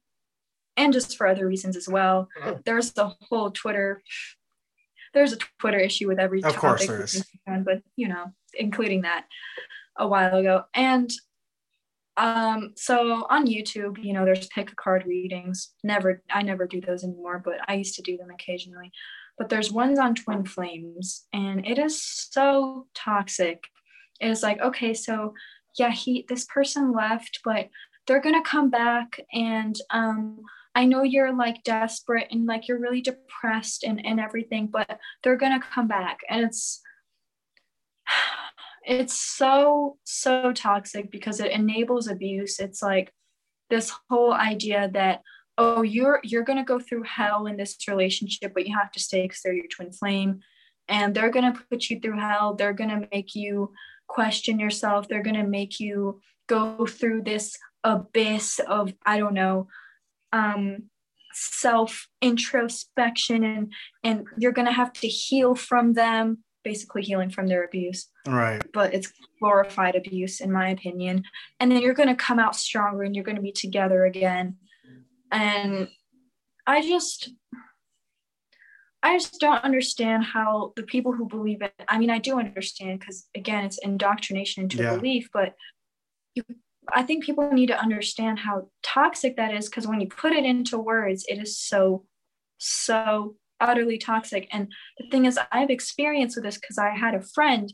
and 0.78 0.94
just 0.94 1.18
for 1.18 1.28
other 1.28 1.46
reasons 1.48 1.76
as 1.76 1.88
well. 1.90 2.30
Oh. 2.44 2.60
There's 2.66 2.94
the 2.94 3.08
whole 3.28 3.52
Twitter. 3.52 4.02
There's 5.14 5.34
a 5.34 5.38
Twitter 5.60 5.80
issue 5.80 6.08
with 6.08 6.20
every 6.20 6.42
Of 6.44 6.56
course 6.56 6.86
topic, 6.86 6.88
there 6.88 7.04
is. 7.04 7.26
but 7.66 7.82
you 7.96 8.08
know, 8.08 8.34
including 8.54 9.02
that 9.02 9.26
a 9.98 10.08
while 10.08 10.38
ago, 10.38 10.64
and 10.74 11.12
um, 12.18 12.74
so 12.76 13.26
on 13.30 13.48
YouTube, 13.48 14.04
you 14.04 14.12
know, 14.14 14.26
there's 14.26 14.48
pick 14.48 14.72
a 14.72 14.76
card 14.76 15.06
readings. 15.06 15.74
Never, 15.86 16.22
I 16.30 16.42
never 16.42 16.68
do 16.68 16.82
those 16.82 17.04
anymore, 17.06 17.42
but 17.44 17.60
I 17.68 17.76
used 17.76 17.96
to 17.96 18.02
do 18.02 18.18
them 18.18 18.30
occasionally. 18.30 18.92
But 19.40 19.50
there's 19.50 19.72
ones 19.72 19.98
on 19.98 20.14
twin 20.14 20.46
flames, 20.46 21.26
and 21.34 21.66
it 21.66 21.80
is 21.80 22.04
so 22.04 22.86
toxic. 22.94 23.64
It 24.20 24.30
is 24.30 24.44
like, 24.44 24.62
okay, 24.62 24.94
so 24.94 25.34
yeah, 25.80 25.92
he 25.92 26.26
this 26.30 26.46
person 26.46 26.94
left, 26.94 27.40
but 27.44 27.70
they're 28.06 28.22
gonna 28.22 28.44
come 28.44 28.70
back, 28.70 29.20
and 29.34 29.76
um, 29.90 30.42
I 30.76 30.86
know 30.86 31.04
you're 31.04 31.36
like 31.36 31.64
desperate 31.64 32.28
and 32.32 32.46
like 32.46 32.68
you're 32.68 32.80
really 32.80 33.02
depressed 33.02 33.84
and 33.84 34.06
and 34.06 34.20
everything, 34.20 34.68
but 34.68 35.00
they're 35.24 35.38
gonna 35.38 35.62
come 35.62 35.88
back, 35.88 36.20
and 36.30 36.44
it's 36.44 36.82
it's 38.86 39.20
so 39.20 39.98
so 40.04 40.52
toxic 40.52 41.12
because 41.12 41.40
it 41.40 41.52
enables 41.52 42.08
abuse 42.08 42.60
it's 42.60 42.82
like 42.82 43.12
this 43.70 43.92
whole 44.10 44.34
idea 44.34 44.90
that 44.94 45.22
oh 45.60 45.84
you're 45.84 46.20
you're 46.24 46.44
going 46.44 46.58
to 46.58 46.64
go 46.64 46.80
through 46.80 47.04
hell 47.04 47.46
in 47.46 47.58
this 47.58 47.76
relationship 47.88 48.54
but 48.54 48.66
you 48.66 48.76
have 48.76 48.92
to 48.94 49.00
stay 49.00 49.24
because 49.24 49.42
they're 49.42 49.54
your 49.54 49.68
twin 49.68 49.92
flame. 49.92 50.40
And 50.88 51.14
they're 51.14 51.30
going 51.30 51.54
to 51.54 51.60
put 51.70 51.92
you 51.92 52.00
through 52.00 52.20
hell. 52.20 52.56
They're 52.56 52.74
going 52.74 52.90
to 52.90 53.08
make 53.12 53.36
you 53.36 53.74
question 54.08 54.60
yourself. 54.60 55.08
They're 55.08 55.22
going 55.22 55.36
to 55.36 55.44
make 55.44 55.80
you 55.80 56.20
go 56.48 56.88
through 56.88 57.22
this 57.22 57.56
abyss 57.86 58.60
of 58.68 58.92
i 59.06 59.18
don't 59.18 59.34
know 59.34 59.68
um 60.34 60.84
self 61.32 62.10
introspection 62.22 63.46
and 63.46 63.72
and 64.04 64.26
you're 64.38 64.52
going 64.52 64.68
to 64.68 64.74
have 64.74 64.92
to 64.92 65.08
heal 65.08 65.56
from 65.56 65.94
them 65.94 66.40
basically 66.66 67.02
healing 67.02 67.30
from 67.30 67.48
their 67.48 67.64
abuse. 67.64 68.08
Right. 68.28 68.62
but 68.74 68.94
it's 68.94 69.14
glorified 69.40 69.96
abuse 69.96 70.42
in 70.42 70.52
my 70.52 70.70
opinion. 70.70 71.24
And 71.60 71.72
then 71.72 71.82
you're 71.82 71.94
going 71.94 72.10
to 72.10 72.16
come 72.16 72.38
out 72.38 72.56
stronger 72.56 73.04
and 73.04 73.16
you're 73.16 73.24
going 73.24 73.38
to 73.38 73.42
be 73.42 73.54
together 73.54 74.06
again 74.06 74.58
and 75.32 75.88
i 76.68 76.82
just 76.82 77.32
i 79.04 79.16
just 79.18 79.40
don't 79.40 79.64
understand 79.64 80.24
how 80.24 80.74
the 80.76 80.84
people 80.84 81.12
who 81.14 81.28
believe 81.28 81.62
it 81.62 81.74
i 81.88 81.98
mean 81.98 82.10
i 82.10 82.18
do 82.20 82.40
understand 82.40 83.00
because 83.00 83.28
again 83.36 83.66
it's 83.66 83.78
indoctrination 83.80 84.64
into 84.64 84.78
Yeah. 84.78 84.96
belief 84.96 85.30
but 85.34 85.56
you 86.36 86.44
i 86.94 87.04
think 87.04 87.24
people 87.24 87.52
need 87.52 87.68
to 87.68 87.80
understand 87.80 88.40
how 88.40 88.70
toxic 88.84 89.38
that 89.38 89.54
is 89.54 89.70
because 89.70 89.88
when 89.88 90.02
you 90.02 90.08
put 90.08 90.34
it 90.34 90.46
into 90.46 90.78
words 90.78 91.26
it 91.28 91.38
is 91.38 91.58
so 91.58 92.06
so 92.58 93.36
utterly 93.62 93.98
toxic 93.98 94.48
and 94.52 94.72
the 94.98 95.10
thing 95.10 95.26
is 95.26 95.38
i 95.52 95.60
have 95.60 95.70
experienced 95.70 96.36
with 96.38 96.46
this 96.46 96.58
because 96.58 96.78
i 96.78 96.90
had 96.90 97.14
a 97.14 97.22
friend 97.22 97.74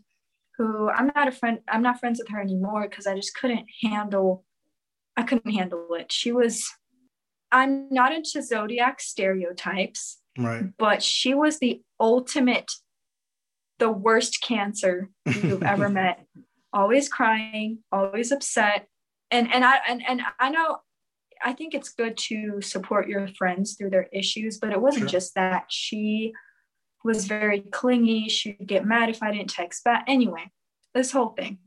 who 0.58 0.90
I'm 0.90 1.12
not 1.16 1.28
a 1.28 1.32
friend, 1.32 1.60
I'm 1.68 1.82
not 1.82 2.00
friends 2.00 2.20
with 2.20 2.30
her 2.30 2.42
anymore 2.42 2.88
because 2.90 3.08
I 3.08 3.16
just 3.16 3.36
couldn't 3.36 3.66
handle, 3.84 4.46
I 5.18 5.24
couldn't 5.24 5.52
handle 5.52 5.88
it. 5.94 6.12
She 6.12 6.32
was, 6.32 6.70
I'm 7.56 7.88
not 7.90 8.12
into 8.14 8.42
zodiac 8.42 9.00
stereotypes, 9.00 10.18
Right. 10.38 10.66
but 10.78 11.02
she 11.02 11.34
was 11.34 11.60
the 11.60 11.82
ultimate, 12.00 12.70
the 13.80 13.90
worst 13.90 14.42
cancer 14.42 15.10
you've 15.26 15.64
ever 15.74 15.88
met. 15.90 16.26
Always 16.74 17.08
crying, 17.08 17.80
always 17.92 18.32
upset. 18.34 18.88
And 19.32 19.52
and 19.54 19.64
I 19.64 19.78
and, 19.88 20.02
and 20.08 20.22
I 20.40 20.50
know 20.50 20.80
I 21.44 21.54
think 21.54 21.74
it's 21.74 21.90
good 21.90 22.18
to 22.30 22.62
support 22.62 23.08
your 23.08 23.28
friends 23.30 23.76
through 23.76 23.92
their 23.92 24.08
issues, 24.12 24.58
but 24.58 24.72
it 24.72 24.82
wasn't 24.82 25.10
Sure. 25.10 25.20
just 25.20 25.36
that. 25.36 25.66
She 25.70 26.34
was 27.04 27.26
very 27.26 27.62
clingy. 27.62 28.28
She'd 28.30 28.68
get 28.68 28.86
mad 28.86 29.10
if 29.10 29.24
I 29.24 29.32
didn't 29.32 29.50
text 29.52 29.84
back. 29.84 30.04
Anyway, 30.08 30.52
this 30.94 31.12
whole 31.12 31.30
thing. 31.30 31.60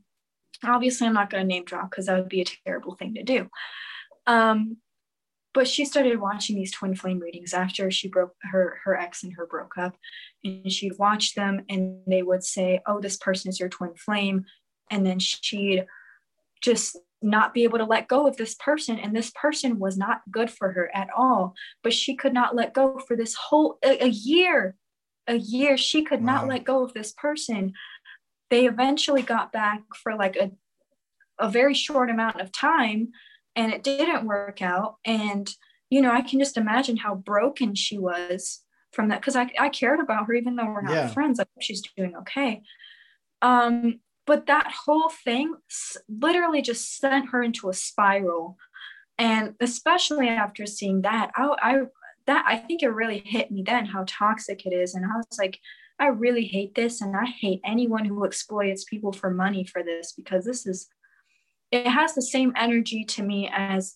Obviously, 0.63 1.07
I'm 1.07 1.13
not 1.13 1.29
going 1.29 1.41
to 1.43 1.47
name 1.47 1.65
drop 1.65 1.89
because 1.89 2.05
that 2.07 2.19
would 2.19 2.29
be 2.29 2.41
a 2.41 2.45
terrible 2.65 2.95
thing 2.95 3.13
to 3.15 3.23
do. 3.23 3.49
Um, 4.27 4.77
but 5.53 5.67
she 5.67 5.85
started 5.85 6.19
watching 6.19 6.55
these 6.55 6.71
twin 6.71 6.95
flame 6.95 7.19
readings 7.19 7.53
after 7.53 7.89
she 7.91 8.07
broke 8.07 8.35
her 8.51 8.79
her 8.83 8.95
ex 8.95 9.23
and 9.23 9.33
her 9.33 9.45
broke 9.45 9.77
up, 9.77 9.95
and 10.43 10.71
she'd 10.71 10.97
watch 10.97 11.35
them, 11.35 11.65
and 11.69 12.01
they 12.07 12.23
would 12.23 12.43
say, 12.43 12.81
"Oh, 12.85 12.99
this 12.99 13.17
person 13.17 13.49
is 13.49 13.59
your 13.59 13.69
twin 13.69 13.95
flame," 13.95 14.45
and 14.91 15.05
then 15.05 15.19
she'd 15.19 15.85
just 16.61 16.97
not 17.21 17.53
be 17.53 17.63
able 17.63 17.77
to 17.77 17.85
let 17.85 18.07
go 18.07 18.27
of 18.27 18.37
this 18.37 18.55
person. 18.55 18.97
And 18.97 19.13
this 19.15 19.31
person 19.31 19.77
was 19.77 19.97
not 19.97 20.21
good 20.31 20.49
for 20.49 20.71
her 20.71 20.89
at 20.95 21.09
all 21.15 21.53
but 21.83 21.93
she 21.93 22.15
could 22.15 22.33
not 22.33 22.55
let 22.55 22.73
go 22.73 22.97
for 22.99 23.15
this 23.17 23.33
whole 23.33 23.77
a, 23.83 24.05
a 24.05 24.07
year 24.07 24.75
a 25.29 25.35
year. 25.35 25.77
She 25.77 26.03
could 26.03 26.23
not 26.23 26.47
let 26.47 26.63
go 26.63 26.83
of 26.83 26.93
this 26.93 27.13
person. 27.13 27.73
They 28.49 28.65
eventually 28.65 29.21
got 29.21 29.51
back 29.51 29.83
for 30.01 30.15
like 30.15 30.35
a 30.35 30.51
a 31.37 31.49
very 31.49 31.73
short 31.73 32.09
amount 32.09 32.41
of 32.41 32.51
time 32.51 33.11
and 33.59 33.73
it 33.73 33.83
didn't 33.83 34.25
work 34.25 34.61
out. 34.61 34.95
And 35.05 35.49
you 35.91 36.01
know 36.03 36.11
i 36.11 36.21
can 36.21 36.39
just 36.39 36.55
imagine 36.57 36.97
how 36.97 37.15
broken 37.15 37.73
she 37.73 37.97
was 37.97 38.61
from 38.93 39.09
that 39.09 39.21
because 39.21 39.35
I, 39.35 39.49
I 39.59 39.69
cared 39.69 39.99
about 39.99 40.27
her 40.27 40.33
even 40.35 40.55
though 40.55 40.65
we're 40.67 40.83
not 40.83 40.93
Yeah. 40.93 41.07
friends 41.07 41.39
i 41.39 41.43
hope 41.43 41.61
she's 41.61 41.81
doing 41.97 42.15
okay. 42.21 42.61
Um 43.41 43.99
but 44.27 44.45
that 44.45 44.71
whole 44.85 45.09
thing 45.09 45.55
s- 45.69 45.97
literally 46.07 46.61
just 46.61 46.97
sent 46.97 47.29
her 47.31 47.41
into 47.41 47.69
a 47.69 47.73
spiral. 47.73 48.55
And 49.17 49.55
especially 49.59 50.27
after 50.29 50.67
seeing 50.67 51.01
that 51.01 51.31
I, 51.35 51.55
I 51.69 51.73
that 52.27 52.45
i 52.47 52.55
think 52.57 52.83
it 52.83 52.89
really 53.01 53.23
hit 53.25 53.49
me 53.51 53.63
then 53.65 53.85
how 53.87 54.03
toxic 54.07 54.65
it 54.67 54.73
is. 54.83 54.93
And 54.93 55.05
i 55.05 55.15
was 55.17 55.39
like 55.39 55.57
i 55.99 56.07
really 56.07 56.45
hate 56.45 56.75
this 56.75 57.01
and 57.01 57.15
i 57.15 57.25
hate 57.25 57.61
anyone 57.65 58.05
who 58.05 58.25
exploits 58.25 58.83
people 58.83 59.11
for 59.11 59.31
money 59.31 59.63
for 59.65 59.81
this 59.83 60.13
because 60.19 60.45
this 60.45 60.67
is 60.67 60.87
it 61.71 61.87
has 61.87 62.15
the 62.15 62.21
same 62.21 62.53
energy 62.55 63.03
to 63.05 63.23
me 63.23 63.49
as 63.53 63.95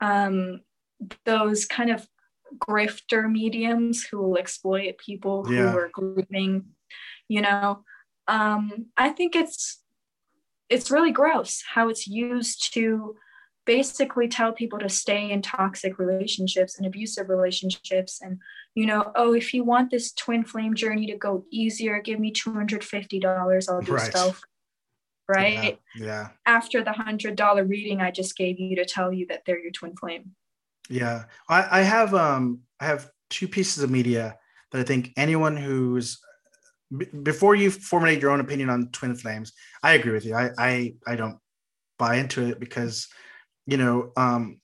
um, 0.00 0.60
those 1.24 1.66
kind 1.66 1.90
of 1.90 2.06
grifter 2.58 3.30
mediums 3.30 4.04
who 4.04 4.18
will 4.18 4.36
exploit 4.36 4.98
people 4.98 5.44
who 5.44 5.52
Yeah. 5.54 5.72
are 5.74 5.90
grieving 5.92 6.64
you 7.28 7.40
know 7.42 7.84
um, 8.26 8.86
i 8.96 9.10
think 9.10 9.36
it's 9.36 9.82
it's 10.68 10.90
really 10.90 11.12
gross 11.12 11.62
how 11.74 11.88
it's 11.88 12.06
used 12.08 12.72
to 12.74 13.14
basically 13.66 14.26
tell 14.26 14.52
people 14.52 14.78
to 14.80 14.88
stay 14.88 15.30
in 15.30 15.42
toxic 15.42 15.98
relationships 15.98 16.76
and 16.76 16.86
abusive 16.86 17.28
relationships 17.28 18.20
and 18.20 18.38
you 18.74 18.84
know 18.86 19.12
oh 19.14 19.32
if 19.32 19.54
you 19.54 19.62
want 19.62 19.90
this 19.90 20.12
twin 20.12 20.44
flame 20.44 20.74
journey 20.74 21.06
to 21.06 21.16
go 21.16 21.44
easier 21.52 22.00
give 22.00 22.18
me 22.18 22.32
$250 22.32 23.68
i'll 23.68 23.80
do 23.82 23.92
Right. 23.92 24.00
stuff 24.02 24.40
right 25.30 25.78
Yeah. 25.94 26.06
yeah. 26.06 26.28
after 26.46 26.82
the 26.82 26.92
hundred 26.92 27.36
dollar 27.36 27.64
reading 27.64 28.00
I 28.00 28.10
just 28.10 28.36
gave 28.36 28.58
you 28.58 28.76
to 28.76 28.84
tell 28.84 29.12
you 29.12 29.26
that 29.28 29.42
they're 29.44 29.62
your 29.66 29.72
twin 29.72 29.94
flame. 29.96 30.34
Yeah, 30.88 31.24
I, 31.48 31.80
I 31.80 31.82
have 31.82 32.14
um 32.14 32.60
I 32.80 32.86
have 32.86 33.10
two 33.30 33.48
pieces 33.48 33.82
of 33.82 33.90
media 33.90 34.36
that 34.72 34.80
I 34.80 34.84
think 34.84 35.12
anyone 35.16 35.56
who's 35.56 36.18
b- 36.96 37.06
before 37.22 37.54
you 37.54 37.70
formulate 37.70 38.20
your 38.20 38.32
own 38.32 38.40
opinion 38.40 38.70
on 38.70 38.88
twin 38.90 39.14
flames, 39.14 39.52
I 39.82 39.92
agree 39.92 40.12
with 40.12 40.24
you. 40.24 40.34
I 40.34 40.50
I, 40.58 40.94
I 41.06 41.16
don't 41.16 41.38
buy 41.98 42.16
into 42.16 42.46
it 42.48 42.58
because 42.58 43.08
you 43.66 43.76
know 43.76 44.12
um 44.16 44.60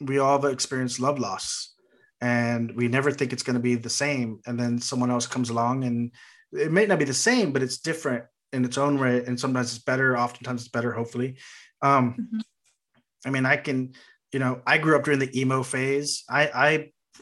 we 0.00 0.18
all 0.18 0.40
have 0.40 0.52
experienced 0.52 1.00
love 1.00 1.18
loss 1.18 1.72
and 2.20 2.74
we 2.76 2.88
never 2.88 3.10
think 3.10 3.32
it's 3.32 3.42
going 3.42 3.54
to 3.60 3.68
be 3.70 3.76
the 3.76 3.90
same 4.04 4.40
and 4.46 4.58
then 4.60 4.78
someone 4.78 5.10
else 5.10 5.26
comes 5.26 5.48
along 5.50 5.84
and 5.84 6.12
it 6.52 6.70
may 6.72 6.86
not 6.86 6.98
be 6.98 7.04
the 7.04 7.14
same 7.28 7.52
but 7.52 7.62
it's 7.62 7.78
different 7.78 8.24
in 8.56 8.64
its 8.64 8.78
own 8.78 8.98
way 8.98 9.24
and 9.26 9.38
sometimes 9.38 9.74
it's 9.74 9.84
better 9.84 10.16
oftentimes 10.18 10.62
it's 10.62 10.70
better 10.70 10.92
hopefully. 10.92 11.36
Um 11.82 12.04
Mhm. 12.18 12.40
i 13.26 13.30
mean 13.30 13.46
i 13.46 13.56
can 13.56 13.78
you 14.32 14.38
know 14.42 14.60
i 14.66 14.78
grew 14.78 14.96
up 14.96 15.04
during 15.04 15.20
the 15.20 15.40
emo 15.40 15.62
phase. 15.62 16.24
I 16.28 16.42
i 16.66 16.70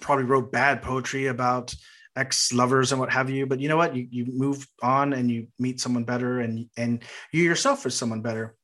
probably 0.01 0.25
wrote 0.25 0.53
bad 0.53 0.83
poetry 0.83 1.27
about 1.27 1.75
ex 2.17 2.53
lovers 2.53 2.93
and 2.93 3.01
what 3.01 3.11
have 3.13 3.29
you 3.31 3.45
but 3.47 3.59
you 3.61 3.69
know 3.69 3.77
what? 3.77 3.95
You 3.97 4.07
you 4.11 4.25
move 4.27 4.59
on 4.83 5.13
and 5.13 5.31
you 5.31 5.49
meet 5.59 5.81
someone 5.81 6.05
better 6.05 6.41
and 6.41 6.69
and 6.77 7.03
you 7.33 7.43
yourself 7.43 7.85
are 7.87 7.91
someone 7.91 8.23
better. 8.23 8.55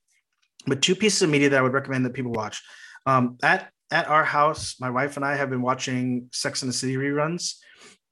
But 0.66 0.82
two 0.82 0.94
pieces 0.94 1.22
of 1.22 1.30
media 1.30 1.48
that 1.50 1.58
i 1.58 1.62
would 1.62 1.72
recommend 1.80 2.04
that 2.06 2.14
people 2.18 2.32
watch. 2.32 2.62
Um 3.06 3.38
at 3.42 3.70
at 3.90 4.06
our 4.08 4.24
house 4.24 4.62
my 4.80 4.90
wife 4.98 5.16
and 5.16 5.24
i 5.24 5.34
have 5.40 5.50
been 5.50 5.62
watching 5.70 6.28
Sex 6.32 6.62
and 6.62 6.68
the 6.68 6.78
City 6.82 6.94
reruns 6.96 7.54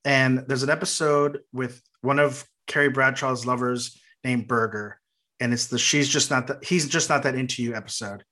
and 0.05 0.45
there's 0.49 0.65
an 0.65 0.71
episode 0.79 1.33
with 1.53 1.75
one 2.03 2.19
of 2.19 2.45
carrie 2.67 2.89
bradshaw's 2.97 3.47
lovers 3.47 3.83
named 4.29 4.47
Berger 4.47 5.01
and 5.41 5.53
it's 5.53 5.67
the 5.67 5.79
she's 5.79 6.09
just 6.09 6.31
not 6.31 6.47
that 6.49 6.65
he's 6.65 6.89
just 6.89 7.09
not 7.09 7.23
that 7.23 7.35
into 7.35 7.63
you 7.63 7.75
episode. 7.75 8.25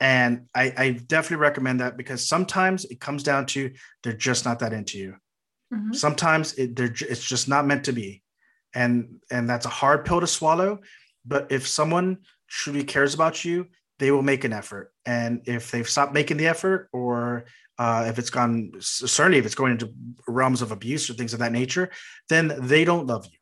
And 0.00 0.46
I, 0.54 0.72
I 0.76 0.90
definitely 0.92 1.42
recommend 1.48 1.80
that 1.80 1.96
because 1.96 2.28
sometimes 2.28 2.84
it 2.84 3.00
comes 3.00 3.22
down 3.24 3.46
to 3.46 3.72
they're 4.02 4.12
just 4.12 4.44
not 4.44 4.60
that 4.60 4.72
into 4.72 4.98
you. 4.98 5.14
Mhm. 5.70 5.94
sometimes 5.94 6.54
it 6.54 6.74
they're, 6.76 6.94
it's 7.12 7.28
just 7.28 7.46
not 7.46 7.66
meant 7.66 7.84
to 7.84 7.92
be. 7.92 8.22
And 8.74 9.20
and 9.30 9.48
that's 9.50 9.66
a 9.66 9.76
hard 9.80 10.04
pill 10.06 10.20
to 10.20 10.26
swallow. 10.26 10.78
But 11.26 11.52
if 11.52 11.68
someone 11.68 12.18
truly 12.48 12.84
cares 12.84 13.14
about 13.14 13.44
you 13.44 13.66
they 13.98 14.12
will 14.12 14.22
make 14.22 14.44
an 14.44 14.52
effort. 14.52 14.92
And 15.04 15.42
if 15.46 15.72
they've 15.72 15.88
stopped 15.88 16.14
making 16.14 16.36
the 16.36 16.46
effort 16.46 16.88
or 16.92 17.46
uh, 17.80 18.04
if 18.08 18.18
it's 18.20 18.30
gone 18.30 18.72
certainly 18.80 19.38
if 19.38 19.46
it's 19.46 19.54
going 19.60 19.72
into 19.72 19.92
realms 20.26 20.62
of 20.62 20.72
abuse 20.72 21.10
or 21.10 21.14
things 21.14 21.32
of 21.34 21.40
that 21.40 21.52
nature 21.52 21.90
then 22.28 22.44
they 22.72 22.84
don't 22.84 23.06
love 23.06 23.24
you 23.32 23.37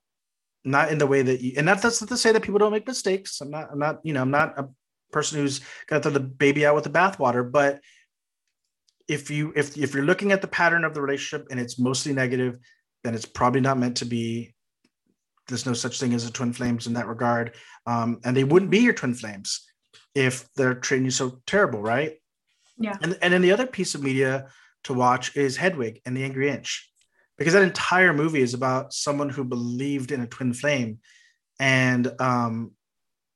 not 0.66 0.90
in 0.90 0.98
the 0.98 1.06
way 1.06 1.22
that 1.22 1.40
you 1.40 1.52
and 1.56 1.68
that, 1.68 1.82
that's 1.82 2.00
not 2.00 2.08
to 2.08 2.16
say 2.16 2.32
that 2.32 2.42
people 2.42 2.58
don't 2.58 2.72
make 2.72 2.86
mistakes. 2.86 3.40
I'm 3.40 3.50
not 3.50 3.68
i'm 3.72 3.78
not 3.78 4.00
you 4.02 4.12
know 4.12 4.22
i'm 4.22 4.30
not 4.30 4.58
a 4.58 4.68
person 5.12 5.38
who's 5.38 5.60
gonna 5.86 6.02
throw 6.02 6.12
the 6.12 6.20
baby 6.20 6.66
out 6.66 6.74
with 6.74 6.84
the 6.84 6.90
bathwater 6.90 7.50
but 7.50 7.80
if 9.08 9.30
you 9.30 9.52
if 9.54 9.76
if 9.76 9.94
you're 9.94 10.04
looking 10.04 10.32
at 10.32 10.42
the 10.42 10.48
pattern 10.48 10.84
of 10.84 10.94
the 10.94 11.00
relationship 11.00 11.46
and 11.50 11.60
it's 11.60 11.78
mostly 11.78 12.12
negative 12.12 12.58
then 13.06 13.14
it's 13.14 13.24
probably 13.24 13.60
not 13.60 13.78
meant 13.78 13.98
to 13.98 14.04
be. 14.04 14.52
There's 15.46 15.64
no 15.64 15.74
such 15.74 16.00
thing 16.00 16.12
as 16.12 16.26
a 16.26 16.32
twin 16.32 16.52
flames 16.52 16.88
in 16.88 16.94
that 16.94 17.06
regard. 17.06 17.54
Um, 17.86 18.18
and 18.24 18.36
they 18.36 18.42
wouldn't 18.42 18.70
be 18.72 18.80
your 18.80 18.94
twin 18.94 19.14
flames 19.14 19.64
if 20.16 20.48
they're 20.56 20.74
treating 20.74 21.04
you 21.04 21.12
so 21.12 21.40
terrible 21.46 21.80
right? 21.80 22.14
Yeah. 22.78 22.96
and 23.00 23.16
and 23.22 23.32
then 23.32 23.42
the 23.42 23.52
other 23.52 23.66
piece 23.66 23.94
of 23.94 24.02
media 24.02 24.48
to 24.84 24.92
watch 24.92 25.36
is 25.36 25.56
hedwig 25.56 26.02
and 26.04 26.16
the 26.16 26.24
angry 26.24 26.50
inch 26.50 26.90
because 27.38 27.52
that 27.52 27.62
entire 27.62 28.12
movie 28.12 28.40
is 28.40 28.54
about 28.54 28.92
someone 28.92 29.28
who 29.28 29.44
believed 29.44 30.12
in 30.12 30.20
a 30.20 30.26
twin 30.26 30.52
flame 30.52 30.98
and 31.58 32.12
um 32.20 32.72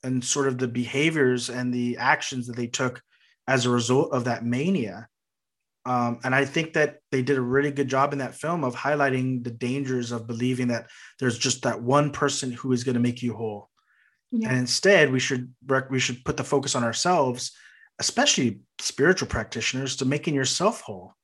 and 0.02 0.24
sort 0.24 0.48
of 0.48 0.58
the 0.58 0.68
behaviors 0.68 1.50
and 1.50 1.72
the 1.72 1.96
actions 1.98 2.46
that 2.46 2.56
they 2.56 2.66
took 2.66 3.02
as 3.46 3.66
a 3.66 3.70
result 3.70 4.12
of 4.12 4.24
that 4.24 4.44
mania 4.44 5.08
um, 5.86 6.20
and 6.24 6.34
I 6.34 6.44
think 6.44 6.74
that 6.74 6.98
they 7.10 7.22
did 7.22 7.38
a 7.38 7.42
really 7.42 7.70
good 7.70 7.88
job 7.88 8.12
in 8.12 8.18
that 8.18 8.34
film 8.34 8.64
of 8.64 8.74
highlighting 8.74 9.42
the 9.42 9.50
dangers 9.50 10.12
of 10.12 10.26
believing 10.26 10.68
that 10.68 10.86
there's 11.18 11.38
just 11.38 11.62
that 11.62 11.82
one 11.82 12.10
person 12.10 12.52
who 12.52 12.72
is 12.72 12.84
going 12.84 12.94
to 12.94 13.00
make 13.00 13.22
you 13.22 13.34
whole. 13.34 13.70
Yeah. 14.30 14.50
And 14.50 14.58
instead, 14.58 15.10
we 15.10 15.20
should 15.20 15.52
rec- 15.66 15.90
we 15.90 15.98
should 15.98 16.24
put 16.24 16.36
the 16.36 16.44
focus 16.44 16.74
on 16.74 16.84
ourselves, 16.84 17.52
especially 17.98 18.60
spiritual 18.78 19.28
practitioners, 19.28 19.96
to 19.96 20.04
making 20.04 20.34
yourself 20.34 20.82
whole, 20.82 21.14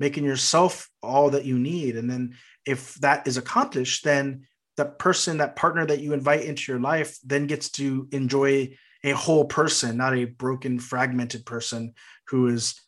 making 0.00 0.24
yourself 0.24 0.90
all 1.02 1.30
that 1.30 1.44
you 1.44 1.58
need. 1.58 1.96
And 1.96 2.10
then, 2.10 2.34
if 2.66 2.94
that 2.96 3.26
is 3.26 3.36
accomplished, 3.36 4.02
then 4.02 4.46
that 4.76 4.98
person, 4.98 5.38
that 5.38 5.56
partner 5.56 5.86
that 5.86 6.00
you 6.00 6.12
invite 6.12 6.42
into 6.42 6.72
your 6.72 6.80
life, 6.80 7.18
then 7.22 7.46
gets 7.46 7.70
to 7.70 8.08
enjoy 8.10 8.76
a 9.04 9.12
whole 9.12 9.44
person, 9.44 9.96
not 9.96 10.16
a 10.16 10.24
broken, 10.24 10.78
fragmented 10.78 11.46
person 11.46 11.94
who 12.28 12.48
is 12.48 12.80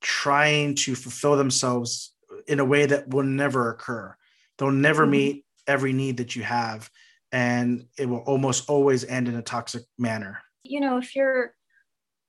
trying 0.00 0.74
to 0.74 0.94
fulfill 0.94 1.36
themselves 1.36 2.14
in 2.46 2.60
a 2.60 2.64
way 2.64 2.86
that 2.86 3.08
will 3.08 3.24
never 3.24 3.70
occur. 3.70 4.14
They'll 4.56 4.70
never 4.70 5.06
Mhm. 5.06 5.10
meet 5.10 5.44
every 5.66 5.92
need 5.92 6.18
that 6.18 6.36
you 6.36 6.42
have, 6.42 6.90
and 7.32 7.86
it 7.98 8.06
will 8.06 8.18
almost 8.18 8.68
always 8.70 9.04
end 9.04 9.28
in 9.28 9.34
a 9.34 9.42
toxic 9.42 9.82
manner. 9.98 10.40
You 10.62 10.80
know, 10.80 10.98
if 10.98 11.14
you're 11.14 11.54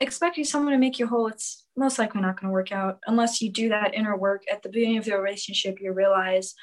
expecting 0.01 0.43
someone 0.43 0.73
to 0.73 0.79
make 0.79 0.99
you 0.99 1.07
whole, 1.07 1.27
it's 1.27 1.65
most 1.75 1.99
likely 1.99 2.21
not 2.21 2.39
going 2.39 2.49
to 2.49 2.53
work 2.53 2.71
out 2.71 2.99
unless 3.07 3.41
you 3.41 3.51
do 3.51 3.69
that 3.69 3.93
inner 3.93 4.17
work 4.17 4.43
at 4.51 4.63
the 4.63 4.69
beginning 4.69 4.97
of 4.97 5.05
the 5.05 5.17
relationship. 5.17 5.77
You 5.81 5.93
realize, 5.93 6.55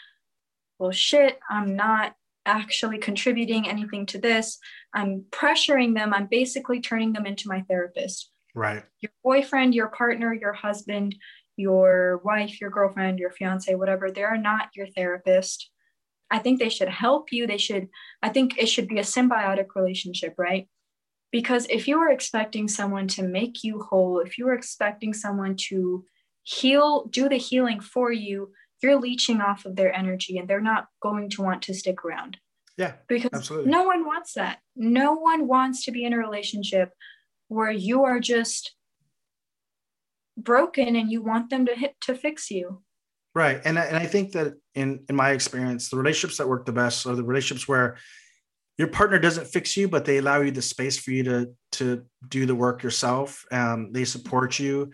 well, 0.78 0.90
shit, 0.90 1.38
I'm 1.50 1.76
not 1.76 2.14
actually 2.46 2.98
contributing 2.98 3.68
anything 3.68 4.06
to 4.06 4.18
this. 4.18 4.58
I'm 4.94 5.24
pressuring 5.30 5.94
them. 5.94 6.14
I'm 6.14 6.28
basically 6.30 6.80
turning 6.80 7.12
them 7.12 7.26
into 7.26 7.48
my 7.48 7.62
therapist. 7.62 8.30
Right. 8.54 8.82
your 9.00 9.12
boyfriend, 9.22 9.74
your 9.74 9.88
partner, 9.88 10.32
your 10.32 10.54
husband, 10.54 11.14
your 11.56 12.22
wife, 12.24 12.58
your 12.58 12.70
girlfriend, 12.70 13.18
your 13.18 13.30
fiance, 13.30 13.74
whatever, 13.74 14.10
they 14.10 14.22
are 14.22 14.38
not 14.38 14.70
your 14.74 14.86
therapist. 14.86 15.70
I 16.30 16.38
think 16.38 16.58
they 16.58 16.70
should 16.70 16.88
help 16.88 17.32
you. 17.32 17.46
They 17.46 17.58
should, 17.58 17.88
I 18.22 18.30
think 18.30 18.58
it 18.58 18.66
should 18.66 18.88
be 18.88 18.98
a 18.98 19.02
symbiotic 19.02 19.66
relationship, 19.74 20.34
right? 20.38 20.68
Because 21.36 21.66
if 21.68 21.86
you 21.86 21.98
are 21.98 22.10
expecting 22.10 22.66
someone 22.66 23.08
to 23.08 23.22
make 23.22 23.62
you 23.62 23.82
whole, 23.82 24.20
if 24.20 24.38
you 24.38 24.48
are 24.48 24.54
expecting 24.54 25.12
someone 25.12 25.54
to 25.68 26.02
heal, 26.44 27.04
do 27.10 27.28
the 27.28 27.36
healing 27.36 27.78
for 27.78 28.10
you, 28.10 28.52
you're 28.82 28.98
leeching 28.98 29.42
off 29.42 29.66
of 29.66 29.76
their 29.76 29.94
energy 29.94 30.38
and 30.38 30.48
they're 30.48 30.62
not 30.72 30.86
going 31.02 31.28
to 31.28 31.42
want 31.42 31.60
to 31.64 31.74
stick 31.74 32.06
around 32.06 32.38
Yeah. 32.78 32.94
because 33.06 33.28
Absolutely. 33.34 33.70
no 33.70 33.82
one 33.82 34.06
wants 34.06 34.32
that. 34.32 34.60
No 34.76 35.12
one 35.12 35.46
wants 35.46 35.84
to 35.84 35.90
be 35.90 36.06
in 36.06 36.14
a 36.14 36.18
relationship 36.18 36.88
where 37.48 37.70
you 37.70 38.04
are 38.04 38.18
just 38.18 38.74
broken 40.38 40.96
and 40.96 41.12
you 41.12 41.22
want 41.22 41.50
them 41.50 41.66
to 41.66 41.74
hit 41.74 41.96
to 42.06 42.14
fix 42.14 42.50
you. 42.50 42.82
Right. 43.34 43.60
And 43.66 43.78
I, 43.78 43.84
and 43.84 43.98
I 43.98 44.06
think 44.06 44.32
that 44.32 44.54
in 44.74 45.04
in 45.10 45.16
my 45.16 45.32
experience, 45.32 45.90
the 45.90 45.98
relationships 45.98 46.38
that 46.38 46.48
work 46.48 46.64
the 46.64 46.72
best 46.72 47.06
are 47.06 47.14
the 47.14 47.24
relationships 47.24 47.68
where 47.68 47.98
your 48.78 48.88
partner 48.88 49.18
doesn't 49.18 49.46
fix 49.46 49.76
you, 49.76 49.88
but 49.88 50.04
they 50.04 50.18
allow 50.18 50.40
you 50.40 50.50
the 50.50 50.62
space 50.62 50.98
for 50.98 51.10
you 51.10 51.22
to 51.24 51.50
to 51.72 52.04
do 52.28 52.46
the 52.46 52.54
work 52.54 52.82
yourself. 52.82 53.44
Um, 53.50 53.92
they 53.92 54.04
support 54.04 54.58
you, 54.58 54.90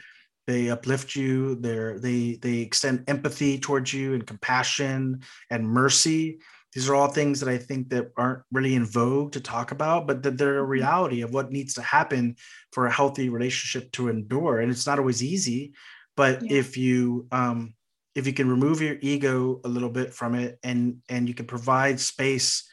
they 0.47 0.71
uplift 0.71 1.17
you, 1.17 1.57
they 1.57 1.95
they 1.99 2.39
they 2.41 2.59
extend 2.59 3.05
empathy 3.09 3.59
towards 3.59 3.93
you 3.93 4.15
and 4.15 4.27
compassion 4.27 5.23
and 5.51 5.67
mercy. 5.67 6.39
These 6.73 6.89
are 6.89 6.95
all 6.95 7.09
things 7.09 7.41
that 7.41 7.51
I 7.51 7.59
think 7.59 7.91
that 7.91 8.13
aren't 8.17 8.43
really 8.51 8.75
in 8.75 8.87
vogue 8.87 9.33
to 9.33 9.41
talk 9.41 9.73
about, 9.73 10.07
but 10.07 10.23
that 10.23 10.39
they're 10.39 10.59
a 10.59 10.65
reality 10.65 11.21
of 11.21 11.35
what 11.35 11.53
needs 11.53 11.75
to 11.75 11.83
happen 11.83 12.37
for 12.73 12.87
a 12.87 12.93
healthy 12.93 13.29
relationship 13.29 13.93
to 13.93 14.09
endure. 14.09 14.61
And 14.61 14.71
it's 14.71 14.87
not 14.87 14.99
always 14.99 15.23
easy, 15.23 15.75
but 16.17 16.43
Yeah. 16.43 16.59
if 16.61 16.77
you 16.77 17.27
um, 17.31 17.75
if 18.15 18.27
you 18.27 18.33
can 18.33 18.49
remove 18.49 18.81
your 18.81 18.97
ego 19.01 19.61
a 19.65 19.69
little 19.69 19.91
bit 19.91 20.15
from 20.15 20.35
it 20.35 20.59
and 20.63 20.99
and 21.09 21.29
you 21.29 21.35
can 21.35 21.47
provide 21.47 21.99
space 22.01 22.69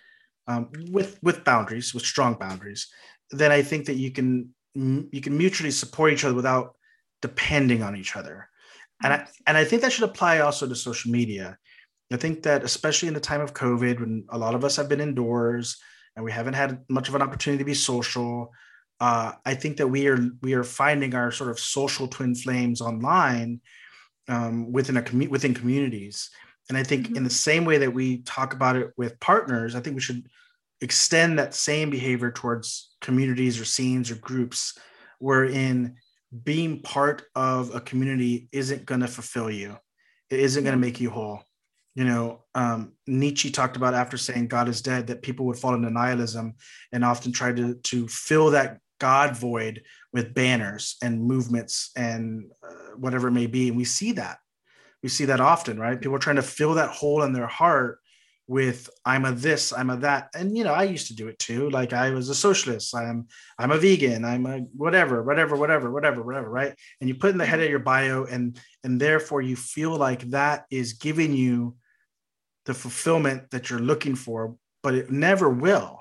um, 0.50 0.70
with 0.92 1.18
with 1.22 1.46
boundaries 1.46 1.94
with 1.94 2.04
strong 2.04 2.34
boundaries 2.34 2.88
then 3.32 3.52
i 3.52 3.62
think 3.62 3.86
that 3.86 3.96
you 3.96 4.12
can 4.12 4.50
you 4.76 5.22
can 5.22 5.38
mutually 5.38 5.72
support 5.72 6.14
each 6.14 6.24
other 6.24 6.36
without 6.36 6.76
depending 7.22 7.84
on 7.84 7.96
each 7.96 8.16
other. 8.16 8.50
And 9.04 9.14
I, 9.14 9.28
and 9.48 9.58
I 9.58 9.64
think 9.64 9.82
that 9.82 9.92
should 9.92 10.10
apply 10.10 10.40
also 10.40 10.68
to 10.68 10.76
social 10.76 11.12
media. 11.12 11.58
I 12.12 12.18
think 12.18 12.44
that 12.44 12.64
especially 12.64 13.08
in 13.08 13.14
the 13.14 13.20
time 13.20 13.42
of 13.42 13.54
COVID, 13.54 14.00
when 14.00 14.26
a 14.30 14.38
lot 14.38 14.56
of 14.56 14.64
us 14.66 14.76
have 14.76 14.90
been 14.90 15.02
indoors 15.02 15.78
and 16.16 16.26
we 16.26 16.32
haven't 16.32 16.56
had 16.56 16.84
much 16.90 17.08
of 17.08 17.16
an 17.16 17.22
opportunity 17.22 17.60
to 17.60 17.66
be 17.66 17.74
social, 17.74 18.52
uh, 19.00 19.34
I 19.46 19.54
think 19.54 19.78
that 19.78 19.88
we 19.88 20.08
are 20.08 20.20
we 20.42 20.54
are 20.54 20.64
finding 20.64 21.14
our 21.14 21.32
sort 21.32 21.50
of 21.50 21.60
social 21.60 22.08
twin 22.08 22.36
flames 22.36 22.82
online 22.82 23.62
um, 24.28 24.72
within 24.74 24.98
a 24.98 25.02
commu- 25.02 25.30
within 25.30 25.54
communities. 25.54 26.30
And 26.70 26.78
I 26.78 26.84
think 26.84 27.08
mm-hmm. 27.08 27.18
in 27.18 27.24
the 27.24 27.30
same 27.30 27.66
way 27.66 27.80
that 27.80 27.94
we 27.94 28.20
talk 28.20 28.54
about 28.54 28.76
it 28.76 28.92
with 28.96 29.20
partners, 29.20 29.76
I 29.76 29.80
think 29.80 29.96
we 29.96 30.02
should 30.02 30.28
extend 30.82 31.40
that 31.40 31.56
same 31.56 31.90
behavior 31.90 32.32
towards 32.32 32.96
communities 33.02 33.60
or 33.60 33.66
scenes 33.66 34.10
or 34.12 34.16
groups 34.16 34.78
wherein 35.20 35.96
being 36.44 36.82
part 36.82 37.24
of 37.36 37.76
a 37.76 37.82
community 37.82 38.48
isn't 38.52 38.86
going 38.86 39.02
to 39.02 39.08
fulfill 39.08 39.50
you. 39.50 39.78
It 40.30 40.40
isn't 40.40 40.64
going 40.64 40.76
to 40.76 40.80
make 40.80 41.02
you 41.02 41.10
whole. 41.10 41.42
You 41.96 42.06
know, 42.06 42.44
um, 42.56 42.94
Nietzsche 43.08 43.50
talked 43.50 43.76
about 43.76 43.96
after 43.96 44.16
saying 44.16 44.48
God 44.48 44.70
is 44.70 44.82
dead 44.82 45.08
that 45.08 45.24
people 45.24 45.46
would 45.48 45.58
fall 45.58 45.74
into 45.74 45.90
nihilism 45.90 46.54
and 46.94 47.04
often 47.04 47.32
try 47.32 47.52
to, 47.52 47.76
to 47.76 48.08
fill 48.08 48.52
that 48.52 48.80
God 49.00 49.36
void 49.36 49.82
with 50.14 50.34
banners 50.34 50.98
and 51.02 51.24
movements 51.24 51.92
and 51.96 52.52
uh, 52.64 52.96
whatever 52.96 53.30
it 53.30 53.34
may 53.34 53.48
be. 53.48 53.70
And 53.70 53.78
we 53.78 53.86
see 53.86 54.14
that. 54.14 54.38
We 55.02 55.10
see 55.10 55.26
that 55.26 55.40
often, 55.40 55.80
right? 55.80 56.00
People 56.00 56.16
are 56.16 56.20
trying 56.20 56.36
to 56.38 56.42
fill 56.42 56.74
that 56.76 56.90
hole 56.90 57.24
in 57.24 57.34
their 57.34 57.48
heart 57.48 58.00
with 58.50 58.90
I'm 59.06 59.26
a 59.26 59.32
this, 59.32 59.72
I'm 59.72 59.92
a 59.92 59.98
that. 59.98 60.30
And 60.34 60.58
you 60.58 60.64
know, 60.64 60.74
I 60.74 60.84
used 60.84 61.06
to 61.08 61.16
do 61.16 61.28
it 61.28 61.38
too. 61.38 61.70
Like 61.70 61.94
I 61.94 62.10
was 62.10 62.30
a 62.30 62.36
socialist, 62.36 62.96
I'm 62.96 63.28
I'm 63.60 63.70
a 63.70 63.78
vegan, 63.78 64.26
I'm 64.26 64.48
a 64.48 64.62
whatever, 64.76 65.22
whatever, 65.22 65.56
whatever, 65.56 65.92
whatever, 65.92 66.24
whatever, 66.24 66.50
right? 66.50 66.74
And 67.00 67.08
you 67.08 67.14
put 67.14 67.30
in 67.30 67.38
the 67.38 67.46
head 67.46 67.60
of 67.60 67.70
your 67.70 67.78
bio 67.78 68.24
and 68.26 68.60
and 68.84 69.00
therefore 69.00 69.44
you 69.44 69.56
feel 69.56 69.96
like 69.96 70.32
that 70.32 70.66
is 70.72 70.94
giving 70.94 71.32
you 71.32 71.76
the 72.66 72.74
fulfillment 72.74 73.52
that 73.52 73.70
you're 73.70 73.78
looking 73.78 74.16
for, 74.16 74.56
but 74.82 74.96
it 74.96 75.12
never 75.12 75.48
will. 75.48 76.00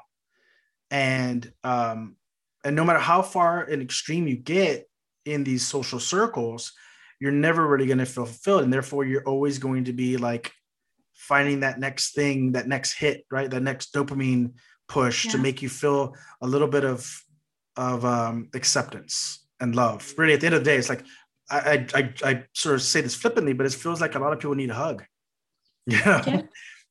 And 0.91 1.53
um 1.65 2.17
and 2.65 2.75
no 2.75 2.83
matter 2.83 2.99
how 2.99 3.21
far 3.21 3.63
and 3.63 3.83
extreme 3.83 4.27
you 4.27 4.37
get 4.37 4.89
in 5.27 5.45
these 5.45 5.67
social 5.67 6.01
circles, 6.01 6.73
you're 7.21 7.33
never 7.33 7.67
really 7.67 7.87
going 7.87 7.99
to 7.99 8.07
feel 8.07 8.27
fulfilled 8.27 8.63
and 8.63 8.73
therefore 8.73 9.05
you're 9.05 9.25
always 9.25 9.59
going 9.59 9.85
to 9.85 9.93
be 9.93 10.17
like 10.17 10.53
finding 11.15 11.61
that 11.61 11.79
next 11.79 12.15
thing, 12.15 12.53
that 12.53 12.69
next 12.69 12.95
hit, 12.95 13.27
right? 13.31 13.51
That 13.51 13.63
next 13.63 13.93
dopamine 13.93 14.53
push 14.89 15.27
yeah. 15.27 15.33
to 15.33 15.39
make 15.39 15.61
you 15.61 15.69
feel 15.69 16.15
a 16.41 16.47
little 16.47 16.69
bit 16.69 16.85
of 16.85 17.23
of 17.77 18.05
um, 18.05 18.49
acceptance 18.55 19.47
and 19.61 19.75
love. 19.75 20.13
Really, 20.17 20.35
at 20.35 20.41
the 20.41 20.47
end 20.47 20.55
of 20.55 20.65
the 20.65 20.71
day, 20.71 20.77
it's 20.77 20.89
like 20.89 21.05
I, 21.51 21.87
I 21.95 22.15
I 22.25 22.45
sort 22.55 22.77
of 22.77 22.83
say 22.83 23.01
this 23.01 23.15
flippantly, 23.15 23.53
but 23.53 23.67
it 23.67 23.73
feels 23.73 24.01
like 24.01 24.15
a 24.15 24.19
lot 24.19 24.33
of 24.33 24.39
people 24.39 24.55
need 24.55 24.71
a 24.71 24.75
hug. 24.75 25.05
Yeah. 25.87 26.23
yeah. 26.27 26.43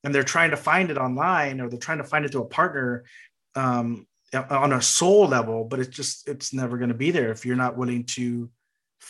and 0.03 0.15
they're 0.15 0.23
trying 0.23 0.49
to 0.49 0.57
find 0.57 0.89
it 0.89 0.97
online 0.97 1.61
or 1.61 1.69
they're 1.69 1.77
trying 1.77 1.99
to 1.99 2.03
find 2.03 2.25
it 2.25 2.31
to 2.31 2.41
a 2.41 2.45
partner 2.45 3.05
um, 3.53 4.07
on 4.33 4.73
a 4.73 4.81
soul 4.81 5.27
level, 5.27 5.65
but 5.65 5.79
it's 5.79 5.95
just 5.95 6.27
it's 6.27 6.51
never 6.51 6.77
going 6.77 6.89
to 6.89 6.95
be 6.95 7.11
there 7.11 7.31
if 7.31 7.45
you're 7.45 7.55
not 7.55 7.77
willing 7.77 8.05
to 8.05 8.49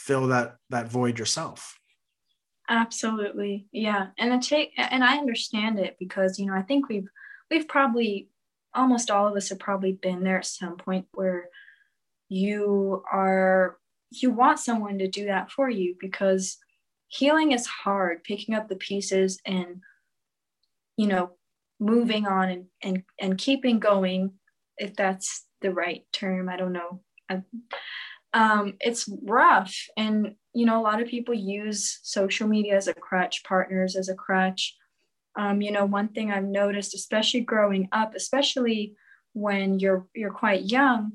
fill 0.08 0.28
that 0.28 0.56
that 0.70 0.90
void 0.90 1.20
yourself. 1.20 1.78
Absolutely. 2.70 3.68
Yeah. 3.72 4.08
And 4.18 4.32
the 4.32 4.40
take 4.46 4.72
and 4.78 5.04
I 5.04 5.18
understand 5.18 5.80
it 5.80 5.98
because, 6.00 6.40
you 6.40 6.46
know, 6.46 6.54
I 6.54 6.62
think 6.62 6.88
we've 6.88 7.08
we've 7.52 7.68
probably 7.68 8.30
almost 8.74 9.12
all 9.12 9.28
of 9.28 9.36
us 9.36 9.50
have 9.50 9.60
probably 9.60 9.94
been 9.94 10.24
there 10.24 10.40
at 10.40 10.46
some 10.46 10.78
point 10.78 11.06
where 11.14 11.50
you 12.30 13.04
are 13.12 13.78
you 14.12 14.32
want 14.32 14.60
someone 14.60 14.98
to 15.00 15.08
do 15.08 15.26
that 15.26 15.52
for 15.52 15.70
you 15.70 15.96
because 16.00 16.58
healing 17.08 17.52
is 17.52 17.66
hard 17.66 18.24
picking 18.24 18.56
up 18.56 18.68
the 18.68 18.76
pieces 18.76 19.40
and 19.46 19.82
you 20.98 21.08
know 21.08 21.32
moving 21.80 22.26
on 22.26 22.50
and 22.50 22.66
and, 22.84 23.04
and 23.20 23.38
keeping 23.38 23.80
going 23.80 24.34
if 24.78 24.96
that's 24.96 25.46
the 25.62 25.72
right 25.72 26.04
term 26.12 26.50
i 26.50 26.58
don't 26.58 26.74
know 26.74 27.02
I, 27.30 27.44
um, 28.38 28.74
it's 28.80 29.10
rough 29.24 29.76
and 29.98 30.36
you 30.58 30.66
know, 30.66 30.82
a 30.82 30.82
lot 30.82 31.00
of 31.00 31.08
people 31.08 31.36
use 31.36 32.00
social 32.02 32.48
media 32.48 32.76
as 32.76 32.88
a 32.88 32.94
crutch, 32.94 33.44
partners 33.44 33.96
as 33.96 34.10
a 34.10 34.16
crutch. 34.16 34.76
Um, 35.38 35.62
you 35.62 35.72
know, 35.72 35.86
one 35.86 36.08
thing 36.08 36.32
I've 36.32 36.46
noticed, 36.46 36.96
especially 36.96 37.42
growing 37.42 37.90
up, 37.92 38.16
especially 38.16 38.96
when 39.34 39.80
you're 39.80 40.08
you're 40.16 40.34
quite 40.34 40.64
young, 40.64 41.12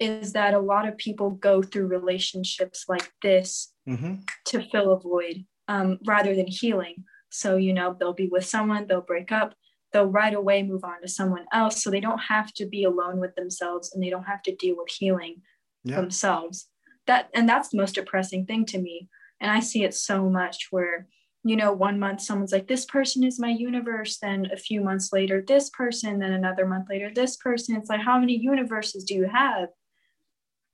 is 0.00 0.32
that 0.32 0.54
a 0.54 0.58
lot 0.58 0.88
of 0.88 0.98
people 0.98 1.30
go 1.30 1.62
through 1.62 1.86
relationships 1.86 2.86
like 2.88 3.12
this 3.22 3.72
mm-hmm. 3.88 4.14
to 4.46 4.62
fill 4.70 4.92
a 4.92 4.98
void 4.98 5.44
um, 5.68 6.00
rather 6.04 6.34
than 6.34 6.48
healing. 6.48 7.04
So, 7.30 7.58
you 7.58 7.72
know, 7.72 7.96
they'll 7.96 8.12
be 8.12 8.26
with 8.26 8.44
someone, 8.44 8.88
they'll 8.88 9.02
break 9.02 9.30
up, 9.30 9.54
they'll 9.92 10.06
right 10.06 10.34
away 10.34 10.64
move 10.64 10.82
on 10.82 11.00
to 11.02 11.08
someone 11.08 11.44
else. 11.52 11.80
So 11.80 11.90
they 11.90 12.00
don't 12.00 12.18
have 12.18 12.52
to 12.54 12.66
be 12.66 12.82
alone 12.82 13.20
with 13.20 13.36
themselves 13.36 13.94
and 13.94 14.02
they 14.02 14.10
don't 14.10 14.24
have 14.24 14.42
to 14.42 14.56
deal 14.56 14.74
with 14.76 14.88
healing 14.90 15.42
yeah. 15.84 15.96
themselves. 15.96 16.66
That 17.06 17.30
and 17.34 17.48
that's 17.48 17.70
the 17.70 17.78
most 17.78 17.94
depressing 17.94 18.46
thing 18.46 18.66
to 18.66 18.78
me. 18.78 19.08
And 19.40 19.50
i 19.50 19.60
see 19.60 19.84
it 19.84 19.94
so 19.94 20.28
much 20.28 20.68
where 20.70 21.06
you 21.42 21.56
know 21.56 21.72
one 21.72 21.98
month 21.98 22.20
someone's 22.20 22.52
like 22.52 22.68
this 22.68 22.84
person 22.84 23.24
is 23.24 23.40
my 23.40 23.50
universe. 23.50 24.18
Then 24.18 24.48
a 24.52 24.56
few 24.56 24.80
months 24.80 25.12
later 25.12 25.42
this 25.46 25.70
person 25.70 26.18
then 26.18 26.32
another 26.32 26.66
month 26.66 26.88
later 26.90 27.10
this 27.12 27.36
person. 27.36 27.76
It's 27.76 27.88
like 27.88 28.02
how 28.02 28.18
many 28.18 28.36
universes 28.36 29.04
do 29.04 29.14
you 29.14 29.28
have? 29.28 29.68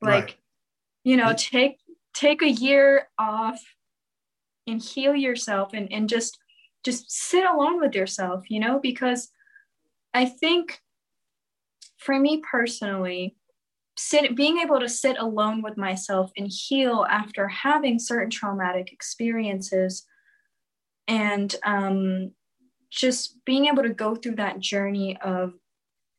Like 0.03 0.25
right. 0.25 0.35
you 1.05 1.17
know 1.17 1.33
take 1.37 1.79
take 2.13 2.43
a 2.43 2.51
year 2.51 3.09
off 3.19 3.61
and 4.67 4.83
heal 4.83 5.15
yourself 5.15 5.73
and 5.73 5.93
and 5.93 6.09
just 6.09 6.39
just 6.85 7.11
sit 7.11 7.45
alone 7.45 7.81
with 7.81 7.95
yourself 7.95 8.45
you 8.49 8.61
know 8.61 8.79
because 8.79 9.29
i 10.15 10.25
think 10.25 10.81
for 11.99 12.19
me 12.19 12.43
personally 12.51 13.37
sit, 13.97 14.37
being 14.37 14.59
able 14.59 14.81
to 14.81 14.89
sit 14.89 15.17
alone 15.19 15.63
with 15.63 15.77
myself 15.77 16.31
and 16.37 16.51
heal 16.51 17.07
after 17.11 17.49
having 17.49 17.99
certain 17.99 18.31
traumatic 18.31 18.93
experiences 18.93 20.05
and 21.09 21.55
um, 21.65 22.33
just 22.91 23.39
being 23.45 23.67
able 23.67 23.83
to 23.83 23.95
go 23.95 24.15
through 24.15 24.37
that 24.37 24.61
journey 24.61 25.19
of 25.23 25.55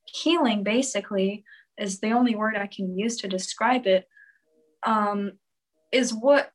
healing 0.06 0.64
basically 0.64 1.44
is 1.78 2.00
the 2.00 2.12
only 2.12 2.34
word 2.34 2.56
i 2.56 2.66
can 2.66 2.98
use 2.98 3.18
to 3.18 3.28
describe 3.28 3.86
it 3.86 4.08
um, 4.86 5.34
is 5.92 6.14
what 6.14 6.52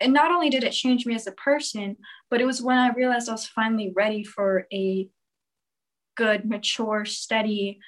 and 0.00 0.12
not 0.12 0.30
only 0.30 0.50
did 0.50 0.62
it 0.62 0.70
change 0.70 1.04
me 1.04 1.14
as 1.14 1.26
a 1.26 1.32
person 1.32 1.96
but 2.30 2.40
it 2.40 2.44
was 2.44 2.62
when 2.62 2.78
i 2.78 2.92
realized 2.92 3.28
i 3.28 3.32
was 3.32 3.46
finally 3.46 3.92
ready 3.96 4.22
for 4.22 4.66
a 4.72 5.08
good 6.16 6.44
mature 6.44 7.04
steady 7.04 7.80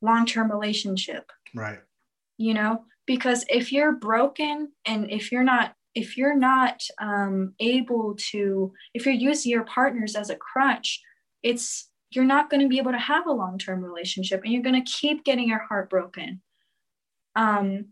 long-term 0.00 0.50
relationship. 0.50 1.30
Right 1.54 1.78
you 2.38 2.54
know 2.54 2.84
because 3.06 3.44
if 3.48 3.72
you're 3.72 3.92
broken 3.92 4.72
and 4.84 5.10
if 5.10 5.32
you're 5.32 5.44
not 5.44 5.74
if 5.94 6.16
you're 6.16 6.36
not 6.36 6.82
um, 7.00 7.54
able 7.60 8.16
to 8.30 8.72
if 8.94 9.04
you're 9.04 9.14
using 9.14 9.50
your 9.50 9.64
partners 9.64 10.14
as 10.14 10.30
a 10.30 10.36
crutch 10.36 11.00
it's 11.42 11.90
you're 12.10 12.24
not 12.24 12.50
going 12.50 12.60
to 12.60 12.68
be 12.68 12.78
able 12.78 12.92
to 12.92 12.98
have 12.98 13.26
a 13.26 13.32
long-term 13.32 13.82
relationship 13.82 14.42
and 14.44 14.52
you're 14.52 14.62
going 14.62 14.82
to 14.82 14.92
keep 14.92 15.24
getting 15.24 15.48
your 15.48 15.60
heart 15.60 15.90
broken. 15.90 16.40
Um 17.34 17.86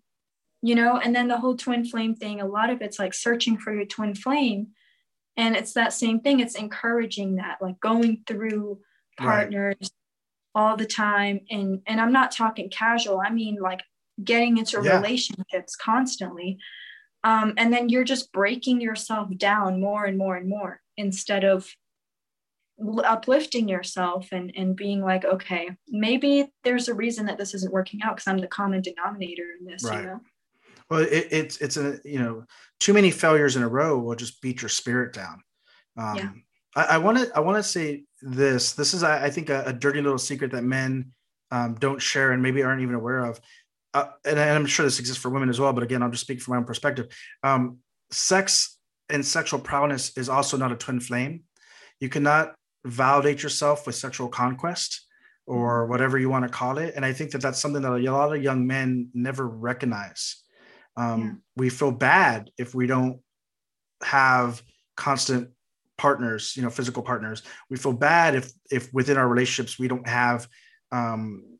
you 0.63 0.75
know 0.75 0.99
and 0.99 1.17
then 1.17 1.27
the 1.29 1.39
whole 1.39 1.57
twin 1.57 1.87
flame 1.87 2.15
thing 2.15 2.43
a 2.43 2.47
lot 2.47 2.69
of 2.69 2.83
it's 2.83 2.99
like 2.99 3.15
searching 3.15 3.57
for 3.57 3.75
your 3.75 3.87
twin 3.87 4.15
flame. 4.15 4.69
And 5.37 5.57
it's 5.57 5.73
that 5.73 5.95
same 5.95 6.21
thing 6.21 6.41
it's 6.41 6.55
encouraging 6.55 7.37
that 7.37 7.59
like 7.63 7.81
going 7.81 8.23
through 8.27 8.81
partners 9.17 9.77
right. 9.81 9.91
all 10.55 10.77
the 10.77 10.85
time. 10.85 11.41
And 11.51 11.81
and 11.87 11.99
i'm 11.99 12.13
not 12.13 12.33
talking 12.33 12.69
casual 12.69 13.23
i 13.25 13.31
mean 13.31 13.57
like 13.61 13.81
getting 14.25 14.59
into 14.59 14.81
yeah. 14.83 14.97
relationships 14.97 15.77
constantly 15.77 16.59
um, 17.23 17.53
and 17.59 17.73
then 17.73 17.89
you're 17.89 18.05
just 18.05 18.33
breaking 18.33 18.81
yourself 18.81 19.29
down 19.37 19.81
more 19.81 20.07
and 20.07 20.17
more 20.17 20.37
and 20.37 20.49
more 20.49 20.81
instead 20.97 21.45
of 21.45 21.69
uplifting 23.05 23.69
yourself 23.69 24.29
and 24.33 24.53
and 24.57 24.75
being 24.75 25.03
like 25.03 25.25
okay 25.25 25.69
maybe 25.89 26.51
there's 26.65 26.89
a 26.89 26.95
reason 26.95 27.27
that 27.27 27.37
this 27.37 27.53
isn't 27.53 27.73
working 27.73 28.01
out 28.03 28.17
because 28.17 28.27
i'm 28.27 28.39
the 28.39 28.47
common 28.47 28.81
denominator 28.81 29.45
in 29.59 29.67
this 29.67 29.85
right. 29.85 30.01
you 30.01 30.07
know 30.07 30.21
well 30.89 31.01
it, 31.01 31.29
it's 31.31 31.59
it's 31.59 31.77
a 31.77 31.99
you 32.05 32.19
know 32.19 32.43
too 32.79 32.95
many 32.95 33.11
failures 33.11 33.55
in 33.55 33.63
a 33.63 33.69
row 33.69 33.99
will 33.99 34.15
just 34.17 34.41
beat 34.41 34.63
your 34.63 34.69
spirit 34.71 35.13
down 35.13 35.43
um, 35.99 36.17
yeah. 36.17 36.31
i 36.75 36.97
want 36.97 37.19
to 37.19 37.31
i 37.35 37.41
want 37.41 37.59
to 37.59 37.63
say 37.63 38.03
this 38.23 38.73
this 38.73 38.95
is 38.95 39.03
i, 39.03 39.27
I 39.27 39.31
think 39.31 39.51
a, 39.51 39.63
a, 39.67 39.73
dirty 39.75 40.01
little 40.01 40.19
secret 40.19 40.51
that 40.53 40.65
men 40.65 41.13
um, 41.51 41.75
don't 41.75 42.01
share 42.01 42.33
and 42.33 42.43
maybe 42.43 42.63
aren't 42.63 42.81
even 42.81 42.95
aware 42.95 43.25
of 43.27 43.41
uh, 43.95 44.07
and 44.25 44.39
I'm 44.39 44.67
sure 44.67 44.85
this 44.85 44.99
exists 44.99 45.21
for 45.21 45.31
women 45.31 45.49
as 45.49 45.59
well, 45.59 45.73
but 45.73 45.83
again, 45.83 46.03
I'll 46.03 46.11
just 46.11 46.23
speak 46.23 46.41
from 46.41 46.53
my 46.53 46.59
own 46.59 46.65
perspective. 46.65 47.09
Um, 47.43 47.79
sex 48.11 48.79
and 49.09 49.25
sexual 49.25 49.61
prowess 49.61 50.17
is 50.17 50.29
also 50.29 50.57
not 50.57 50.73
a 50.73 50.77
twin 50.77 51.01
flame. 51.01 51.43
You 52.01 52.09
cannot 52.09 52.55
validate 52.85 53.43
yourself 53.43 53.87
with 53.87 53.95
sexual 53.95 54.29
conquest 54.29 55.07
or 55.47 55.87
whatever 55.87 56.19
you 56.19 56.31
want 56.31 56.45
to 56.45 56.49
call 56.49 56.79
it. 56.79 56.95
And 56.95 57.05
I 57.05 57.13
think 57.13 57.33
that 57.33 57.41
that's 57.43 57.59
something 57.59 57.83
that 57.83 57.93
a 57.93 58.13
lot 58.13 58.35
of 58.35 58.43
young 58.43 58.67
men 58.67 59.09
never 59.13 59.47
recognize. 59.49 60.43
Um, 60.97 61.21
Yeah. 61.21 61.33
We 61.57 61.71
feel 61.71 61.91
bad 61.91 62.51
if 62.57 62.75
we 62.75 62.87
don't 62.87 63.21
have 64.03 64.63
constant 64.97 65.51
partners, 65.99 66.57
you 66.57 66.63
know, 66.63 66.71
physical 66.71 67.03
partners. 67.03 67.43
We 67.69 67.77
feel 67.77 67.93
bad 67.93 68.35
if 68.35 68.53
if 68.71 68.93
within 68.95 69.19
our 69.19 69.29
relationships 69.29 69.79
we 69.79 69.89
don't 69.89 70.09
have 70.09 70.49
um, 70.93 71.59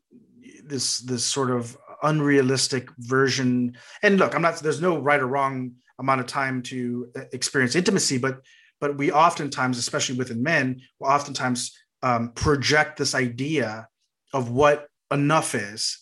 this 0.63 0.99
this 0.99 1.23
sort 1.23 1.51
of 1.51 1.77
unrealistic 2.03 2.89
version. 2.97 3.77
And 4.03 4.17
look, 4.17 4.35
I'm 4.35 4.41
not. 4.41 4.57
There's 4.59 4.81
no 4.81 4.97
right 4.97 5.19
or 5.19 5.27
wrong 5.27 5.73
amount 5.99 6.21
of 6.21 6.27
time 6.27 6.61
to 6.63 7.11
uh, 7.15 7.21
experience 7.33 7.75
intimacy, 7.75 8.17
but 8.17 8.41
but 8.79 8.97
we 8.97 9.11
oftentimes, 9.11 9.77
especially 9.77 10.17
within 10.17 10.41
men, 10.41 10.81
will 10.99 11.07
oftentimes 11.07 11.71
um, 12.01 12.31
project 12.33 12.97
this 12.97 13.13
idea 13.13 13.87
of 14.33 14.49
what 14.49 14.87
enough 15.11 15.53
is 15.55 15.99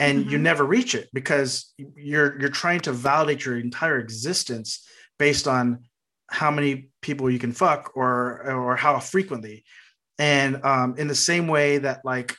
and 0.00 0.30
you 0.30 0.38
Mhm. 0.38 0.42
never 0.42 0.64
reach 0.64 0.94
it 0.94 1.08
because 1.12 1.72
you're 1.78 2.38
you're 2.40 2.48
trying 2.50 2.80
to 2.80 2.92
validate 2.92 3.44
your 3.44 3.58
entire 3.58 3.98
existence 3.98 4.86
based 5.18 5.46
on 5.46 5.84
how 6.28 6.50
many 6.50 6.90
people 7.02 7.30
you 7.30 7.38
can 7.38 7.52
fuck 7.52 7.92
or 7.94 8.50
or 8.50 8.76
how 8.76 8.98
frequently 8.98 9.64
and 10.18 10.64
um, 10.64 10.94
in 10.98 11.06
the 11.08 11.14
same 11.14 11.46
way 11.46 11.78
that 11.78 12.00
like 12.04 12.36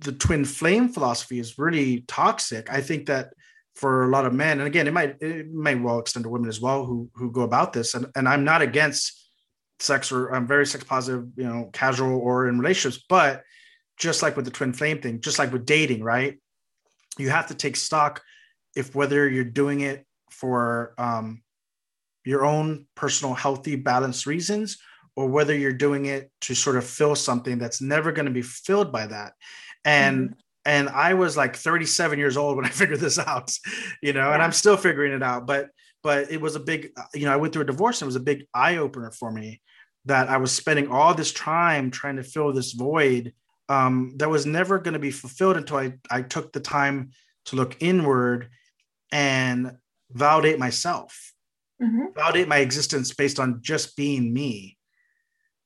the 0.00 0.12
twin 0.12 0.44
flame 0.44 0.88
philosophy 0.88 1.38
is 1.38 1.58
really 1.58 2.04
toxic. 2.08 2.70
I 2.70 2.80
think 2.80 3.06
that 3.06 3.32
for 3.76 4.04
a 4.04 4.08
lot 4.08 4.26
of 4.26 4.34
men 4.34 4.58
and 4.58 4.66
again 4.66 4.86
it 4.86 4.92
might 4.92 5.16
it 5.22 5.48
may 5.48 5.74
well 5.74 6.00
extend 6.00 6.24
to 6.24 6.28
women 6.28 6.48
as 6.48 6.60
well 6.60 6.84
who 6.84 7.08
who 7.14 7.30
go 7.30 7.42
about 7.42 7.72
this. 7.72 7.94
And, 7.94 8.06
and 8.16 8.28
i'm 8.28 8.44
not 8.44 8.62
against 8.62 9.30
sex 9.78 10.10
or 10.12 10.34
i'm 10.34 10.46
very 10.46 10.66
sex 10.66 10.84
positive 10.84 11.28
you 11.36 11.44
know 11.44 11.70
casual 11.72 12.18
or 12.18 12.48
in 12.48 12.58
relationships 12.58 13.04
but 13.08 13.42
just 13.96 14.22
like 14.22 14.34
with 14.34 14.44
the 14.44 14.50
twin 14.50 14.72
flame 14.72 15.00
thing 15.00 15.20
just 15.20 15.38
like 15.38 15.52
with 15.52 15.66
dating 15.66 16.02
right? 16.02 16.38
You 17.18 17.30
have 17.30 17.48
to 17.48 17.54
take 17.54 17.76
stock 17.76 18.22
if 18.74 18.94
whether 18.94 19.28
you're 19.28 19.44
doing 19.44 19.80
it 19.80 20.06
for 20.30 20.94
um, 20.96 21.42
your 22.24 22.44
own 22.44 22.86
personal 22.94 23.34
healthy 23.34 23.76
balanced 23.76 24.26
reasons 24.26 24.78
or 25.16 25.28
whether 25.28 25.54
you're 25.54 25.72
doing 25.72 26.06
it 26.06 26.30
to 26.42 26.54
sort 26.54 26.76
of 26.76 26.84
fill 26.84 27.14
something 27.14 27.58
that's 27.58 27.82
never 27.82 28.10
going 28.10 28.26
to 28.26 28.32
be 28.32 28.42
filled 28.42 28.90
by 28.90 29.06
that 29.06 29.34
and 29.84 30.34
and 30.64 30.88
i 30.88 31.14
was 31.14 31.36
like 31.36 31.56
37 31.56 32.18
years 32.18 32.36
old 32.36 32.56
when 32.56 32.66
i 32.66 32.68
figured 32.80 33.00
this 33.00 33.18
out 33.18 33.50
you 34.02 34.12
know 34.12 34.32
and 34.32 34.42
i'm 34.42 34.52
still 34.52 34.76
figuring 34.76 35.12
it 35.12 35.22
out. 35.22 35.46
But 35.46 35.70
but 36.02 36.30
it 36.30 36.40
was 36.40 36.56
a 36.56 36.60
big 36.60 36.90
you 37.14 37.24
know 37.26 37.32
i 37.32 37.36
went 37.36 37.52
through 37.52 37.62
a 37.62 37.66
divorce 37.66 38.00
and 38.00 38.06
it 38.06 38.12
was 38.12 38.16
a 38.16 38.20
big 38.20 38.46
eye 38.54 38.76
opener 38.76 39.10
for 39.10 39.30
me 39.30 39.60
that 40.06 40.28
i 40.28 40.36
was 40.36 40.52
spending 40.52 40.88
all 40.88 41.14
this 41.14 41.32
time 41.32 41.90
trying 41.90 42.16
to 42.16 42.22
fill 42.22 42.52
this 42.52 42.72
void 42.72 43.32
um, 43.68 44.14
that 44.16 44.28
was 44.28 44.46
never 44.46 44.80
going 44.80 44.94
to 44.94 44.98
be 44.98 45.12
fulfilled 45.12 45.56
until 45.56 45.76
I, 45.76 45.92
I 46.10 46.22
took 46.22 46.52
the 46.52 46.58
time 46.58 47.12
to 47.44 47.56
look 47.56 47.76
inward 47.80 48.48
and 49.12 49.76
validate 50.10 50.58
myself 50.58 51.32
Mhm. 51.82 52.14
validate 52.14 52.46
my 52.48 52.58
existence 52.58 53.14
based 53.14 53.40
on 53.40 53.60
just 53.62 53.96
being 53.96 54.34
me. 54.34 54.76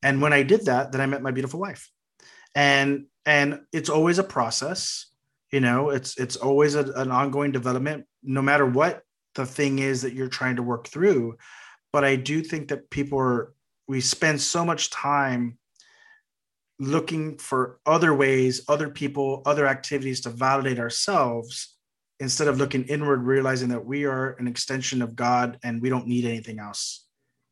And 0.02 0.22
when 0.22 0.32
i 0.32 0.42
did 0.44 0.66
that 0.66 0.92
then 0.92 1.00
i 1.00 1.06
met 1.06 1.22
my 1.22 1.32
beautiful 1.32 1.58
wife. 1.60 1.90
And 2.54 3.06
and 3.26 3.60
it's 3.72 3.88
always 3.88 4.18
a 4.18 4.24
process 4.24 5.06
you 5.50 5.60
know 5.60 5.90
it's 5.90 6.16
it's 6.18 6.36
always 6.36 6.74
a, 6.74 6.84
an 6.96 7.10
ongoing 7.10 7.52
development 7.52 8.04
no 8.22 8.42
matter 8.42 8.66
what 8.66 9.02
the 9.34 9.46
thing 9.46 9.78
is 9.80 10.02
that 10.02 10.14
you're 10.14 10.28
trying 10.28 10.56
to 10.56 10.62
work 10.62 10.88
through. 10.88 11.36
But 11.92 12.04
i 12.04 12.16
do 12.16 12.42
think 12.42 12.68
that 12.68 12.90
people 12.90 13.18
are 13.18 13.54
we 13.86 14.00
spend 14.00 14.40
so 14.40 14.64
much 14.64 14.90
time 14.90 15.58
looking 16.80 17.38
for 17.38 17.78
other 17.86 18.12
ways 18.12 18.62
other 18.68 18.88
people 18.88 19.42
other 19.46 19.66
activities 19.66 20.22
to 20.22 20.30
validate 20.30 20.80
ourselves 20.80 21.76
instead 22.18 22.48
of 22.48 22.58
looking 22.58 22.84
inward 22.84 23.22
realizing 23.22 23.68
that 23.68 23.84
we 23.84 24.06
are 24.06 24.32
an 24.40 24.48
extension 24.48 25.02
of 25.02 25.14
god 25.14 25.58
and 25.62 25.80
we 25.80 25.88
don't 25.88 26.08
need 26.08 26.24
anything 26.24 26.58
else. 26.58 27.06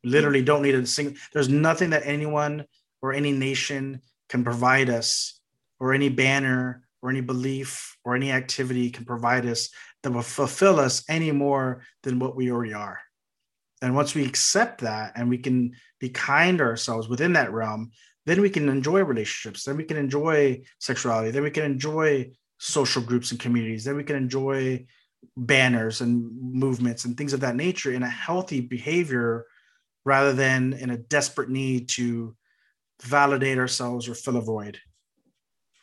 Literally 0.04 0.42
don't 0.42 0.62
need 0.62 0.74
a 0.74 0.84
single 0.86 1.14
there's 1.32 1.48
nothing 1.48 1.90
that 1.90 2.02
anyone 2.04 2.64
or 3.00 3.12
any 3.12 3.30
nation 3.30 4.00
can 4.28 4.42
provide 4.42 4.90
us 4.90 5.40
or 5.82 5.92
any 5.92 6.08
banner 6.08 6.84
or 7.02 7.10
any 7.10 7.20
belief 7.20 7.96
or 8.04 8.14
any 8.14 8.30
activity 8.30 8.88
can 8.88 9.04
provide 9.04 9.44
us 9.44 9.68
that 10.04 10.12
will 10.12 10.22
fulfill 10.22 10.78
us 10.78 11.02
any 11.08 11.32
more 11.32 11.82
than 12.04 12.20
what 12.20 12.36
we 12.36 12.52
already 12.52 12.72
are. 12.72 13.00
And 13.82 13.96
once 13.96 14.14
we 14.14 14.24
accept 14.24 14.82
that 14.82 15.14
and 15.16 15.28
we 15.28 15.38
can 15.38 15.72
be 15.98 16.08
kind 16.08 16.58
to 16.58 16.64
ourselves 16.64 17.08
within 17.08 17.32
that 17.32 17.52
realm 17.52 17.90
then 18.24 18.40
we 18.40 18.50
can 18.50 18.68
enjoy 18.68 19.02
relationships 19.02 19.64
then 19.64 19.76
we 19.76 19.82
can 19.82 19.96
enjoy 19.96 20.62
sexuality 20.78 21.32
then 21.32 21.42
we 21.42 21.50
can 21.50 21.64
enjoy 21.64 22.30
social 22.58 23.02
groups 23.02 23.32
and 23.32 23.40
communities 23.40 23.82
then 23.82 23.96
we 23.96 24.04
can 24.04 24.14
enjoy 24.14 24.84
banners 25.36 26.00
and 26.00 26.30
movements 26.40 27.04
and 27.04 27.16
things 27.16 27.32
of 27.32 27.40
that 27.40 27.56
nature 27.56 27.92
in 27.92 28.04
a 28.04 28.08
healthy 28.08 28.60
behavior 28.60 29.44
rather 30.04 30.32
than 30.32 30.72
in 30.74 30.90
a 30.90 30.96
desperate 30.96 31.50
need 31.50 31.88
to 31.88 32.36
validate 33.02 33.58
ourselves 33.58 34.08
or 34.08 34.14
fill 34.14 34.36
a 34.36 34.40
void 34.40 34.78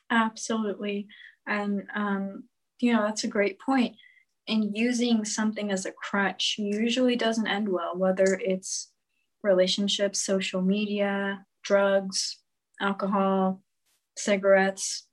Absolutely. 0.10 1.07
And, 1.47 1.84
um, 1.95 2.43
you 2.80 2.93
know, 2.93 3.03
that's 3.03 3.24
a 3.24 3.28
great 3.28 3.60
point. 3.60 3.95
And 4.47 4.76
using 4.76 5.26
something 5.26 5.72
as 5.72 5.86
a 5.86 5.91
crutch 5.91 6.55
usually 6.57 7.16
doesn't 7.16 7.47
end 7.47 7.70
well, 7.70 7.95
whether 7.95 8.39
it's 8.41 8.91
relationships, 9.43 10.22
social 10.22 10.62
media, 10.62 11.45
drugs, 11.64 12.38
alcohol, 12.82 13.62
cigarettes, 14.18 15.07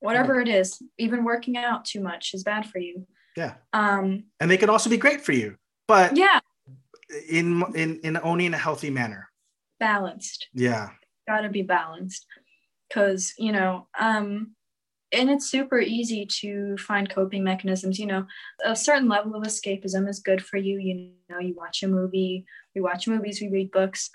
whatever 0.00 0.40
it 0.40 0.48
is, 0.48 0.82
even 0.98 1.24
working 1.24 1.56
out 1.56 1.84
too 1.84 2.00
much 2.00 2.34
is 2.34 2.42
bad 2.42 2.66
for 2.66 2.78
you. 2.78 3.06
yeah 3.36 3.54
Um, 3.72 4.24
and 4.40 4.50
they 4.50 4.56
can 4.56 4.70
also 4.70 4.90
be 4.90 4.96
great 4.96 5.20
for 5.20 5.32
you 5.32 5.56
but 5.86 6.16
yeah, 6.16 6.40
in 7.30 7.62
in 7.74 7.98
in 8.04 8.16
only 8.18 8.46
in 8.46 8.54
a 8.54 8.58
healthy 8.58 8.90
manner 8.90 9.28
balanced. 9.80 10.48
yeah 10.52 10.90
got 11.26 11.40
to 11.40 11.48
be 11.48 11.62
balanced 11.62 12.26
because 12.88 13.34
you 13.38 13.52
know 13.52 13.86
um 13.98 14.52
and 15.10 15.30
it's 15.30 15.50
super 15.50 15.80
easy 15.80 16.26
to 16.26 16.76
find 16.76 17.08
coping 17.08 17.42
mechanisms 17.44 17.98
you 17.98 18.06
know 18.06 18.26
a 18.64 18.76
certain 18.76 19.08
level 19.08 19.34
of 19.34 19.42
escapism 19.42 20.08
is 20.08 20.20
good 20.20 20.44
for 20.44 20.56
you 20.56 20.78
you 20.78 21.10
know 21.28 21.38
you 21.38 21.54
watch 21.54 21.82
a 21.82 21.88
movie 21.88 22.44
we 22.74 22.80
watch 22.80 23.08
movies 23.08 23.40
we 23.40 23.48
read 23.48 23.70
books 23.70 24.10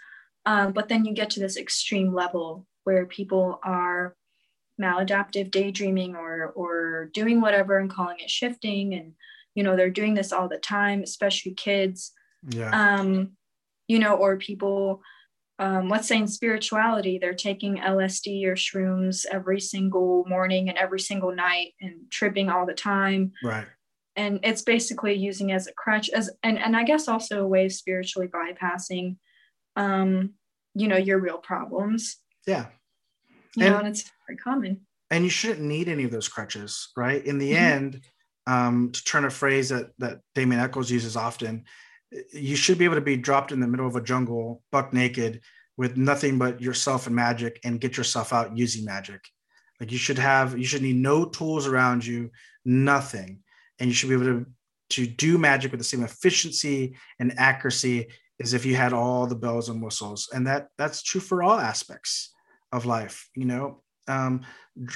um, 0.46 0.74
but 0.74 0.90
then 0.90 1.06
you 1.06 1.14
get 1.14 1.30
to 1.30 1.40
this 1.40 1.56
extreme 1.56 2.14
level 2.14 2.68
where 2.84 3.06
people 3.06 3.60
are 3.64 4.16
maladaptive 4.82 5.52
daydreaming 5.52 6.16
or 6.16 6.52
or 6.56 7.10
doing 7.14 7.40
whatever 7.40 7.78
and 7.78 7.92
calling 7.92 8.18
it 8.20 8.30
shifting 8.30 8.94
and 8.94 9.14
you 9.56 9.64
know 9.64 9.76
they're 9.76 9.90
doing 9.90 10.14
this 10.16 10.32
all 10.32 10.50
the 10.50 10.58
time 10.58 11.04
especially 11.04 11.54
kids. 11.54 12.12
Yeah. 12.50 12.72
Um, 12.72 13.32
you 13.88 14.00
know, 14.00 14.16
or 14.16 14.38
people, 14.38 15.02
um, 15.60 15.88
let's 15.88 16.08
say 16.08 16.18
in 16.18 16.28
spirituality, 16.28 17.18
they're 17.20 17.34
taking 17.34 17.78
LSD 17.78 18.46
or 18.46 18.56
shrooms 18.56 19.26
every 19.32 19.60
single 19.60 20.26
morning 20.28 20.70
and 20.70 20.78
every 20.78 21.00
single 21.00 21.34
night 21.34 21.74
and 21.82 22.10
tripping 22.12 22.50
all 22.50 22.66
the 22.66 22.74
time. 22.74 23.32
right 23.44 23.68
And 24.16 24.40
it's 24.44 24.62
basically 24.64 25.14
using 25.14 25.52
as 25.52 25.68
a 25.68 25.74
crutch 25.74 26.10
as 26.10 26.30
and, 26.44 26.58
and 26.58 26.76
I 26.76 26.84
guess 26.84 27.08
also 27.08 27.44
a 27.44 27.48
way 27.48 27.66
of 27.66 27.74
spiritually 27.74 28.28
bypassing 28.28 29.18
um, 29.76 30.34
you 30.76 30.88
know, 30.88 30.98
your 30.98 31.20
real 31.20 31.38
problems. 31.38 32.18
yeah 32.48 32.68
You 33.56 33.66
And- 33.66 33.74
know, 33.74 33.80
and 33.80 33.88
it's 33.88 34.12
very 34.28 34.38
common. 34.38 34.82
and 35.12 35.24
you 35.24 35.30
shouldn't 35.30 35.68
need 35.68 35.88
any 35.88 36.04
of 36.04 36.12
those 36.12 36.28
crutches 36.28 36.90
right 36.98 37.24
in 37.24 37.38
the 37.38 37.52
Mhm. 37.54 37.58
end 37.76 38.02
um, 38.48 38.92
to 38.92 39.04
turn 39.06 39.24
a 39.26 39.30
phrase 39.30 39.70
that 39.70 39.92
that 40.00 40.20
Damien 40.36 40.60
Echols 40.62 40.92
uses 40.92 41.16
often 41.16 41.64
you 42.32 42.56
should 42.56 42.78
be 42.78 42.86
able 42.86 42.96
to 42.96 43.02
be 43.02 43.18
dropped 43.18 43.52
in 43.52 43.60
the 43.60 43.68
middle 43.68 43.88
of 43.88 43.96
a 43.96 44.02
jungle 44.02 44.62
buck 44.72 44.94
naked 44.94 45.42
with 45.78 45.98
nothing 45.98 46.38
but 46.38 46.62
yourself 46.62 47.08
and 47.08 47.16
magic 47.16 47.60
and 47.64 47.82
get 47.82 47.98
yourself 47.98 48.34
out 48.34 48.58
using 48.58 48.86
magic 48.86 49.22
like 49.80 49.92
you 49.92 49.98
should 49.98 50.20
have 50.20 50.58
you 50.58 50.66
should 50.66 50.82
need 50.82 50.96
no 50.96 51.26
tools 51.26 51.68
around 51.68 52.06
you 52.06 52.30
nothing 52.66 53.40
and 53.80 53.90
you 53.90 53.94
should 53.94 54.10
be 54.10 54.16
able 54.16 54.26
to 54.26 54.46
to 54.90 55.08
do 55.08 55.38
magic 55.38 55.72
with 55.72 55.80
the 55.80 55.86
same 55.86 56.04
efficiency 56.04 56.96
and 57.20 57.34
accuracy 57.40 58.08
as 58.40 58.54
if 58.54 58.66
you 58.66 58.76
had 58.76 58.94
all 58.94 59.26
the 59.26 59.36
bells 59.36 59.70
and 59.70 59.82
whistles 59.82 60.30
and 60.34 60.46
that 60.46 60.68
that's 60.78 61.02
true 61.02 61.22
for 61.22 61.42
all 61.42 61.60
aspects 61.60 62.34
of 62.72 62.86
life 62.86 63.30
you 63.36 63.46
know 63.46 63.84
um, 64.08 64.42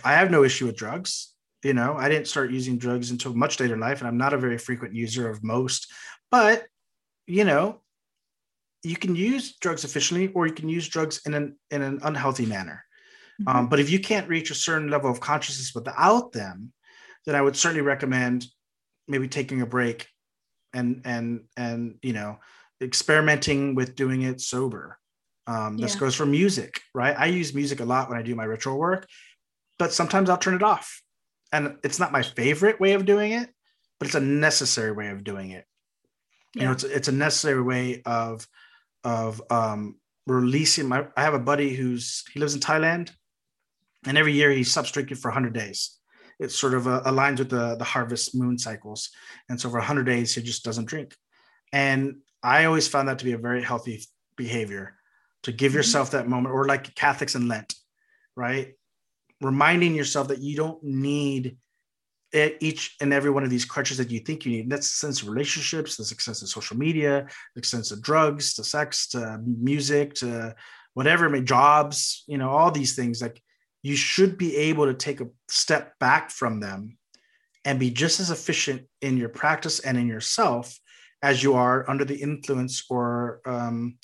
I 0.03 0.13
have 0.13 0.31
no 0.31 0.43
issue 0.43 0.65
with 0.65 0.75
drugs. 0.75 1.33
You 1.63 1.73
know, 1.73 1.95
I 1.97 2.07
didn't 2.09 2.27
start 2.27 2.51
using 2.51 2.77
drugs 2.77 3.11
until 3.11 3.33
much 3.33 3.59
later 3.59 3.73
in 3.73 3.79
life, 3.79 3.99
and 3.99 4.07
I'm 4.07 4.17
not 4.17 4.33
a 4.33 4.37
very 4.37 4.57
frequent 4.57 4.93
user 4.93 5.29
of 5.29 5.43
most. 5.43 5.91
But 6.31 6.65
you 7.27 7.43
know, 7.43 7.81
you 8.83 8.95
can 8.95 9.15
use 9.15 9.57
drugs 9.57 9.83
efficiently, 9.83 10.31
or 10.33 10.47
you 10.47 10.53
can 10.53 10.69
use 10.69 10.87
drugs 10.87 11.21
in 11.25 11.33
an 11.33 11.57
in 11.71 11.81
an 11.81 11.99
unhealthy 12.03 12.45
manner. 12.45 12.83
Um, 13.45 13.69
but 13.69 13.79
if 13.79 13.89
you 13.89 13.99
can't 13.99 14.27
reach 14.27 14.49
a 14.51 14.55
certain 14.55 14.89
level 14.89 15.11
of 15.11 15.19
consciousness 15.19 15.73
without 15.75 16.31
them, 16.31 16.73
then 17.25 17.35
I 17.35 17.41
would 17.41 17.55
certainly 17.55 17.81
recommend 17.81 18.45
maybe 19.07 19.27
taking 19.27 19.61
a 19.61 19.65
break 19.65 20.07
and 20.73 21.01
and 21.05 21.45
and 21.55 21.99
you 22.01 22.13
know 22.13 22.39
experimenting 22.81 23.75
with 23.75 23.95
doing 23.95 24.23
it 24.23 24.41
sober. 24.41 24.97
Um, 25.47 25.77
this 25.77 25.93
Yeah. 25.93 25.99
goes 25.99 26.15
for 26.15 26.25
music, 26.25 26.81
right? 26.93 27.15
I 27.17 27.27
use 27.27 27.53
music 27.53 27.79
a 27.79 27.85
lot 27.85 28.09
when 28.09 28.19
I 28.19 28.21
do 28.21 28.35
my 28.35 28.43
ritual 28.43 28.77
work, 28.77 29.07
but 29.79 29.93
sometimes 29.93 30.29
I'll 30.29 30.37
turn 30.37 30.55
it 30.55 30.63
off. 30.63 31.01
And 31.51 31.77
it's 31.83 31.99
not 31.99 32.11
my 32.11 32.23
favorite 32.23 32.79
way 32.79 32.93
of 32.93 33.05
doing 33.05 33.31
it, 33.31 33.49
but 33.99 34.07
it's 34.07 34.15
a 34.15 34.19
necessary 34.19 34.91
way 34.91 35.07
of 35.07 35.23
doing 35.23 35.51
it. 35.51 35.65
You 36.57 36.65
know, 36.65 36.71
it's 36.71 36.83
it's 36.83 37.07
a 37.07 37.11
necessary 37.11 37.61
way 37.61 38.01
of 38.05 38.47
of 39.03 39.41
um, 39.51 39.97
releasing. 40.25 40.87
My 40.87 41.05
I 41.15 41.21
have 41.23 41.35
a 41.35 41.39
buddy 41.39 41.75
who's 41.75 42.23
he 42.33 42.39
lives 42.39 42.55
in 42.55 42.59
Thailand, 42.59 43.11
and 44.05 44.17
every 44.17 44.33
year 44.33 44.49
he 44.51 44.63
stops 44.63 44.91
drinking 44.91 45.17
for 45.17 45.29
100 45.29 45.53
days. 45.53 45.99
It 46.39 46.51
sort 46.51 46.73
of 46.73 46.87
uh, 46.87 47.01
aligns 47.05 47.39
with 47.39 47.49
the 47.49 47.75
the 47.75 47.83
harvest 47.83 48.35
moon 48.35 48.57
cycles, 48.57 49.09
and 49.49 49.61
so 49.61 49.69
for 49.69 49.77
100 49.77 50.03
days 50.05 50.33
he 50.33 50.41
just 50.41 50.63
doesn't 50.63 50.85
drink. 50.85 51.15
And 51.71 52.21
I 52.41 52.65
always 52.65 52.87
found 52.87 53.07
that 53.07 53.19
to 53.19 53.25
be 53.25 53.33
a 53.33 53.37
very 53.37 53.61
healthy 53.63 54.03
behavior 54.35 54.97
to 55.43 55.51
give 55.51 55.71
Mhm. 55.71 55.75
yourself 55.75 56.11
that 56.11 56.27
moment, 56.27 56.55
or 56.55 56.65
like 56.65 56.95
Catholics 56.95 57.35
in 57.35 57.47
Lent, 57.47 57.75
right? 58.35 58.73
Reminding 59.41 59.93
yourself 59.93 60.29
that 60.29 60.39
you 60.39 60.55
don't 60.55 60.83
need 60.83 61.57
each 62.33 62.95
and 63.01 63.13
every 63.13 63.29
one 63.29 63.43
of 63.43 63.49
these 63.49 63.65
crutches 63.65 63.97
that 63.97 64.11
you 64.11 64.19
think 64.19 64.45
you 64.45 64.51
need. 64.51 64.63
And 64.63 64.71
that's 64.71 64.89
sense 64.89 65.21
of 65.21 65.29
relationships, 65.29 65.95
the 65.95 66.03
success 66.03 66.41
of 66.41 66.49
social 66.49 66.77
media, 66.77 67.27
the 67.55 67.63
sense 67.63 67.91
of 67.91 68.01
drugs, 68.01 68.53
to 68.55 68.63
sex, 68.63 69.07
to 69.09 69.39
music, 69.45 70.13
to 70.15 70.55
whatever, 70.93 71.39
jobs, 71.41 72.23
you 72.27 72.37
know, 72.37 72.49
all 72.49 72.71
these 72.71 72.95
things. 72.95 73.21
Like 73.21 73.41
you 73.83 73.95
should 73.95 74.37
be 74.37 74.55
able 74.57 74.85
to 74.87 74.93
take 74.93 75.21
a 75.21 75.27
step 75.47 75.97
back 75.99 76.29
from 76.29 76.59
them 76.59 76.97
and 77.65 77.79
be 77.79 77.91
just 77.91 78.19
as 78.19 78.31
efficient 78.31 78.83
in 79.01 79.17
your 79.17 79.29
practice 79.29 79.79
and 79.79 79.97
in 79.97 80.07
yourself 80.07 80.77
as 81.21 81.41
you 81.41 81.53
are 81.53 81.89
under 81.89 82.05
the 82.05 82.15
influence 82.15 82.85
or 82.89 83.41
um, 83.45 83.97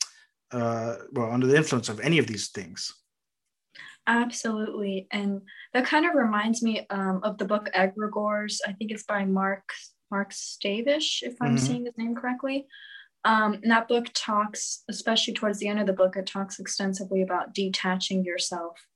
uh, 0.52 0.96
well 1.12 1.32
under 1.32 1.48
the 1.48 1.56
influence 1.56 1.90
of 1.90 2.00
any 2.00 2.18
of 2.18 2.28
these 2.28 2.50
things. 2.50 2.94
Absolutely. 4.08 5.08
And 5.12 5.42
that 5.74 5.86
kind 5.86 6.06
of 6.06 6.16
reminds 6.16 6.62
me 6.62 6.86
um, 6.90 7.22
of 7.24 7.38
the 7.38 7.46
book 7.46 7.70
Egregores. 7.74 8.58
I 8.68 8.74
think 8.74 8.92
it's 8.92 9.04
by 9.04 9.26
Mark 9.26 9.70
Mark 10.12 10.32
Stavish, 10.32 11.24
if 11.24 11.42
I'm 11.42 11.56
Mhm. 11.56 11.60
saying 11.60 11.86
his 11.86 11.98
name 11.98 12.14
correctly. 12.16 12.68
Um, 13.26 13.54
and 13.56 13.72
that 13.72 13.88
book 13.88 14.08
talks, 14.14 14.84
especially 14.90 15.34
towards 15.34 15.60
the 15.60 15.68
end 15.68 15.80
of 15.80 15.88
the 15.88 15.94
book, 15.94 16.18
it 16.18 16.28
talks 16.28 16.60
extensively 16.60 17.22
about 17.22 17.54
detaching 17.54 18.24
yourself 18.26 18.88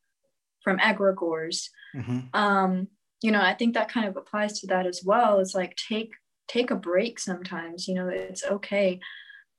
from 0.63 0.79
egregores. 0.79 1.69
Mhm. 1.95 2.29
Um, 2.35 2.89
you 3.21 3.31
know, 3.31 3.41
I 3.41 3.53
think 3.55 3.73
that 3.75 3.89
kind 3.89 4.07
of 4.07 4.17
applies 4.17 4.59
to 4.61 4.67
that 4.67 4.85
as 4.87 5.03
well. 5.05 5.39
It's 5.39 5.55
like 5.55 5.75
take 5.77 6.13
take 6.47 6.71
a 6.71 6.75
break 6.75 7.19
sometimes. 7.19 7.87
You 7.87 7.95
know, 7.95 8.09
it's 8.09 8.45
okay. 8.45 8.99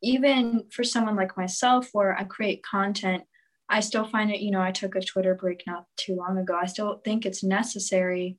Even 0.02 0.68
for 0.70 0.84
someone 0.84 1.16
like 1.16 1.36
myself, 1.36 1.90
where 1.92 2.16
I 2.18 2.24
create 2.24 2.62
content 2.64 3.24
I 3.68 3.80
still 3.80 4.04
find 4.04 4.30
it, 4.30 4.40
you 4.40 4.50
know, 4.50 4.62
I 4.62 4.72
took 4.72 4.94
a 4.94 5.00
Twitter 5.00 5.34
break 5.34 5.64
not 5.66 5.84
too 5.96 6.16
long 6.16 6.38
ago. 6.38 6.58
I 6.60 6.66
still 6.66 7.00
think 7.04 7.26
it's 7.26 7.44
necessary, 7.44 8.38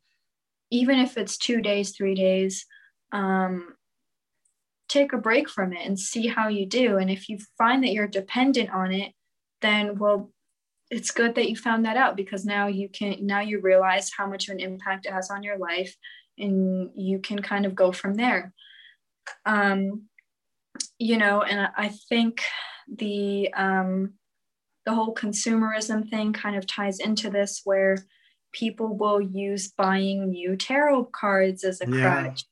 even 0.72 1.00
if 1.00 1.18
it's 1.18 1.38
two 1.38 1.62
days, 1.62 1.92
three 1.92 2.16
days, 2.16 2.66
um, 3.12 3.76
take 4.88 5.14
a 5.14 5.18
break 5.18 5.48
from 5.50 5.72
it 5.72 5.86
and 5.86 6.00
see 6.00 6.28
how 6.28 6.48
you 6.48 6.66
do. 6.66 6.98
And 6.98 7.12
if 7.12 7.30
you 7.30 7.38
find 7.58 7.84
that 7.84 7.92
you're 7.92 8.08
dependent 8.08 8.72
on 8.72 8.92
it, 8.92 9.14
then, 9.62 10.00
well, 10.00 10.32
it's 10.90 11.12
good 11.12 11.36
that 11.36 11.48
you 11.48 11.56
found 11.56 11.86
that 11.86 11.98
out 11.98 12.18
because 12.18 12.46
now 12.46 12.66
you 12.66 12.90
can, 12.90 13.18
now 13.22 13.42
you 13.42 13.62
realize 13.62 14.10
how 14.16 14.26
much 14.26 14.50
of 14.50 14.54
an 14.54 14.60
impact 14.60 15.06
it 15.06 15.14
has 15.14 15.30
on 15.30 15.44
your 15.44 15.60
life 15.60 15.96
and 16.40 16.90
you 16.96 17.20
can 17.20 17.40
kind 17.40 17.68
of 17.68 17.76
go 17.76 17.92
from 17.92 18.16
there. 18.16 18.54
Um, 19.46 20.06
you 20.98 21.18
know, 21.18 21.44
and 21.44 21.70
I- 21.78 21.90
think 22.10 22.42
the, 22.88 23.54
um, 23.54 24.14
the 24.90 24.96
whole 24.96 25.14
consumerism 25.14 26.10
thing 26.10 26.34
kind 26.34 26.56
of 26.56 26.66
ties 26.66 27.00
into 27.00 27.30
this 27.30 27.62
where 27.64 27.96
people 28.52 28.98
will 28.98 29.22
use 29.22 29.68
buying 29.68 30.32
new 30.32 30.56
tarot 30.56 31.04
cards 31.06 31.64
as 31.64 31.80
a 31.80 31.88
Yeah. 31.88 32.24
crutch 32.24 32.46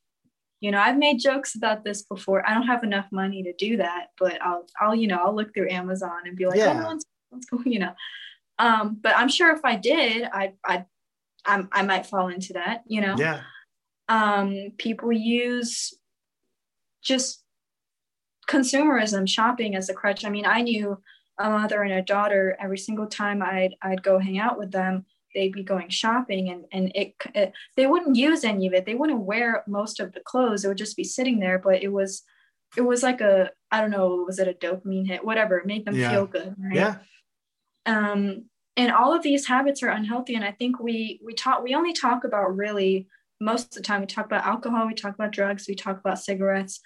you 0.60 0.70
know 0.70 0.80
i've 0.80 1.00
made 1.00 1.18
jokes 1.20 1.56
about 1.56 1.84
this 1.84 2.04
before 2.04 2.48
i 2.48 2.54
don't 2.54 2.68
have 2.68 2.84
enough 2.84 3.08
money 3.12 3.42
to 3.42 3.54
do 3.54 3.78
that 3.78 4.10
but 4.20 4.40
i'll 4.44 4.68
i'll 4.80 4.94
you 4.94 5.08
know 5.08 5.18
i'll 5.18 5.36
look 5.36 5.52
through 5.52 5.72
amazon 5.72 6.28
and 6.28 6.38
be 6.38 6.46
like 6.46 6.60
Yeah. 6.60 6.80
oh 6.80 6.90
let's, 6.90 7.06
let's 7.32 7.46
go 7.48 7.60
you 7.66 7.80
know 7.80 7.94
um 8.60 9.00
but 9.02 9.18
i'm 9.18 9.30
sure 9.30 9.52
if 9.56 9.66
i 9.66 9.76
did 9.76 10.30
i 10.32 10.54
i 10.64 10.86
I'm, 11.44 11.70
i 11.72 11.82
might 11.82 12.06
fall 12.06 12.28
into 12.28 12.54
that 12.54 12.84
you 12.86 13.02
know 13.02 13.16
Yeah. 13.18 13.42
um, 14.10 14.74
people 14.78 15.12
use 15.12 15.92
just 17.02 17.44
consumerism 18.48 19.28
shopping 19.28 19.76
as 19.76 19.90
a 19.90 19.96
crutch 19.96 20.24
i 20.24 20.30
mean 20.30 20.46
i 20.46 20.62
knew 20.62 21.00
a 21.40 21.50
mother 21.50 21.82
and 21.84 21.94
a 21.94 22.02
daughter 22.02 22.58
every 22.60 22.78
single 22.78 23.08
time 23.08 23.42
i'd 23.42 23.76
i'd 23.84 24.04
go 24.04 24.18
hang 24.20 24.40
out 24.40 24.58
with 24.58 24.72
them 24.72 25.06
they'd 25.36 25.54
be 25.54 25.64
going 25.64 25.90
shopping 25.90 26.50
and 26.50 26.66
and 26.72 26.92
it, 26.96 27.14
it 27.36 27.54
they 27.76 27.86
wouldn't 27.86 28.16
use 28.16 28.44
any 28.44 28.66
of 28.68 28.74
it 28.74 28.86
they 28.86 28.96
wouldn't 28.96 29.22
wear 29.22 29.64
most 29.68 30.00
of 30.00 30.14
the 30.14 30.20
clothes 30.22 30.64
it 30.66 30.68
would 30.68 30.78
just 30.78 30.98
be 30.98 31.04
sitting 31.04 31.40
there 31.40 31.60
but 31.60 31.84
it 31.84 31.90
was 31.92 32.24
it 32.76 32.82
was 32.82 33.04
like 33.04 33.22
a 33.22 33.50
i 33.72 33.80
don't 33.80 33.92
know 33.92 34.24
was 34.26 34.40
it 34.40 34.48
a 34.48 34.54
dopamine 34.54 35.08
hit 35.08 35.24
whatever 35.24 35.58
it 35.58 35.66
made 35.66 35.86
them 35.86 35.96
Yeah. 35.96 36.10
feel 36.12 36.26
good 36.26 36.56
right 36.58 36.76
Yeah. 36.76 36.96
um, 37.86 38.46
and 38.76 38.92
all 38.92 39.14
of 39.14 39.24
these 39.24 39.48
habits 39.48 39.82
are 39.84 39.90
unhealthy 39.90 40.36
and 40.36 40.44
i 40.46 40.52
think 40.52 40.80
we 40.80 41.20
we 41.24 41.34
talk 41.34 41.64
we 41.64 41.76
only 41.76 41.94
talk 41.94 42.24
about 42.24 42.56
really 42.56 43.08
most 43.40 43.66
of 43.66 43.72
the 43.72 43.82
time 43.82 44.02
we 44.02 44.08
talk 44.08 44.26
about 44.26 44.46
alcohol 44.46 44.88
we 44.88 44.94
talk 44.96 45.14
about 45.14 45.32
drugs 45.32 45.66
we 45.68 45.76
talk 45.76 46.00
about 46.00 46.20
cigarettes 46.20 46.80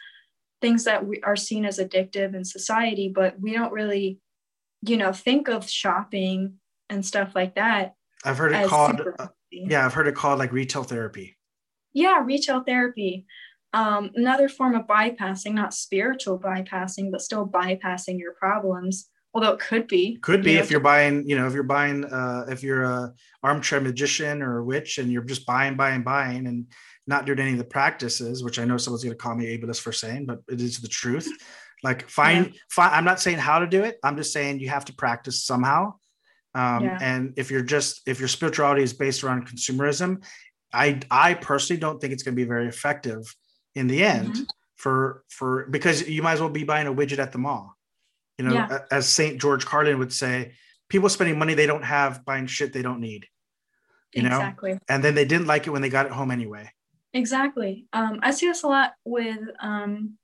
things 0.62 0.84
that 0.84 1.06
we 1.08 1.20
are 1.22 1.36
seen 1.36 1.66
as 1.66 1.80
addictive 1.80 2.36
in 2.36 2.44
society 2.44 3.12
but 3.14 3.40
we 3.40 3.54
don't 3.54 3.72
really 3.72 4.20
you 4.82 4.98
know 4.98 5.12
think 5.12 5.48
of 5.48 5.70
shopping 5.70 6.56
and 6.90 7.06
stuff 7.06 7.34
like 7.36 7.56
that 7.56 7.94
I've 8.24 8.38
heard 8.38 8.52
it 8.52 8.68
called, 8.68 9.02
uh, 9.18 9.28
yeah, 9.52 9.84
I've 9.84 9.94
heard 9.94 10.08
it 10.08 10.16
called 10.16 10.38
like 10.38 10.52
retail 10.52 10.84
therapy. 10.84 11.38
yeah 11.94 12.22
retail 12.24 12.64
therapy 12.64 13.26
um, 13.74 14.12
another 14.16 14.50
form 14.50 14.76
of 14.76 14.86
bypassing 14.86 15.54
not 15.54 15.74
spiritual 15.74 16.38
bypassing 16.40 17.12
but 17.12 17.22
still 17.22 17.48
bypassing 17.48 18.20
your 18.20 18.34
problems 18.34 19.10
although 19.34 19.52
it 19.54 19.60
could 19.60 19.88
be 19.88 20.18
Could 20.18 20.44
be 20.44 20.52
you 20.52 20.58
know, 20.58 20.64
if 20.64 20.72
you're 20.72 20.80
buying, 20.80 21.28
you 21.28 21.38
know, 21.38 21.48
if 21.48 21.54
you're 21.54 21.64
buying, 21.64 22.06
uh, 22.06 22.46
if 22.50 22.64
you're 22.64 22.84
a 22.84 23.14
armchair 23.44 23.80
magician 23.80 24.42
or 24.42 24.58
a 24.58 24.64
witch 24.64 24.98
and 24.98 25.12
you're 25.12 25.24
just 25.24 25.46
buying, 25.46 25.76
buying, 25.76 26.04
buying 26.04 26.48
and 26.48 26.66
not 27.08 27.26
doing 27.26 27.40
any 27.40 27.54
of 27.54 27.58
the 27.58 27.64
practices, 27.64 28.44
which 28.44 28.60
I 28.60 28.66
know 28.66 28.78
someone's 28.78 29.04
going 29.04 29.18
to 29.18 29.22
call 29.22 29.36
me 29.36 29.58
ableist 29.58 29.82
for 29.82 29.92
saying, 29.92 30.26
but 30.26 30.40
it 30.50 30.62
is 30.62 30.80
the 30.80 30.88
truth. 30.88 31.30
Like 31.84 32.10
find, 32.10 32.54
find, 32.70 32.94
I'm 32.94 33.06
not 33.06 33.20
saying 33.20 33.38
how 33.40 33.60
to 33.60 33.68
do 33.68 33.84
it. 33.84 33.98
I'm 34.04 34.18
just 34.18 34.32
saying 34.34 34.60
you 34.60 34.70
have 34.70 34.86
to 34.86 34.94
practice 34.94 35.44
somehow. 35.44 35.96
Um, 36.54 36.84
Yeah. 36.84 36.98
And 37.02 37.34
if 37.38 37.50
you're 37.50 37.64
just, 37.64 38.02
if 38.08 38.20
your 38.20 38.28
spirituality 38.28 38.84
is 38.84 38.94
based 38.94 39.24
around 39.24 39.48
consumerism, 39.48 40.24
I, 40.74 41.00
I 41.10 41.34
personally 41.34 41.80
don't 41.80 42.00
think 42.00 42.14
it's 42.14 42.24
going 42.24 42.36
to 42.36 42.42
be 42.42 42.48
very 42.48 42.68
effective 42.68 43.36
in 43.76 43.88
the 43.88 44.04
end 44.04 44.36
Mhm. 44.36 44.46
for, 44.78 45.24
for, 45.30 45.68
because 45.70 46.08
you 46.08 46.22
might 46.22 46.34
as 46.34 46.40
well 46.42 46.50
be 46.50 46.64
buying 46.64 46.88
a 46.88 46.94
widget 46.94 47.20
at 47.20 47.32
the 47.32 47.38
mall. 47.40 47.76
You 48.38 48.46
know, 48.46 48.54
Yeah. 48.54 48.80
as 48.92 49.08
St. 49.08 49.40
George 49.40 49.66
Carlin 49.66 49.98
would 50.00 50.14
say, 50.14 50.54
people 50.90 51.10
spending 51.10 51.40
money 51.40 51.54
they 51.54 51.68
don't 51.68 51.84
have 51.84 52.24
buying 52.26 52.48
shit 52.48 52.74
they 52.74 52.82
don't 52.82 53.00
need. 53.00 53.28
You 54.14 54.24
know, 54.24 54.36
exactly 54.36 54.78
and 54.90 55.02
then 55.02 55.16
they 55.16 55.24
didn't 55.24 55.48
like 55.48 55.68
it 55.68 55.70
when 55.70 55.82
they 55.82 55.88
got 55.90 56.06
it 56.06 56.12
home 56.12 56.32
anyway. 56.32 56.70
Exactly. 57.14 57.86
Um, 57.94 58.20
I 58.22 58.32
see 58.32 58.48
this 58.48 58.64
a 58.64 58.68
lot 58.68 58.94
with, 59.06 59.40
um, 59.62 60.18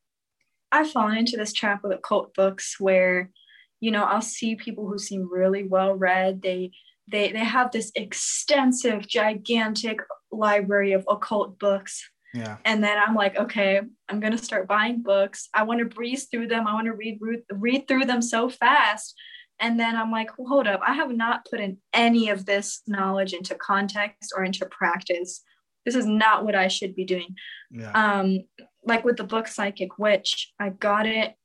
I've 0.72 0.92
fallen 0.92 1.18
into 1.18 1.38
this 1.38 1.54
trap 1.54 1.82
with 1.84 1.94
occult 1.94 2.34
books 2.34 2.76
where, 2.80 3.32
you 3.80 3.92
know, 3.92 4.04
I'll 4.04 4.22
see 4.22 4.56
people 4.56 4.88
who 4.88 4.98
seem 4.98 5.30
really 5.32 5.64
well 5.64 5.94
read. 5.94 6.42
They, 6.42 6.72
they, 7.10 7.32
they 7.32 7.44
have 7.44 7.72
this 7.72 7.92
extensive, 7.96 9.08
gigantic 9.08 10.00
library 10.32 10.94
of 10.94 11.06
occult 11.10 11.58
books. 11.60 12.04
Yeah. 12.34 12.58
And 12.66 12.84
then 12.84 12.98
I'm 12.98 13.16
like, 13.16 13.38
okay, 13.38 13.82
I'm 14.10 14.20
going 14.20 14.36
to 14.36 14.44
start 14.44 14.68
buying 14.68 15.02
books. 15.02 15.50
I 15.54 15.64
want 15.64 15.80
to 15.80 15.86
breeze 15.86 16.26
through 16.26 16.48
them. 16.48 16.68
I 16.68 16.74
want 16.74 16.86
to 16.86 16.94
read, 16.94 17.18
read, 17.22 17.44
read 17.52 17.88
through 17.88 18.06
them 18.06 18.22
so 18.22 18.50
fast. 18.50 19.16
And 19.60 19.80
then 19.80 19.96
I'm 19.96 20.12
like, 20.12 20.38
well, 20.38 20.50
hold 20.50 20.68
up. 20.68 20.82
I 20.86 20.94
have 20.94 21.10
not 21.10 21.48
put 21.50 21.60
in 21.60 21.78
any 21.94 22.30
of 22.30 22.46
this 22.46 22.82
knowledge 22.86 23.34
into 23.34 23.56
context 23.56 24.34
or 24.36 24.44
into 24.44 24.66
practice 24.68 25.42
this 25.88 25.96
is 25.96 26.06
not 26.06 26.44
what 26.44 26.54
I 26.54 26.68
should 26.68 26.96
be 26.96 27.06
doing. 27.06 27.34
Yeah. 27.72 27.92
Um, 27.92 28.40
like 28.88 29.06
with 29.06 29.18
the 29.18 29.24
book 29.24 29.48
Psychic 29.48 29.98
Witch, 29.98 30.54
I 30.60 30.70
got 30.70 31.06
it. 31.06 31.36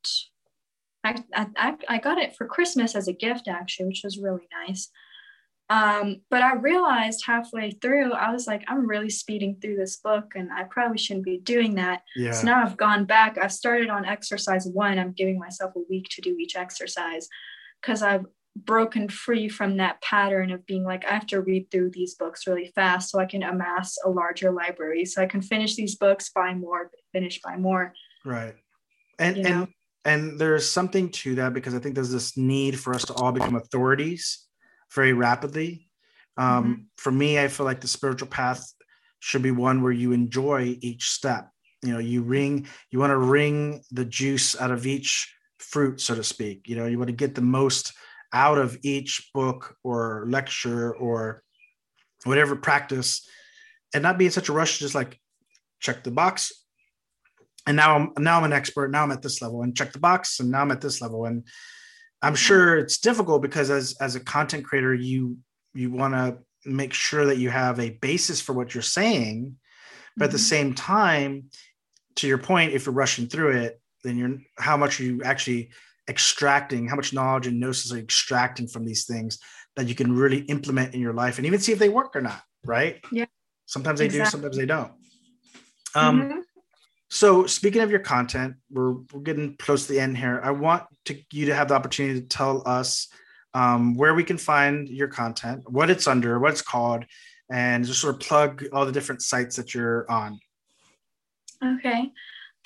I, 1.05 1.17
I, 1.35 1.75
I 1.89 1.99
got 1.99 2.19
it 2.19 2.37
for 2.37 2.47
Christmas 2.47 2.95
as 2.95 3.09
a 3.09 3.13
gift, 3.13 3.49
actually, 3.49 3.87
which 3.89 4.03
was 4.05 4.19
really 4.19 4.49
nice. 4.67 4.89
Um, 5.69 6.21
but 6.31 6.43
I 6.43 6.55
realized 6.55 7.25
halfway 7.27 7.71
through, 7.71 8.13
I 8.13 8.31
was 8.31 8.47
like, 8.47 8.63
I'm 8.69 8.87
really 8.87 9.11
speeding 9.11 9.57
through 9.61 9.77
this 9.77 9.97
book, 9.97 10.33
and 10.35 10.51
I 10.53 10.65
probably 10.65 10.99
shouldn't 10.99 11.25
be 11.25 11.39
doing 11.39 11.75
that. 11.77 12.03
yeah. 12.15 12.33
So 12.33 12.47
now 12.47 12.63
I've 12.63 12.77
gone 12.77 13.05
back. 13.05 13.39
I've 13.39 13.53
started 13.53 13.89
on 13.89 14.05
exercise 14.05 14.67
one. 14.67 14.99
I'm 14.99 15.13
giving 15.13 15.39
myself 15.39 15.73
a 15.75 15.81
week 15.89 16.09
to 16.11 16.21
do 16.21 16.37
each 16.39 16.57
exercise 16.57 17.29
because 17.81 18.03
I've 18.03 18.27
broken 18.57 19.09
free 19.09 19.49
from 19.49 19.79
that 19.79 20.01
pattern 20.03 20.51
of 20.51 20.67
being 20.67 20.85
like, 20.85 21.05
I 21.05 21.15
have 21.15 21.27
to 21.29 21.41
read 21.41 21.71
through 21.71 21.91
these 21.91 22.15
books 22.15 22.47
really 22.47 22.71
fast 22.75 23.11
so 23.11 23.19
I 23.19 23.27
can 23.27 23.43
amass 23.43 23.97
a 24.05 24.11
larger 24.11 24.53
library. 24.53 25.05
So 25.05 25.23
I 25.23 25.27
can 25.27 25.41
finish 25.43 25.75
these 25.75 25.97
books, 25.97 26.31
buy 26.35 26.55
more, 26.55 26.91
finish, 27.13 27.41
buy 27.43 27.57
more. 27.57 27.95
Right. 28.25 28.55
And 29.19 29.37
You 29.39 29.45
and 29.47 29.55
know? 29.61 29.67
and 30.05 30.39
there's 30.39 30.69
something 30.69 31.11
to 31.11 31.37
that 31.37 31.55
because 31.55 31.75
I 31.75 31.79
think 31.79 31.95
there's 31.95 32.11
this 32.13 32.37
need 32.37 32.79
for 32.79 32.95
us 32.95 33.05
to 33.07 33.15
all 33.15 33.33
become 33.33 33.55
authorities 33.57 34.47
very 34.95 35.13
rapidly. 35.13 35.89
Um, 36.37 36.65
Mm-hmm. 36.65 36.83
For 36.99 37.13
me, 37.13 37.39
I 37.39 37.49
feel 37.49 37.67
like 37.67 37.81
the 37.81 37.89
spiritual 37.89 38.29
path 38.29 38.63
should 39.21 39.43
be 39.43 39.51
one 39.51 39.83
where 39.83 39.93
you 39.93 40.13
enjoy 40.13 40.77
each 40.81 41.11
step. 41.11 41.49
you 41.85 41.93
know 41.93 41.99
you 41.99 42.23
ring, 42.23 42.67
you 42.91 42.99
want 42.99 43.11
to 43.13 43.19
wring 43.19 43.83
the 43.91 44.05
juice 44.05 44.61
out 44.61 44.71
of 44.71 44.87
each 44.87 45.35
fruit 45.59 46.01
so 46.01 46.15
to 46.15 46.25
speak 46.25 46.69
you 46.69 46.75
know 46.77 46.87
you 46.87 46.99
want 46.99 47.09
to 47.09 47.15
get 47.25 47.35
the 47.37 47.41
most 47.41 47.93
out 48.33 48.59
of 48.59 48.79
each 48.83 49.31
book 49.35 49.77
or 49.83 50.25
lecture 50.29 50.95
or 50.95 51.43
whatever 52.25 52.57
practice 52.57 53.29
and 53.95 54.03
not 54.03 54.19
be 54.19 54.27
in 54.27 54.31
such 54.31 54.49
a 54.49 54.53
rush 54.53 54.75
to 54.75 54.85
just 54.85 54.95
like 54.95 55.21
check 55.81 56.03
the 56.05 56.11
box. 56.11 56.53
And 57.67 57.77
now 57.77 57.97
I'm 57.97 58.13
now 58.19 58.39
I'm 58.39 58.45
an 58.45 58.53
expert. 58.53 58.91
Now 58.91 59.03
I'm 59.03 59.13
at 59.13 59.23
this 59.23 59.43
level 59.43 59.63
and 59.63 59.77
check 59.77 59.93
the 59.93 59.99
box 59.99 60.41
and 60.41 60.51
now 60.51 60.63
I'm 60.63 60.71
at 60.71 60.81
this 60.81 61.01
level. 61.01 61.27
And 61.27 61.47
I'm 62.21 62.35
sure 62.35 62.77
it's 62.77 62.99
difficult 62.99 63.43
because 63.43 63.71
as 63.71 63.97
as 64.01 64.15
a 64.15 64.21
content 64.21 64.65
creator 64.65 64.95
you 64.95 65.39
you 65.75 65.91
want 65.91 66.15
to 66.15 66.39
make 66.65 66.93
sure 66.93 67.27
that 67.27 67.39
you 67.39 67.51
have 67.51 67.79
a 67.79 67.91
basis 67.91 68.41
for 68.41 68.53
what 68.53 68.75
you're 68.75 68.83
saying. 68.83 69.57
But 70.17 70.27
at 70.27 70.31
the 70.33 70.39
mm-hmm. 70.39 70.45
same 70.45 70.75
time 70.75 71.45
to 72.17 72.27
your 72.27 72.39
point 72.39 72.73
if 72.73 72.87
you're 72.87 72.95
rushing 72.95 73.27
through 73.27 73.53
it 73.53 73.81
then 74.05 74.19
you're 74.19 74.39
how 74.59 74.77
much 74.77 75.01
are 75.01 75.05
you 75.05 75.23
actually 75.23 75.71
extracting 76.09 76.89
how 76.89 76.97
much 76.97 77.13
knowledge 77.13 77.47
and 77.47 77.61
gnosis 77.61 77.93
are 77.93 77.97
you 77.97 78.03
extracting 78.03 78.67
from 78.67 78.85
these 78.85 79.05
things 79.05 79.39
that 79.77 79.87
you 79.87 79.95
can 79.95 80.15
really 80.15 80.41
implement 80.43 80.95
in 80.95 81.01
your 81.01 81.13
life 81.13 81.39
and 81.39 81.47
even 81.47 81.61
see 81.61 81.73
if 81.73 81.79
they 81.79 81.89
work 81.89 82.15
or 82.17 82.21
not 82.21 82.43
right? 82.65 83.01
Yeah. 83.11 83.27
Sometimes 83.67 83.99
they 83.99 84.07
exactly. 84.07 84.25
do 84.25 84.31
sometimes 84.31 84.57
they 84.57 84.67
don't. 84.67 84.93
Um 85.95 86.23
mm-hmm. 86.23 86.39
so 87.11 87.47
speaking 87.47 87.83
of 87.83 87.91
your 87.91 88.01
content 88.01 88.55
we're, 88.71 88.93
we're 89.13 89.21
getting 89.23 89.57
close 89.57 89.87
to 89.87 89.93
the 89.93 90.01
end 90.01 90.17
here. 90.17 90.41
I 90.43 90.51
want 90.51 90.85
to 91.07 91.19
you 91.33 91.47
to 91.47 91.55
have 91.55 91.69
the 91.69 91.75
opportunity 91.75 92.21
to 92.21 92.27
tell 92.27 92.63
us 92.67 93.09
um, 93.55 93.97
where 93.97 94.15
we 94.15 94.25
can 94.25 94.39
find 94.39 94.89
your 94.89 95.09
content 95.09 95.71
what 95.71 95.91
it's 95.91 96.07
under 96.07 96.39
what 96.39 96.53
it's 96.53 96.63
called 96.63 97.05
and 97.51 97.85
just 97.85 98.01
sort 98.01 98.15
of 98.15 98.21
plug 98.21 98.65
all 98.73 98.87
the 98.87 98.93
different 98.93 99.21
sites 99.23 99.57
that 99.57 99.75
you're 99.75 100.11
on. 100.11 100.39
Okay 101.63 102.11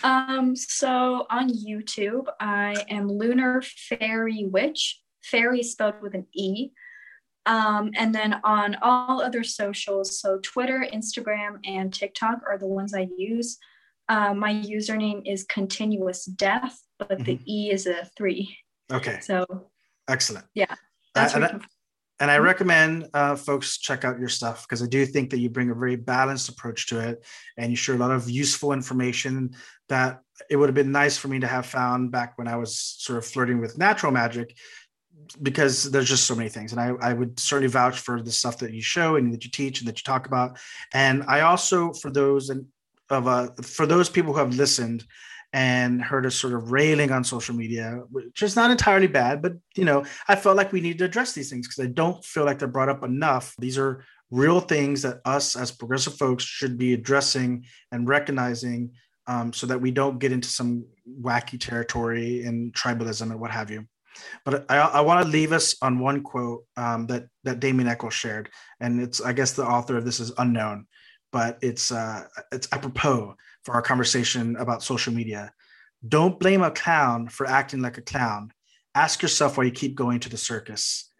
um, 0.02 0.54
so 0.56 1.26
on 1.30 1.50
YouTube, 1.50 2.26
I 2.40 2.84
am 2.88 3.08
Lunar 3.08 3.62
Fairy 3.62 4.44
Witch. 4.44 5.00
Fairy 5.22 5.62
spelled 5.62 6.00
with 6.02 6.14
an 6.14 6.26
E. 6.34 6.70
Um, 7.46 7.92
and 7.96 8.14
then 8.14 8.40
on 8.44 8.76
all 8.82 9.22
other 9.22 9.44
socials, 9.44 10.20
so 10.20 10.38
Twitter, 10.42 10.86
Instagram, 10.92 11.58
and 11.64 11.94
TikTok 11.94 12.40
are 12.46 12.58
the 12.58 12.66
ones 12.66 12.92
I 12.92 13.08
use. 13.16 13.58
Uh, 14.08 14.34
my 14.34 14.52
username 14.52 15.22
is 15.24 15.44
continuous 15.44 16.24
death, 16.24 16.80
but 16.98 17.10
mm-hmm. 17.10 17.24
the 17.24 17.40
E 17.46 17.70
is 17.70 17.86
a 17.86 18.08
three. 18.16 18.56
Okay. 18.92 19.20
So 19.20 19.46
excellent. 20.08 20.46
Yeah. 20.54 20.74
That's 21.14 21.34
uh, 21.34 21.58
and 22.18 22.30
I 22.30 22.38
recommend 22.38 23.08
uh, 23.12 23.36
folks 23.36 23.78
check 23.78 24.04
out 24.04 24.18
your 24.18 24.28
stuff 24.28 24.66
because 24.66 24.82
I 24.82 24.86
do 24.86 25.04
think 25.04 25.30
that 25.30 25.38
you 25.38 25.50
bring 25.50 25.70
a 25.70 25.74
very 25.74 25.96
balanced 25.96 26.48
approach 26.48 26.86
to 26.88 27.00
it, 27.00 27.24
and 27.58 27.70
you 27.70 27.76
share 27.76 27.94
a 27.94 27.98
lot 27.98 28.10
of 28.10 28.30
useful 28.30 28.72
information 28.72 29.54
that 29.88 30.20
it 30.50 30.56
would 30.56 30.68
have 30.68 30.74
been 30.74 30.92
nice 30.92 31.16
for 31.16 31.28
me 31.28 31.40
to 31.40 31.46
have 31.46 31.66
found 31.66 32.10
back 32.10 32.36
when 32.36 32.48
I 32.48 32.56
was 32.56 32.78
sort 32.78 33.18
of 33.18 33.24
flirting 33.24 33.60
with 33.60 33.78
natural 33.78 34.12
magic, 34.12 34.56
because 35.42 35.90
there's 35.90 36.08
just 36.08 36.26
so 36.26 36.34
many 36.34 36.48
things, 36.48 36.72
and 36.72 36.80
I, 36.80 36.88
I 37.00 37.12
would 37.12 37.40
certainly 37.40 37.68
vouch 37.68 37.98
for 37.98 38.22
the 38.22 38.30
stuff 38.30 38.58
that 38.58 38.72
you 38.72 38.82
show 38.82 39.16
and 39.16 39.32
that 39.32 39.44
you 39.44 39.50
teach 39.50 39.80
and 39.80 39.88
that 39.88 39.98
you 39.98 40.04
talk 40.04 40.26
about, 40.26 40.58
and 40.92 41.24
I 41.26 41.40
also 41.40 41.92
for 41.92 42.10
those 42.10 42.50
and 42.50 42.66
of 43.08 43.26
uh, 43.26 43.48
for 43.62 43.86
those 43.86 44.08
people 44.10 44.32
who 44.32 44.38
have 44.40 44.54
listened 44.54 45.04
and 45.52 46.02
heard 46.02 46.26
us 46.26 46.34
sort 46.34 46.52
of 46.52 46.70
railing 46.70 47.12
on 47.12 47.24
social 47.24 47.54
media, 47.54 48.02
which 48.10 48.42
is 48.42 48.56
not 48.56 48.70
entirely 48.70 49.06
bad, 49.06 49.40
but 49.40 49.54
you 49.76 49.84
know, 49.84 50.04
I 50.28 50.36
felt 50.36 50.56
like 50.56 50.72
we 50.72 50.80
need 50.80 50.98
to 50.98 51.04
address 51.04 51.32
these 51.32 51.48
things 51.48 51.66
because 51.66 51.84
I 51.84 51.88
don't 51.88 52.22
feel 52.24 52.44
like 52.44 52.58
they're 52.58 52.68
brought 52.68 52.88
up 52.88 53.04
enough. 53.04 53.54
These 53.58 53.78
are 53.78 54.04
real 54.30 54.60
things 54.60 55.02
that 55.02 55.20
us 55.24 55.56
as 55.56 55.70
progressive 55.70 56.16
folks 56.16 56.44
should 56.44 56.76
be 56.76 56.92
addressing 56.94 57.64
and 57.92 58.08
recognizing 58.08 58.90
um, 59.26 59.52
so 59.52 59.66
that 59.66 59.80
we 59.80 59.90
don't 59.90 60.18
get 60.18 60.32
into 60.32 60.48
some 60.48 60.86
wacky 61.20 61.58
territory 61.58 62.42
and 62.44 62.72
tribalism 62.74 63.30
and 63.30 63.40
what 63.40 63.50
have 63.50 63.70
you. 63.70 63.86
But 64.44 64.70
I, 64.70 64.78
I 64.78 65.00
want 65.02 65.24
to 65.24 65.30
leave 65.30 65.52
us 65.52 65.76
on 65.82 65.98
one 65.98 66.22
quote 66.22 66.64
um, 66.76 67.06
that 67.08 67.26
that 67.44 67.60
Damien 67.60 67.88
Echols 67.88 68.14
shared, 68.14 68.50
and 68.80 69.00
it's 69.00 69.20
I 69.20 69.32
guess 69.32 69.52
the 69.52 69.66
author 69.66 69.96
of 69.96 70.04
this 70.04 70.20
is 70.20 70.32
unknown, 70.38 70.86
but 71.32 71.58
it's 71.60 71.92
uh, 71.92 72.24
it's 72.52 72.68
apropos 72.72 73.34
for 73.64 73.74
our 73.74 73.82
conversation 73.82 74.56
about 74.56 74.82
social 74.82 75.12
media. 75.12 75.52
Don't 76.06 76.38
blame 76.38 76.62
a 76.62 76.70
clown 76.70 77.28
for 77.28 77.46
acting 77.46 77.82
like 77.82 77.98
a 77.98 78.02
clown. 78.02 78.52
Ask 78.94 79.22
yourself 79.22 79.58
why 79.58 79.64
you 79.64 79.70
keep 79.70 79.94
going 79.94 80.20
to 80.20 80.28
the 80.28 80.36
circus. 80.36 81.10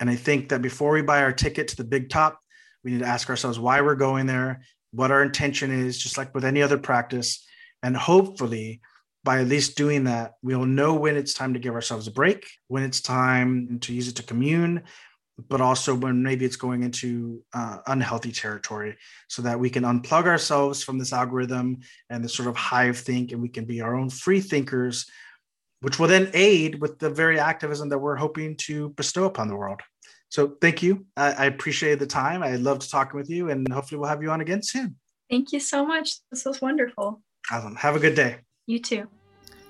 And 0.00 0.10
I 0.10 0.16
think 0.16 0.48
that 0.48 0.60
before 0.60 0.92
we 0.92 1.02
buy 1.02 1.22
our 1.22 1.32
ticket 1.32 1.68
to 1.68 1.76
the 1.76 1.84
big 1.84 2.10
top, 2.10 2.40
we 2.82 2.90
need 2.90 3.00
to 3.00 3.06
ask 3.06 3.30
ourselves 3.30 3.58
why 3.58 3.80
we're 3.80 3.94
going 3.94 4.26
there, 4.26 4.62
what 4.94 5.10
our 5.10 5.22
intention 5.22 5.70
is, 5.70 5.98
just 5.98 6.16
like 6.16 6.34
with 6.34 6.44
any 6.44 6.62
other 6.62 6.78
practice. 6.78 7.46
And 7.82 7.96
hopefully, 7.96 8.80
by 9.24 9.40
at 9.40 9.48
least 9.48 9.76
doing 9.76 10.04
that, 10.04 10.34
we'll 10.42 10.66
know 10.66 10.94
when 10.94 11.16
it's 11.16 11.34
time 11.34 11.54
to 11.54 11.60
give 11.60 11.74
ourselves 11.74 12.06
a 12.06 12.12
break, 12.12 12.46
when 12.68 12.82
it's 12.82 13.00
time 13.00 13.78
to 13.80 13.94
use 13.94 14.08
it 14.08 14.16
to 14.16 14.22
commune, 14.22 14.84
but 15.48 15.60
also 15.60 15.94
when 15.94 16.22
maybe 16.22 16.44
it's 16.44 16.56
going 16.56 16.82
into 16.82 17.42
uh, 17.52 17.78
unhealthy 17.86 18.30
territory 18.30 18.96
so 19.28 19.42
that 19.42 19.58
we 19.58 19.68
can 19.68 19.82
unplug 19.82 20.26
ourselves 20.26 20.82
from 20.82 20.98
this 20.98 21.12
algorithm 21.12 21.78
and 22.10 22.22
this 22.22 22.34
sort 22.34 22.48
of 22.48 22.56
hive 22.56 22.98
think 22.98 23.32
and 23.32 23.42
we 23.42 23.48
can 23.48 23.64
be 23.64 23.80
our 23.80 23.96
own 23.96 24.10
free 24.10 24.40
thinkers 24.40 25.06
which 25.80 25.98
will 25.98 26.08
then 26.08 26.30
aid 26.32 26.80
with 26.80 26.98
the 26.98 27.10
very 27.10 27.38
activism 27.38 27.90
that 27.90 27.98
we're 27.98 28.16
hoping 28.16 28.56
to 28.56 28.88
bestow 28.90 29.24
upon 29.24 29.48
the 29.48 29.56
world 29.56 29.80
so 30.34 30.48
thank 30.60 30.82
you. 30.82 31.06
I, 31.16 31.30
I 31.32 31.44
appreciate 31.44 32.00
the 32.00 32.08
time. 32.08 32.42
I 32.42 32.56
loved 32.56 32.90
talking 32.90 33.16
with 33.16 33.30
you 33.30 33.50
and 33.50 33.72
hopefully 33.72 34.00
we'll 34.00 34.08
have 34.08 34.20
you 34.20 34.32
on 34.32 34.40
again 34.40 34.64
soon. 34.64 34.96
Thank 35.30 35.52
you 35.52 35.60
so 35.60 35.86
much. 35.86 36.16
This 36.32 36.44
was 36.44 36.60
wonderful. 36.60 37.22
Awesome. 37.52 37.76
Have 37.76 37.94
a 37.94 38.00
good 38.00 38.16
day. 38.16 38.38
You 38.66 38.80
too. 38.80 39.06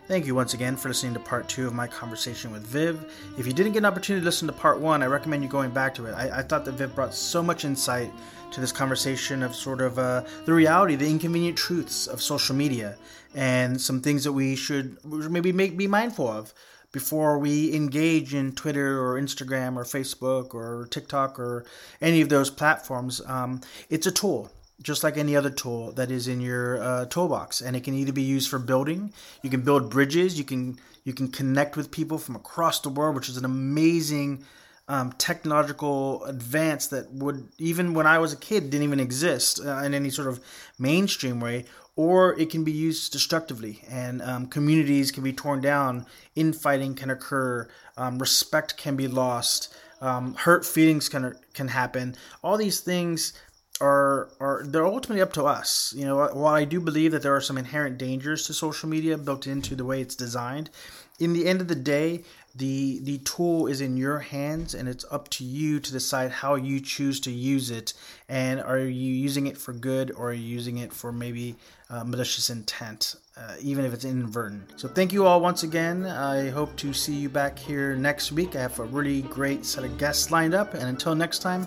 Thank 0.08 0.24
you 0.24 0.34
once 0.34 0.54
again 0.54 0.78
for 0.78 0.88
listening 0.88 1.12
to 1.12 1.20
part 1.20 1.50
two 1.50 1.66
of 1.66 1.74
my 1.74 1.86
conversation 1.86 2.50
with 2.50 2.66
Viv. 2.66 3.12
If 3.36 3.46
you 3.46 3.52
didn't 3.52 3.72
get 3.72 3.80
an 3.80 3.84
opportunity 3.84 4.22
to 4.22 4.24
listen 4.24 4.46
to 4.48 4.54
part 4.54 4.80
one, 4.80 5.02
I 5.02 5.06
recommend 5.06 5.42
you 5.42 5.50
going 5.50 5.70
back 5.70 5.94
to 5.96 6.06
it. 6.06 6.12
I, 6.12 6.38
I 6.38 6.42
thought 6.42 6.64
that 6.64 6.72
Viv 6.72 6.94
brought 6.94 7.12
so 7.12 7.42
much 7.42 7.66
insight 7.66 8.10
to 8.52 8.60
this 8.62 8.72
conversation 8.72 9.42
of 9.42 9.54
sort 9.54 9.82
of 9.82 9.98
uh, 9.98 10.22
the 10.46 10.54
reality, 10.54 10.96
the 10.96 11.10
inconvenient 11.10 11.58
truths 11.58 12.06
of 12.06 12.22
social 12.22 12.56
media, 12.56 12.96
and 13.34 13.78
some 13.78 14.00
things 14.00 14.24
that 14.24 14.32
we 14.32 14.56
should 14.56 14.96
maybe 15.04 15.52
make, 15.52 15.76
be 15.76 15.86
mindful 15.86 16.26
of 16.26 16.54
before 16.94 17.40
we 17.40 17.74
engage 17.74 18.34
in 18.34 18.52
Twitter 18.52 19.02
or 19.02 19.20
Instagram 19.20 19.76
or 19.76 19.82
Facebook 19.82 20.54
or 20.54 20.86
TikTok 20.90 21.40
or 21.40 21.64
any 22.00 22.20
of 22.20 22.28
those 22.28 22.50
platforms. 22.50 23.20
Um, 23.26 23.62
it's 23.90 24.06
a 24.06 24.12
tool 24.12 24.48
just 24.80 25.02
like 25.02 25.16
any 25.16 25.34
other 25.34 25.50
tool 25.50 25.90
that 25.92 26.10
is 26.10 26.28
in 26.28 26.40
your 26.40 26.80
uh, 26.82 27.04
toolbox 27.06 27.60
and 27.60 27.76
it 27.76 27.82
can 27.82 27.94
either 27.94 28.12
be 28.12 28.22
used 28.22 28.50
for 28.50 28.58
building 28.58 29.12
you 29.40 29.48
can 29.48 29.60
build 29.60 29.88
bridges 29.88 30.36
you 30.36 30.42
can 30.42 30.76
you 31.04 31.12
can 31.12 31.28
connect 31.28 31.76
with 31.76 31.92
people 31.92 32.18
from 32.18 32.34
across 32.34 32.80
the 32.80 32.88
world 32.88 33.14
which 33.14 33.28
is 33.28 33.36
an 33.36 33.44
amazing 33.44 34.44
um, 34.88 35.12
technological 35.12 36.24
advance 36.24 36.88
that 36.88 37.08
would 37.12 37.48
even 37.56 37.94
when 37.94 38.04
i 38.04 38.18
was 38.18 38.32
a 38.32 38.36
kid 38.36 38.68
didn't 38.68 38.82
even 38.82 38.98
exist 38.98 39.60
uh, 39.64 39.76
in 39.76 39.94
any 39.94 40.10
sort 40.10 40.26
of 40.26 40.40
mainstream 40.76 41.38
way 41.38 41.64
or 41.96 42.38
it 42.38 42.50
can 42.50 42.64
be 42.64 42.72
used 42.72 43.12
destructively 43.12 43.82
and 43.88 44.20
um, 44.22 44.46
communities 44.46 45.10
can 45.10 45.22
be 45.22 45.32
torn 45.32 45.60
down 45.60 46.06
infighting 46.34 46.94
can 46.94 47.10
occur 47.10 47.68
um, 47.96 48.18
respect 48.18 48.76
can 48.76 48.96
be 48.96 49.08
lost 49.08 49.74
um, 50.00 50.34
hurt 50.34 50.64
feelings 50.64 51.08
can 51.08 51.34
can 51.52 51.68
happen 51.68 52.16
all 52.42 52.56
these 52.56 52.80
things 52.80 53.32
are 53.80 54.30
are 54.40 54.62
they're 54.64 54.86
ultimately 54.86 55.22
up 55.22 55.32
to 55.32 55.44
us. 55.44 55.92
You 55.96 56.04
know, 56.04 56.16
while 56.16 56.54
I 56.54 56.64
do 56.64 56.80
believe 56.80 57.12
that 57.12 57.22
there 57.22 57.34
are 57.34 57.40
some 57.40 57.58
inherent 57.58 57.98
dangers 57.98 58.46
to 58.46 58.54
social 58.54 58.88
media 58.88 59.18
built 59.18 59.46
into 59.46 59.74
the 59.74 59.84
way 59.84 60.00
it's 60.00 60.14
designed, 60.14 60.70
in 61.18 61.32
the 61.32 61.46
end 61.46 61.60
of 61.60 61.68
the 61.68 61.74
day, 61.74 62.22
the 62.54 63.00
the 63.00 63.18
tool 63.18 63.66
is 63.66 63.80
in 63.80 63.96
your 63.96 64.20
hands 64.20 64.74
and 64.74 64.88
it's 64.88 65.04
up 65.10 65.28
to 65.28 65.44
you 65.44 65.80
to 65.80 65.92
decide 65.92 66.30
how 66.30 66.54
you 66.54 66.80
choose 66.80 67.20
to 67.20 67.30
use 67.30 67.70
it. 67.70 67.94
And 68.28 68.60
are 68.60 68.78
you 68.78 69.12
using 69.12 69.46
it 69.46 69.58
for 69.58 69.72
good 69.72 70.12
or 70.12 70.30
are 70.30 70.32
you 70.32 70.44
using 70.44 70.78
it 70.78 70.92
for 70.92 71.12
maybe 71.12 71.56
uh, 71.90 72.04
malicious 72.04 72.50
intent 72.50 73.16
uh, 73.36 73.56
even 73.60 73.84
if 73.84 73.92
it's 73.92 74.04
inadvertent? 74.04 74.74
So 74.76 74.88
thank 74.88 75.12
you 75.12 75.26
all 75.26 75.40
once 75.40 75.64
again. 75.64 76.06
I 76.06 76.50
hope 76.50 76.76
to 76.76 76.92
see 76.92 77.14
you 77.14 77.28
back 77.28 77.58
here 77.58 77.96
next 77.96 78.30
week. 78.30 78.54
I 78.54 78.60
have 78.62 78.78
a 78.78 78.84
really 78.84 79.22
great 79.22 79.64
set 79.64 79.84
of 79.84 79.98
guests 79.98 80.30
lined 80.30 80.54
up. 80.54 80.74
And 80.74 80.84
until 80.84 81.14
next 81.14 81.40
time 81.40 81.66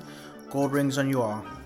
gold 0.49 0.71
rings 0.71 0.97
on 0.97 1.09
you 1.09 1.21
all 1.21 1.56